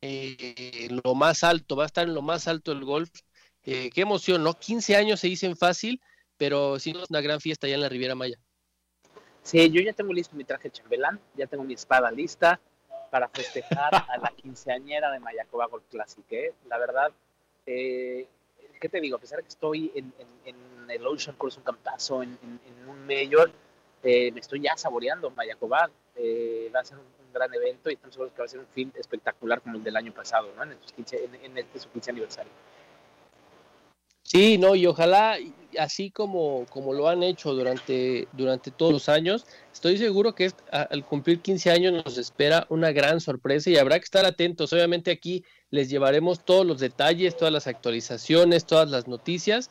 eh, 0.01 0.89
lo 1.03 1.15
más 1.15 1.43
alto, 1.43 1.75
va 1.75 1.83
a 1.83 1.87
estar 1.87 2.07
en 2.07 2.13
lo 2.13 2.21
más 2.21 2.47
alto 2.47 2.71
el 2.71 2.83
golf. 2.83 3.09
Eh, 3.63 3.89
qué 3.93 4.01
emoción, 4.01 4.43
¿no? 4.43 4.53
15 4.57 4.95
años 4.95 5.19
se 5.19 5.27
dicen 5.27 5.55
fácil, 5.55 6.01
pero 6.39 6.79
sí 6.79 6.91
es 6.91 7.09
una 7.09 7.21
gran 7.21 7.39
fiesta 7.41 7.67
allá 7.67 7.75
en 7.75 7.81
la 7.81 7.89
Riviera 7.89 8.15
Maya. 8.15 8.39
Sí, 9.43 9.69
yo 9.69 9.81
ya 9.81 9.93
tengo 9.93 10.13
listo 10.13 10.35
mi 10.35 10.45
traje 10.45 10.71
chambelán, 10.71 11.19
ya 11.35 11.45
tengo 11.47 11.63
mi 11.63 11.73
espada 11.73 12.09
lista 12.09 12.59
para 13.11 13.27
festejar 13.27 13.93
a 13.93 14.17
la 14.17 14.31
quinceañera 14.35 15.11
de 15.11 15.19
Mayacoba 15.19 15.67
Golf 15.67 15.83
Classic. 15.89 16.25
¿eh? 16.31 16.53
La 16.67 16.77
verdad, 16.77 17.11
eh, 17.65 18.25
¿qué 18.79 18.89
te 18.89 19.01
digo? 19.01 19.17
A 19.17 19.19
pesar 19.19 19.37
de 19.37 19.43
que 19.43 19.49
estoy 19.49 19.91
en, 19.93 20.13
el 20.89 21.05
Ocean 21.05 21.35
Course, 21.35 21.59
un 21.59 21.65
campazo, 21.65 22.23
en, 22.23 22.37
un 22.87 23.05
mayor, 23.05 23.51
me 24.01 24.39
estoy 24.39 24.61
ya 24.61 24.77
saboreando 24.77 25.29
Mayacoba. 25.31 25.91
va 26.73 26.79
a 26.79 26.85
ser 26.85 26.97
un 26.97 27.33
gran 27.33 27.53
evento 27.53 27.89
y 27.89 27.93
estamos 27.93 28.13
seguros 28.13 28.33
que 28.33 28.39
va 28.39 28.45
a 28.45 28.49
ser 28.49 28.59
un 28.59 28.67
film 28.67 28.91
espectacular 28.95 29.61
como 29.61 29.75
el 29.75 29.83
del 29.83 29.95
año 29.97 30.13
pasado, 30.13 30.51
¿no? 30.55 30.63
En, 30.63 30.77
en, 31.43 31.57
este 31.57 31.79
su 31.79 31.89
15 31.89 32.11
aniversario. 32.11 32.51
Sí, 34.23 34.57
no, 34.57 34.75
y 34.75 34.85
ojalá, 34.85 35.37
así 35.77 36.11
como, 36.11 36.65
como 36.69 36.93
lo 36.93 37.07
han 37.07 37.23
hecho 37.23 37.53
durante, 37.53 38.27
durante 38.33 38.71
todos 38.71 38.91
los 38.91 39.09
años, 39.09 39.45
estoy 39.71 39.97
seguro 39.97 40.33
que 40.33 40.51
al 40.71 41.05
cumplir 41.05 41.41
15 41.41 41.71
años 41.71 41.93
nos 42.05 42.17
espera 42.17 42.65
una 42.69 42.91
gran 42.91 43.19
sorpresa 43.19 43.69
y 43.69 43.77
habrá 43.77 43.99
que 43.99 44.05
estar 44.05 44.25
atentos. 44.25 44.73
Obviamente 44.73 45.11
aquí 45.11 45.43
les 45.69 45.89
llevaremos 45.89 46.43
todos 46.43 46.65
los 46.65 46.79
detalles, 46.79 47.37
todas 47.37 47.53
las 47.53 47.67
actualizaciones, 47.67 48.65
todas 48.65 48.89
las 48.89 49.07
noticias, 49.07 49.69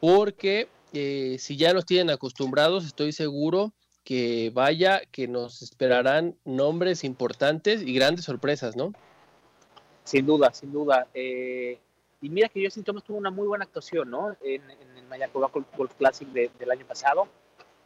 porque 0.00 0.68
eh, 0.92 1.36
si 1.38 1.56
ya 1.56 1.72
nos 1.72 1.86
tienen 1.86 2.10
acostumbrados, 2.10 2.84
estoy 2.84 3.12
seguro 3.12 3.72
que 4.04 4.50
vaya, 4.54 5.02
que 5.10 5.28
nos 5.28 5.62
esperarán 5.62 6.36
nombres 6.44 7.04
importantes 7.04 7.82
y 7.82 7.94
grandes 7.94 8.24
sorpresas, 8.24 8.76
¿no? 8.76 8.92
Sin 10.04 10.26
duda, 10.26 10.52
sin 10.52 10.72
duda. 10.72 11.06
Eh, 11.14 11.78
y 12.22 12.28
mira 12.28 12.48
que 12.48 12.64
Justin 12.64 12.84
Thomas 12.84 13.04
tuvo 13.04 13.18
una 13.18 13.30
muy 13.30 13.46
buena 13.46 13.64
actuación, 13.64 14.10
¿no? 14.10 14.36
En, 14.42 14.62
Mayacoba 15.10 15.50
Golf 15.76 15.94
Classic 15.96 16.26
del 16.28 16.70
año 16.70 16.86
pasado. 16.86 17.28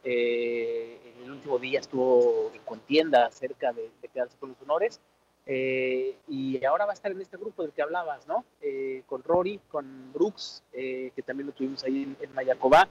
Eh, 0.04 1.00
en 1.16 1.24
el 1.24 1.30
último 1.30 1.58
día 1.58 1.80
estuvo 1.80 2.52
en 2.54 2.60
contienda 2.62 3.30
cerca 3.30 3.72
de, 3.72 3.90
quedarse 4.12 4.36
con 4.38 4.50
los 4.50 4.62
honores. 4.62 5.00
Eh, 5.46 6.16
y 6.28 6.64
ahora 6.64 6.84
va 6.86 6.92
a 6.92 6.94
estar 6.94 7.10
en 7.10 7.20
este 7.20 7.36
grupo 7.36 7.62
del 7.62 7.72
que 7.72 7.82
hablabas, 7.82 8.26
¿no? 8.26 8.44
Eh, 8.60 9.02
con 9.06 9.22
Rory, 9.22 9.60
con 9.68 10.12
Brooks, 10.12 10.62
que 10.72 11.22
también 11.26 11.48
lo 11.48 11.52
tuvimos 11.52 11.82
ahí 11.84 12.02
en, 12.02 12.16
en. 12.20 12.88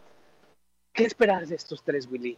¿Qué 0.91 1.05
esperar 1.05 1.47
de 1.47 1.55
estos 1.55 1.83
tres, 1.83 2.07
Willy? 2.11 2.37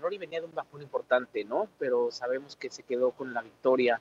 Rory 0.00 0.18
venía 0.18 0.40
de 0.40 0.46
un 0.46 0.54
bajón 0.54 0.82
importante, 0.82 1.44
¿no? 1.44 1.68
Pero 1.78 2.12
sabemos 2.12 2.54
que 2.54 2.70
se 2.70 2.84
quedó 2.84 3.10
con 3.12 3.34
la 3.34 3.42
victoria 3.42 4.00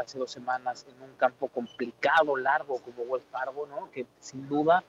hace 0.00 0.18
dos 0.18 0.30
semanas 0.30 0.86
en 0.88 1.02
un 1.02 1.14
campo 1.16 1.48
complicado, 1.48 2.36
largo 2.36 2.80
como 2.80 3.02
Wells 3.02 3.26
Fargo, 3.26 3.66
¿no? 3.66 3.90
Que 3.90 4.06
sin 4.20 4.48
duda 4.48 4.82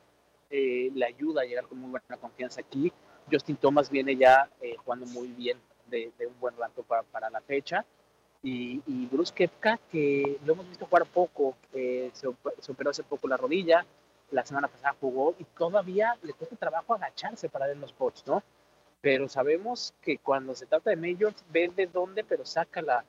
le 0.53 1.05
ayuda 1.05 1.41
a 1.41 1.45
llegar 1.45 1.65
con 1.67 1.79
muy 1.79 1.89
buena 1.89 2.17
confianza 2.17 2.61
aquí. 2.61 2.91
Justin 3.31 3.55
Thomas 3.55 3.89
viene 3.89 4.15
ya 4.15 4.49
eh, 4.61 4.75
jugando 4.77 5.05
muy 5.07 5.27
bien 5.29 5.57
de, 5.87 6.11
un 6.27 6.39
buen 6.39 6.55
rato 6.57 6.83
para, 6.83 7.29
la 7.29 7.41
fecha. 7.41 7.85
Y, 8.41 8.81
Bruce 9.11 9.33
Kepka, 9.33 9.79
que 9.91 10.37
lo 10.45 10.53
hemos 10.53 10.67
visto 10.67 10.85
jugar 10.85 11.05
poco, 11.05 11.55
eh, 11.73 12.11
se, 12.13 12.27
operó 12.27 12.89
hace 12.89 13.03
poco 13.03 13.27
la 13.27 13.37
rodilla, 13.37 13.85
la 14.31 14.45
semana 14.45 14.67
pasada 14.67 14.95
jugó 14.99 15.35
y 15.39 15.45
todavía 15.45 16.17
le 16.23 16.33
cuesta 16.33 16.55
trabajo 16.55 16.93
agacharse 16.93 17.47
para 17.47 17.67
ver 17.67 17.77
los 17.77 17.93
pots, 17.93 18.25
¿no? 18.27 18.43
Pero 18.99 19.29
sabemos 19.29 19.93
que 20.01 20.17
cuando 20.17 20.55
se 20.55 20.65
trata 20.65 20.89
de 20.89 20.95
majors, 20.97 21.43
ve 21.51 21.71
de 21.73 21.87
dónde, 21.87 22.23
pero 22.23 22.43
saca 22.45 22.81
la, 22.81 23.05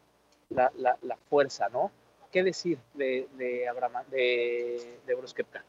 la, 0.50 0.70
la, 0.76 1.16
fuerza, 1.28 1.68
¿no? 1.68 1.90
¿Qué 2.30 2.42
decir 2.42 2.78
de, 2.94 3.28
de, 3.36 3.66
Abraham, 3.68 4.04
de, 4.10 4.98
de 5.06 5.14
Bruce 5.14 5.34
Kepka? 5.34 5.64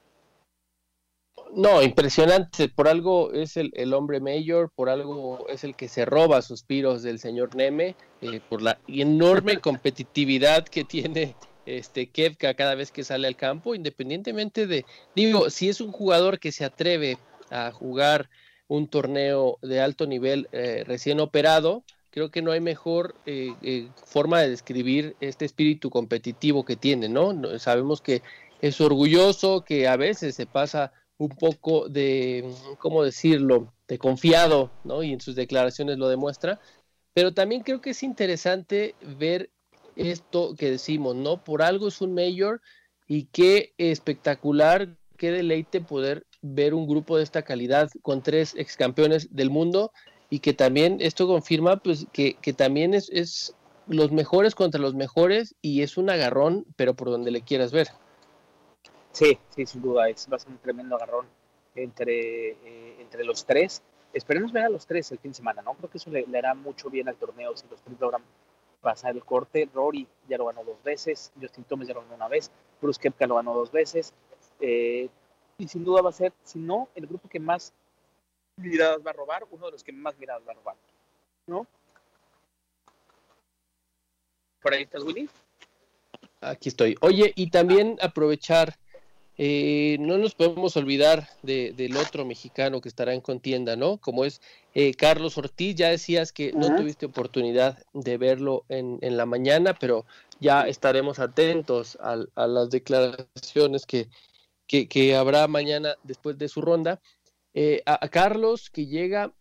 No, 1.55 1.81
impresionante. 1.81 2.67
Por 2.67 2.87
algo 2.87 3.31
es 3.31 3.55
el, 3.57 3.93
hombre 3.93 4.19
mayor, 4.19 4.71
por 4.75 4.89
algo 4.89 5.47
es 5.47 5.63
el 5.63 5.75
que 5.75 5.87
se 5.87 6.03
roba 6.05 6.41
suspiros 6.41 7.01
del 7.01 7.19
señor 7.19 7.55
Neme, 7.55 7.95
eh, 8.21 8.41
por 8.49 8.61
la 8.61 8.77
enorme 8.87 9.57
competitividad 9.61 10.65
que 10.65 10.83
tiene 10.83 11.35
este 11.65 12.07
Kevka 12.07 12.53
cada 12.53 12.75
vez 12.75 12.91
que 12.91 13.03
sale 13.03 13.27
al 13.27 13.35
campo, 13.35 13.73
independientemente 13.73 14.67
de, 14.67 14.85
digo, 15.15 15.49
si 15.49 15.69
es 15.69 15.81
un 15.81 15.91
jugador 15.91 16.39
que 16.39 16.51
se 16.51 16.65
atreve 16.65 17.17
a 17.49 17.71
jugar 17.71 18.29
un 18.67 18.87
torneo 18.87 19.57
de 19.61 19.79
alto 19.79 20.07
nivel 20.07 20.49
eh, 20.51 20.83
recién 20.85 21.19
operado, 21.19 21.83
creo 22.11 22.31
que 22.31 22.41
no 22.41 22.51
hay 22.51 22.61
mejor 22.61 23.15
eh, 23.25 23.87
forma 24.05 24.41
de 24.41 24.49
describir 24.49 25.15
este 25.21 25.45
espíritu 25.45 25.89
competitivo 25.89 26.65
que 26.65 26.75
tiene, 26.75 27.09
¿no? 27.09 27.59
Sabemos 27.59 28.01
que 28.01 28.21
es 28.61 28.79
orgulloso, 28.81 29.63
que 29.63 29.87
a 29.87 29.97
veces 29.97 30.35
se 30.35 30.45
pasa 30.45 30.91
un 31.17 31.29
poco 31.29 31.89
de, 31.89 32.53
¿cómo 32.79 33.03
decirlo?, 33.03 33.73
de 33.87 33.97
confiado, 33.97 34.71
¿no? 34.83 35.03
Y 35.03 35.13
en 35.13 35.21
sus 35.21 35.35
declaraciones 35.35 35.97
lo 35.97 36.09
demuestra. 36.09 36.59
Pero 37.13 37.33
también 37.33 37.61
creo 37.61 37.81
que 37.81 37.91
es 37.91 38.03
interesante 38.03 38.95
ver 39.17 39.51
esto 39.95 40.55
que 40.55 40.71
decimos, 40.71 41.15
¿no? 41.15 41.43
Por 41.43 41.61
algo 41.61 41.87
es 41.87 42.01
un 42.01 42.13
mayor 42.13 42.61
y 43.07 43.25
qué 43.25 43.73
espectacular, 43.77 44.97
qué 45.17 45.31
deleite 45.31 45.81
poder 45.81 46.25
ver 46.41 46.73
un 46.73 46.87
grupo 46.87 47.17
de 47.17 47.23
esta 47.23 47.43
calidad 47.43 47.89
con 48.01 48.21
tres 48.21 48.53
ex 48.57 48.75
campeones 48.75 49.33
del 49.33 49.49
mundo 49.49 49.91
y 50.29 50.39
que 50.39 50.53
también 50.53 50.97
esto 50.99 51.27
confirma 51.27 51.77
pues 51.77 52.07
que, 52.11 52.35
que 52.41 52.53
también 52.53 52.93
es, 52.93 53.09
es 53.11 53.55
los 53.87 54.11
mejores 54.11 54.55
contra 54.55 54.81
los 54.81 54.95
mejores 54.95 55.55
y 55.61 55.81
es 55.81 55.97
un 55.97 56.09
agarrón, 56.09 56.65
pero 56.75 56.95
por 56.95 57.09
donde 57.09 57.31
le 57.31 57.41
quieras 57.41 57.71
ver. 57.71 57.87
Sí, 59.15 59.39
sí, 59.47 59.65
sin 59.65 59.81
duda, 59.81 60.09
es, 60.09 60.27
va 60.29 60.35
a 60.35 60.39
ser 60.39 60.51
un 60.51 60.57
tremendo 60.57 60.97
agarrón 60.97 61.25
entre, 61.73 62.49
eh, 62.49 62.97
entre 62.99 63.23
los 63.23 63.45
tres. 63.45 63.81
Esperemos 64.11 64.51
ver 64.51 64.65
a 64.65 64.69
los 64.69 64.85
tres 64.85 65.09
el 65.09 65.19
fin 65.19 65.31
de 65.31 65.35
semana, 65.35 65.61
¿no? 65.61 65.73
Creo 65.75 65.89
que 65.89 65.99
eso 65.99 66.09
le, 66.09 66.25
hará 66.37 66.53
mucho 66.53 66.89
bien 66.89 67.07
al 67.07 67.15
torneo 67.15 67.55
si 67.55 67.65
los 67.69 67.81
tres 67.81 67.97
logran 67.97 68.21
pasar 68.81 69.15
el 69.15 69.23
corte. 69.23 69.69
Rory 69.73 70.05
ya 70.27 70.37
lo 70.37 70.47
ganó 70.47 70.65
dos 70.65 70.83
veces, 70.83 71.31
Justin 71.39 71.63
Thomas 71.63 71.87
ya 71.87 71.93
lo 71.93 72.01
ganó 72.01 72.15
una 72.15 72.27
vez, 72.27 72.51
Bruce 72.81 72.99
Kepka 72.99 73.25
lo 73.25 73.35
ganó 73.35 73.53
dos 73.53 73.71
veces. 73.71 74.13
Eh, 74.59 75.07
y 75.57 75.67
sin 75.69 75.85
duda 75.85 76.01
va 76.01 76.09
a 76.09 76.13
ser, 76.13 76.33
si 76.43 76.59
no, 76.59 76.89
el 76.93 77.07
grupo 77.07 77.29
que 77.29 77.39
más 77.39 77.71
miradas 78.57 78.99
va 78.99 79.11
a 79.11 79.13
robar, 79.13 79.45
uno 79.49 79.67
de 79.67 79.71
los 79.71 79.83
que 79.85 79.93
más 79.93 80.17
miradas 80.17 80.43
va 80.45 80.51
a 80.51 80.55
robar, 80.55 80.75
¿no? 81.47 81.65
¿Por 84.61 84.73
ahí 84.73 84.83
estás, 84.83 85.03
Willy? 85.03 85.29
Aquí 86.41 86.67
estoy. 86.67 86.97
Oye, 86.99 87.31
y 87.37 87.49
también 87.49 87.97
aprovechar 88.01 88.77
eh, 89.37 89.97
no 89.99 90.17
nos 90.17 90.33
podemos 90.33 90.77
olvidar 90.77 91.27
del 91.43 91.97
otro 91.97 92.23
mexicano 92.23 92.79
que 92.79 92.87
estará 92.87 93.13
en 93.13 93.19
contienda, 93.19 93.75
¿no? 93.75 93.97
Como 93.97 94.23
es 94.23 94.41
eh, 94.73 94.93
Carlos 94.93 95.37
Ortiz. 95.37 95.75
Ya 95.75 95.89
decías 95.89 96.31
que 96.31 96.53
no 96.53 96.75
tuviste 96.75 97.05
oportunidad 97.05 97.77
de 97.93 98.17
verlo 98.17 98.63
en, 98.69 98.99
la 99.01 99.25
mañana, 99.25 99.73
pero 99.77 100.05
ya 100.39 100.67
estaremos 100.67 101.19
atentos 101.19 101.97
a, 102.01 102.47
las 102.47 102.69
declaraciones 102.69 103.85
que, 103.85 104.07
que, 104.67 105.15
habrá 105.15 105.47
mañana 105.47 105.95
después 106.03 106.37
de 106.37 106.47
su 106.47 106.61
ronda. 106.61 107.01
Eh, 107.53 107.81
a, 107.85 108.07
Carlos 108.07 108.69
que 108.69 108.85
llega, 108.85 109.33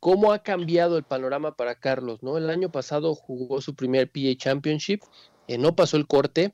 ¿cómo 0.00 0.32
ha 0.32 0.40
cambiado 0.40 0.98
el 0.98 1.04
panorama 1.04 1.54
para 1.54 1.76
Carlos? 1.76 2.20
¿no? 2.24 2.36
El 2.36 2.50
año 2.50 2.72
pasado 2.72 3.14
jugó 3.14 3.60
su 3.60 3.76
primer 3.76 4.10
PA 4.10 4.34
Championship, 4.36 5.02
no 5.46 5.76
pasó 5.76 5.98
el 5.98 6.08
corte 6.08 6.52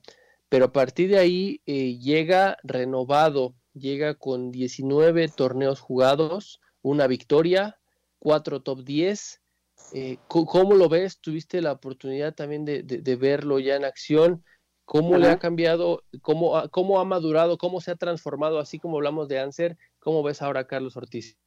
pero 0.51 0.67
a 0.67 0.73
partir 0.73 1.09
de 1.11 1.19
ahí 1.19 1.63
eh, 1.65 1.97
llega 1.99 2.59
renovado, 2.65 3.55
llega 3.73 4.15
con 4.15 4.51
19 4.51 5.29
torneos 5.29 5.81
jugados, 5.81 6.61
una 6.83 7.07
victoria, 7.07 7.79
cuatro 8.19 8.61
top 8.61 8.83
10. 8.83 9.41
Eh, 9.95 10.19
¿Cómo 10.27 10.75
lo 10.75 10.89
ves? 10.89 11.21
¿Tuviste 11.21 11.63
la 11.63 11.73
oportunidad 11.73 12.35
también 12.35 12.65
de, 12.65 13.17
verlo 13.17 13.61
ya 13.61 13.77
en 13.77 13.85
acción? 13.85 14.45
¿Cómo 14.85 15.17
le 15.19 15.29
ha 15.29 15.39
cambiado? 15.39 16.03
Cómo 16.21 16.57
ha, 16.57 16.69
¿Cómo 16.69 16.99
ha 16.99 17.05
madurado? 17.05 17.57
¿Cómo 17.57 17.81
se 17.81 17.93
ha 17.93 17.97
transformado? 17.97 18.59
Así 18.59 18.81
como 18.81 18.97
hablamos 18.97 19.29
de 19.29 19.39
Anser, 19.39 19.79
¿cómo 20.01 20.25
ves 20.25 20.43
ahora 20.43 20.61
a 20.61 20.67
Carlos 20.67 20.97
Ortiz? 20.97 21.39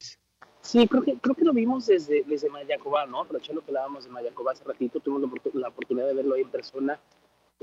Sí, 0.61 0.87
creo 0.87 1.03
que, 1.03 1.17
creo 1.17 1.35
que 1.35 1.43
lo 1.43 1.51
vimos 1.51 1.87
desde, 1.87 2.23
desde 2.23 2.49
Mayacoba, 2.49 3.05
¿no? 3.05 3.19
Aprovechando 3.19 3.61
que 3.61 3.71
hablábamos 3.71 4.05
de 4.05 4.11
Mayacoba 4.11 4.53
hace 4.53 4.63
ratito, 4.63 5.01
tuvimos 5.01 5.29
la, 5.53 5.67
oportunidad 5.67 6.07
de 6.07 6.13
verlo 6.13 6.35
ahí 6.35 6.41
en 6.43 6.51
persona 6.51 7.01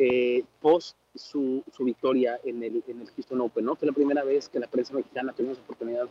eh, 0.02 0.44
post 0.62 0.96
su, 1.14 1.62
su, 1.70 1.84
victoria 1.84 2.40
en 2.42 2.62
el, 2.62 2.82
en 2.88 3.02
el 3.02 3.10
Houston 3.10 3.38
Open, 3.42 3.66
¿no? 3.66 3.76
Fue 3.76 3.86
la 3.86 3.92
primera 3.92 4.24
vez 4.24 4.48
que 4.48 4.58
la 4.58 4.66
prensa 4.66 4.94
mexicana 4.94 5.34
tuvimos 5.34 5.58
oportunidad 5.58 6.08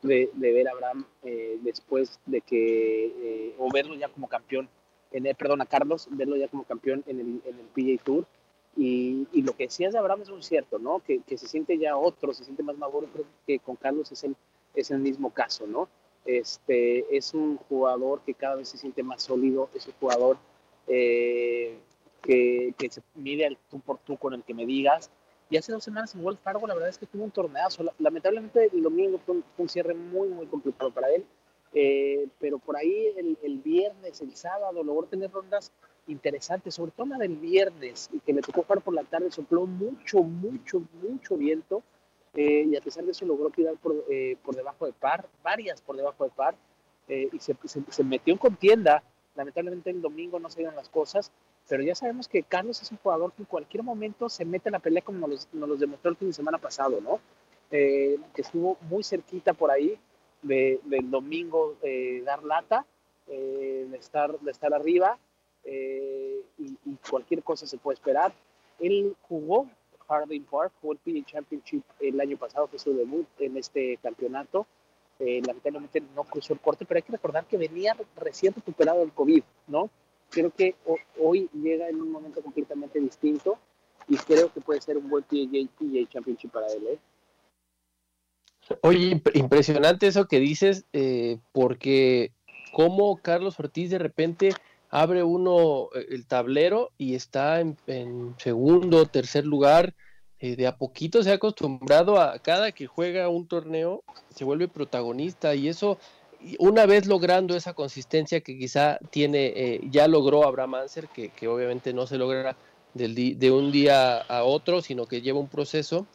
de, 0.00 0.30
de 0.32 0.52
ver 0.52 0.68
a 0.68 0.70
Abraham 0.70 1.04
eh, 1.24 1.58
después 1.62 2.20
de 2.24 2.40
que, 2.40 3.06
eh, 3.06 3.54
o 3.58 3.68
verlo 3.72 3.96
ya 3.96 4.08
como 4.10 4.28
campeón, 4.28 4.68
en 5.10 5.26
el, 5.26 5.34
perdón, 5.34 5.60
a 5.60 5.66
Carlos, 5.66 6.06
verlo 6.12 6.36
ya 6.36 6.46
como 6.46 6.62
campeón 6.62 7.02
en 7.08 7.18
el, 7.18 7.26
en 7.44 7.58
el 7.58 7.66
PGA 7.74 8.04
Tour. 8.04 8.26
Y, 8.76 9.26
y, 9.32 9.42
lo 9.42 9.54
que 9.54 9.64
decías 9.64 9.92
de 9.92 9.98
Abraham 9.98 10.22
es 10.22 10.30
muy 10.30 10.42
cierto, 10.44 10.78
¿no? 10.78 11.00
Que, 11.00 11.18
que, 11.26 11.36
se 11.36 11.48
siente 11.48 11.76
ya 11.78 11.96
otro, 11.96 12.32
se 12.32 12.44
siente 12.44 12.62
más 12.62 12.78
maduro, 12.78 13.08
creo 13.12 13.26
que 13.44 13.58
con 13.58 13.74
Carlos 13.74 14.12
es 14.12 14.22
el, 14.22 14.36
es 14.74 14.92
el 14.92 15.00
mismo 15.00 15.30
caso, 15.30 15.66
¿no? 15.66 15.88
Este, 16.24 17.16
es 17.16 17.34
un 17.34 17.56
jugador 17.56 18.20
que 18.24 18.34
cada 18.34 18.54
vez 18.54 18.68
se 18.68 18.78
siente 18.78 19.02
más 19.02 19.24
sólido, 19.24 19.68
es 19.74 19.88
un 19.88 19.94
jugador 19.94 20.38
eh, 20.86 21.76
que, 22.22 22.74
se 22.90 23.02
mide 23.14 23.58
tú 23.70 23.80
por 23.80 23.98
tú 23.98 24.16
con 24.16 24.32
el 24.34 24.42
que 24.44 24.54
me 24.54 24.64
digas. 24.64 25.10
Y 25.50 25.56
hace 25.58 25.72
dos 25.72 25.84
semanas 25.84 26.14
en 26.14 26.24
Wells 26.24 26.40
Fargo 26.40 26.66
la 26.66 26.74
verdad 26.74 26.88
es 26.88 26.98
que 26.98 27.06
tuvo 27.06 27.24
un 27.24 27.30
torneazo. 27.30 27.84
Lamentablemente 27.98 28.70
el 28.72 28.82
domingo 28.82 29.18
fue 29.18 29.42
un, 29.58 29.68
cierre 29.68 29.94
muy, 29.94 30.28
muy 30.28 30.46
complicado 30.46 30.90
para 30.90 31.10
él. 31.10 31.26
Eh, 31.74 32.28
pero 32.38 32.58
por 32.58 32.76
ahí 32.76 33.12
el, 33.16 33.38
el, 33.42 33.58
viernes, 33.58 34.20
el 34.20 34.34
sábado, 34.36 34.82
logró 34.82 35.06
tener 35.06 35.30
rondas 35.30 35.72
interesantes, 36.06 36.74
sobre 36.74 36.90
todo 36.90 37.06
la 37.06 37.16
del 37.16 37.36
viernes, 37.36 38.10
que 38.26 38.34
me 38.34 38.42
tocó 38.42 38.62
jugar 38.62 38.82
por 38.82 38.92
la 38.92 39.04
tarde, 39.04 39.30
sopló 39.30 39.64
mucho, 39.66 40.22
mucho, 40.22 40.82
mucho 41.02 41.36
viento. 41.36 41.82
Eh, 42.34 42.66
y 42.70 42.76
a 42.76 42.80
pesar 42.80 43.04
de 43.04 43.10
eso 43.10 43.26
logró 43.26 43.50
tirar 43.50 43.76
por, 43.76 44.04
eh, 44.10 44.36
por 44.42 44.54
debajo 44.54 44.86
de 44.86 44.92
par, 44.92 45.28
varias 45.42 45.82
por 45.82 45.96
debajo 45.96 46.24
de 46.24 46.30
par, 46.30 46.54
y 47.08 47.38
se, 47.40 47.54
se, 47.64 47.82
se, 47.86 48.04
metió 48.04 48.32
en 48.32 48.38
contienda. 48.38 49.02
Lamentablemente 49.34 49.90
el 49.90 50.00
domingo 50.00 50.40
no 50.40 50.48
se 50.48 50.60
dieron 50.60 50.76
las 50.76 50.88
cosas, 50.88 51.30
pero 51.72 51.84
ya 51.84 51.94
sabemos 51.94 52.28
que 52.28 52.42
Carlos 52.42 52.82
es 52.82 52.90
un 52.90 52.98
jugador 52.98 53.32
que 53.32 53.40
en 53.40 53.46
cualquier 53.46 53.82
momento 53.82 54.28
se 54.28 54.44
mete 54.44 54.68
en 54.68 54.74
la 54.74 54.78
pelea 54.78 55.00
como 55.00 55.26
nos, 55.26 55.48
lo 55.54 55.74
demostró 55.74 56.10
el 56.10 56.18
fin 56.18 56.28
de 56.28 56.34
semana 56.34 56.58
pasado, 56.58 57.00
¿no? 57.00 57.18
Eh, 57.70 58.18
que 58.34 58.42
estuvo 58.42 58.76
muy 58.90 59.02
cerquita 59.02 59.54
por 59.54 59.70
ahí 59.70 59.98
de, 60.42 60.80
del 60.84 61.10
domingo 61.10 61.78
eh, 61.80 62.22
dar 62.26 62.44
lata, 62.44 62.84
eh, 63.26 63.86
de, 63.90 63.96
estar, 63.96 64.38
de 64.40 64.50
estar 64.50 64.74
arriba 64.74 65.18
y, 65.64 66.74
cualquier 67.08 67.42
cosa 67.42 67.66
se 67.66 67.78
puede 67.78 67.94
esperar. 67.94 68.34
Él 68.78 69.16
jugó 69.22 69.66
Harding 70.06 70.44
Park, 70.44 70.74
jugó 70.82 70.92
el 70.92 70.98
PGA 70.98 71.24
Championship 71.24 71.84
el 72.00 72.20
año 72.20 72.36
pasado, 72.36 72.66
fue 72.66 72.78
su 72.78 72.94
debut 72.94 73.26
en 73.38 73.56
este 73.56 73.96
campeonato. 74.02 74.66
lamentablemente 75.18 76.02
no 76.14 76.24
cruzó 76.24 76.52
el 76.52 76.60
corte, 76.60 76.84
pero 76.84 76.98
hay 76.98 77.02
que 77.02 77.12
recordar 77.12 77.46
que 77.46 77.56
venía 77.56 77.96
recién 78.16 78.52
recuperado 78.52 79.00
del 79.00 79.12
COVID, 79.12 79.42
¿no? 79.68 79.88
Creo 80.32 80.50
que 80.50 80.74
hoy 81.20 81.48
llega 81.52 81.88
en 81.88 82.00
un 82.00 82.10
momento 82.10 82.42
completamente 82.42 82.98
distinto 82.98 83.58
y 84.08 84.16
creo 84.16 84.52
que 84.52 84.60
puede 84.60 84.80
ser 84.80 84.96
un 84.96 85.08
buen 85.08 85.22
PGA, 85.24 86.08
Championship 86.08 86.50
para 86.50 86.66
él. 86.66 86.86
¿eh? 86.88 86.98
Oye, 88.80 89.22
impresionante 89.34 90.06
eso 90.06 90.26
que 90.26 90.40
dices, 90.40 90.86
eh, 90.92 91.38
porque 91.52 92.32
cómo 92.72 93.18
Carlos 93.18 93.60
Ortiz 93.60 93.90
de 93.90 93.98
repente 93.98 94.50
abre 94.88 95.22
uno 95.22 95.88
eh, 95.94 96.06
el 96.10 96.26
tablero 96.26 96.90
y 96.98 97.14
está 97.14 97.60
en, 97.60 98.34
segundo, 98.38 99.06
tercer 99.06 99.44
lugar. 99.44 99.94
Eh, 100.38 100.56
de 100.56 100.66
a 100.66 100.76
poquito 100.76 101.22
se 101.22 101.30
ha 101.30 101.34
acostumbrado 101.34 102.20
a 102.20 102.38
cada 102.40 102.72
que 102.72 102.88
juega 102.88 103.28
un 103.28 103.46
torneo, 103.46 104.02
se 104.34 104.44
vuelve 104.44 104.66
protagonista 104.66 105.54
y 105.54 105.68
eso, 105.68 105.98
una 106.58 106.86
vez 106.86 107.06
logrando 107.06 107.56
esa 107.56 107.74
consistencia 107.74 108.40
que 108.40 108.58
quizá 108.58 108.98
tiene, 109.10 109.52
eh, 109.54 109.80
ya 109.90 110.08
logró 110.08 110.44
Abraham 110.44 110.74
Anser, 110.76 111.08
que, 111.08 111.30
que 111.30 111.48
obviamente 111.48 111.92
no 111.92 112.06
se 112.06 112.18
logra 112.18 112.56
de 112.94 113.50
un 113.50 113.72
día 113.72 114.18
a 114.18 114.44
otro, 114.44 114.82
sino 114.82 115.06
que 115.06 115.22
lleva 115.22 115.40
un 115.40 115.48
proceso. 115.48 116.06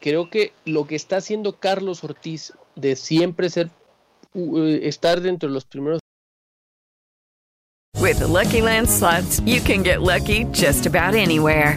creo 0.00 0.30
que 0.30 0.52
lo 0.64 0.86
que 0.86 0.94
está 0.94 1.16
haciendo 1.16 1.58
Carlos 1.58 2.04
Ortiz 2.04 2.52
de 2.76 2.94
siempre 2.94 3.50
ser 3.50 3.70
estar 4.82 5.20
dentro 5.20 5.48
de 5.48 5.54
los 5.54 5.64
primeros 5.64 6.00
With 8.06 8.18
the 8.18 8.28
Lucky 8.28 8.60
Land 8.60 8.88
slots, 8.88 9.40
you 9.40 9.60
can 9.60 9.82
get 9.82 10.00
lucky 10.00 10.44
just 10.52 10.86
about 10.86 11.14
anywhere. 11.14 11.76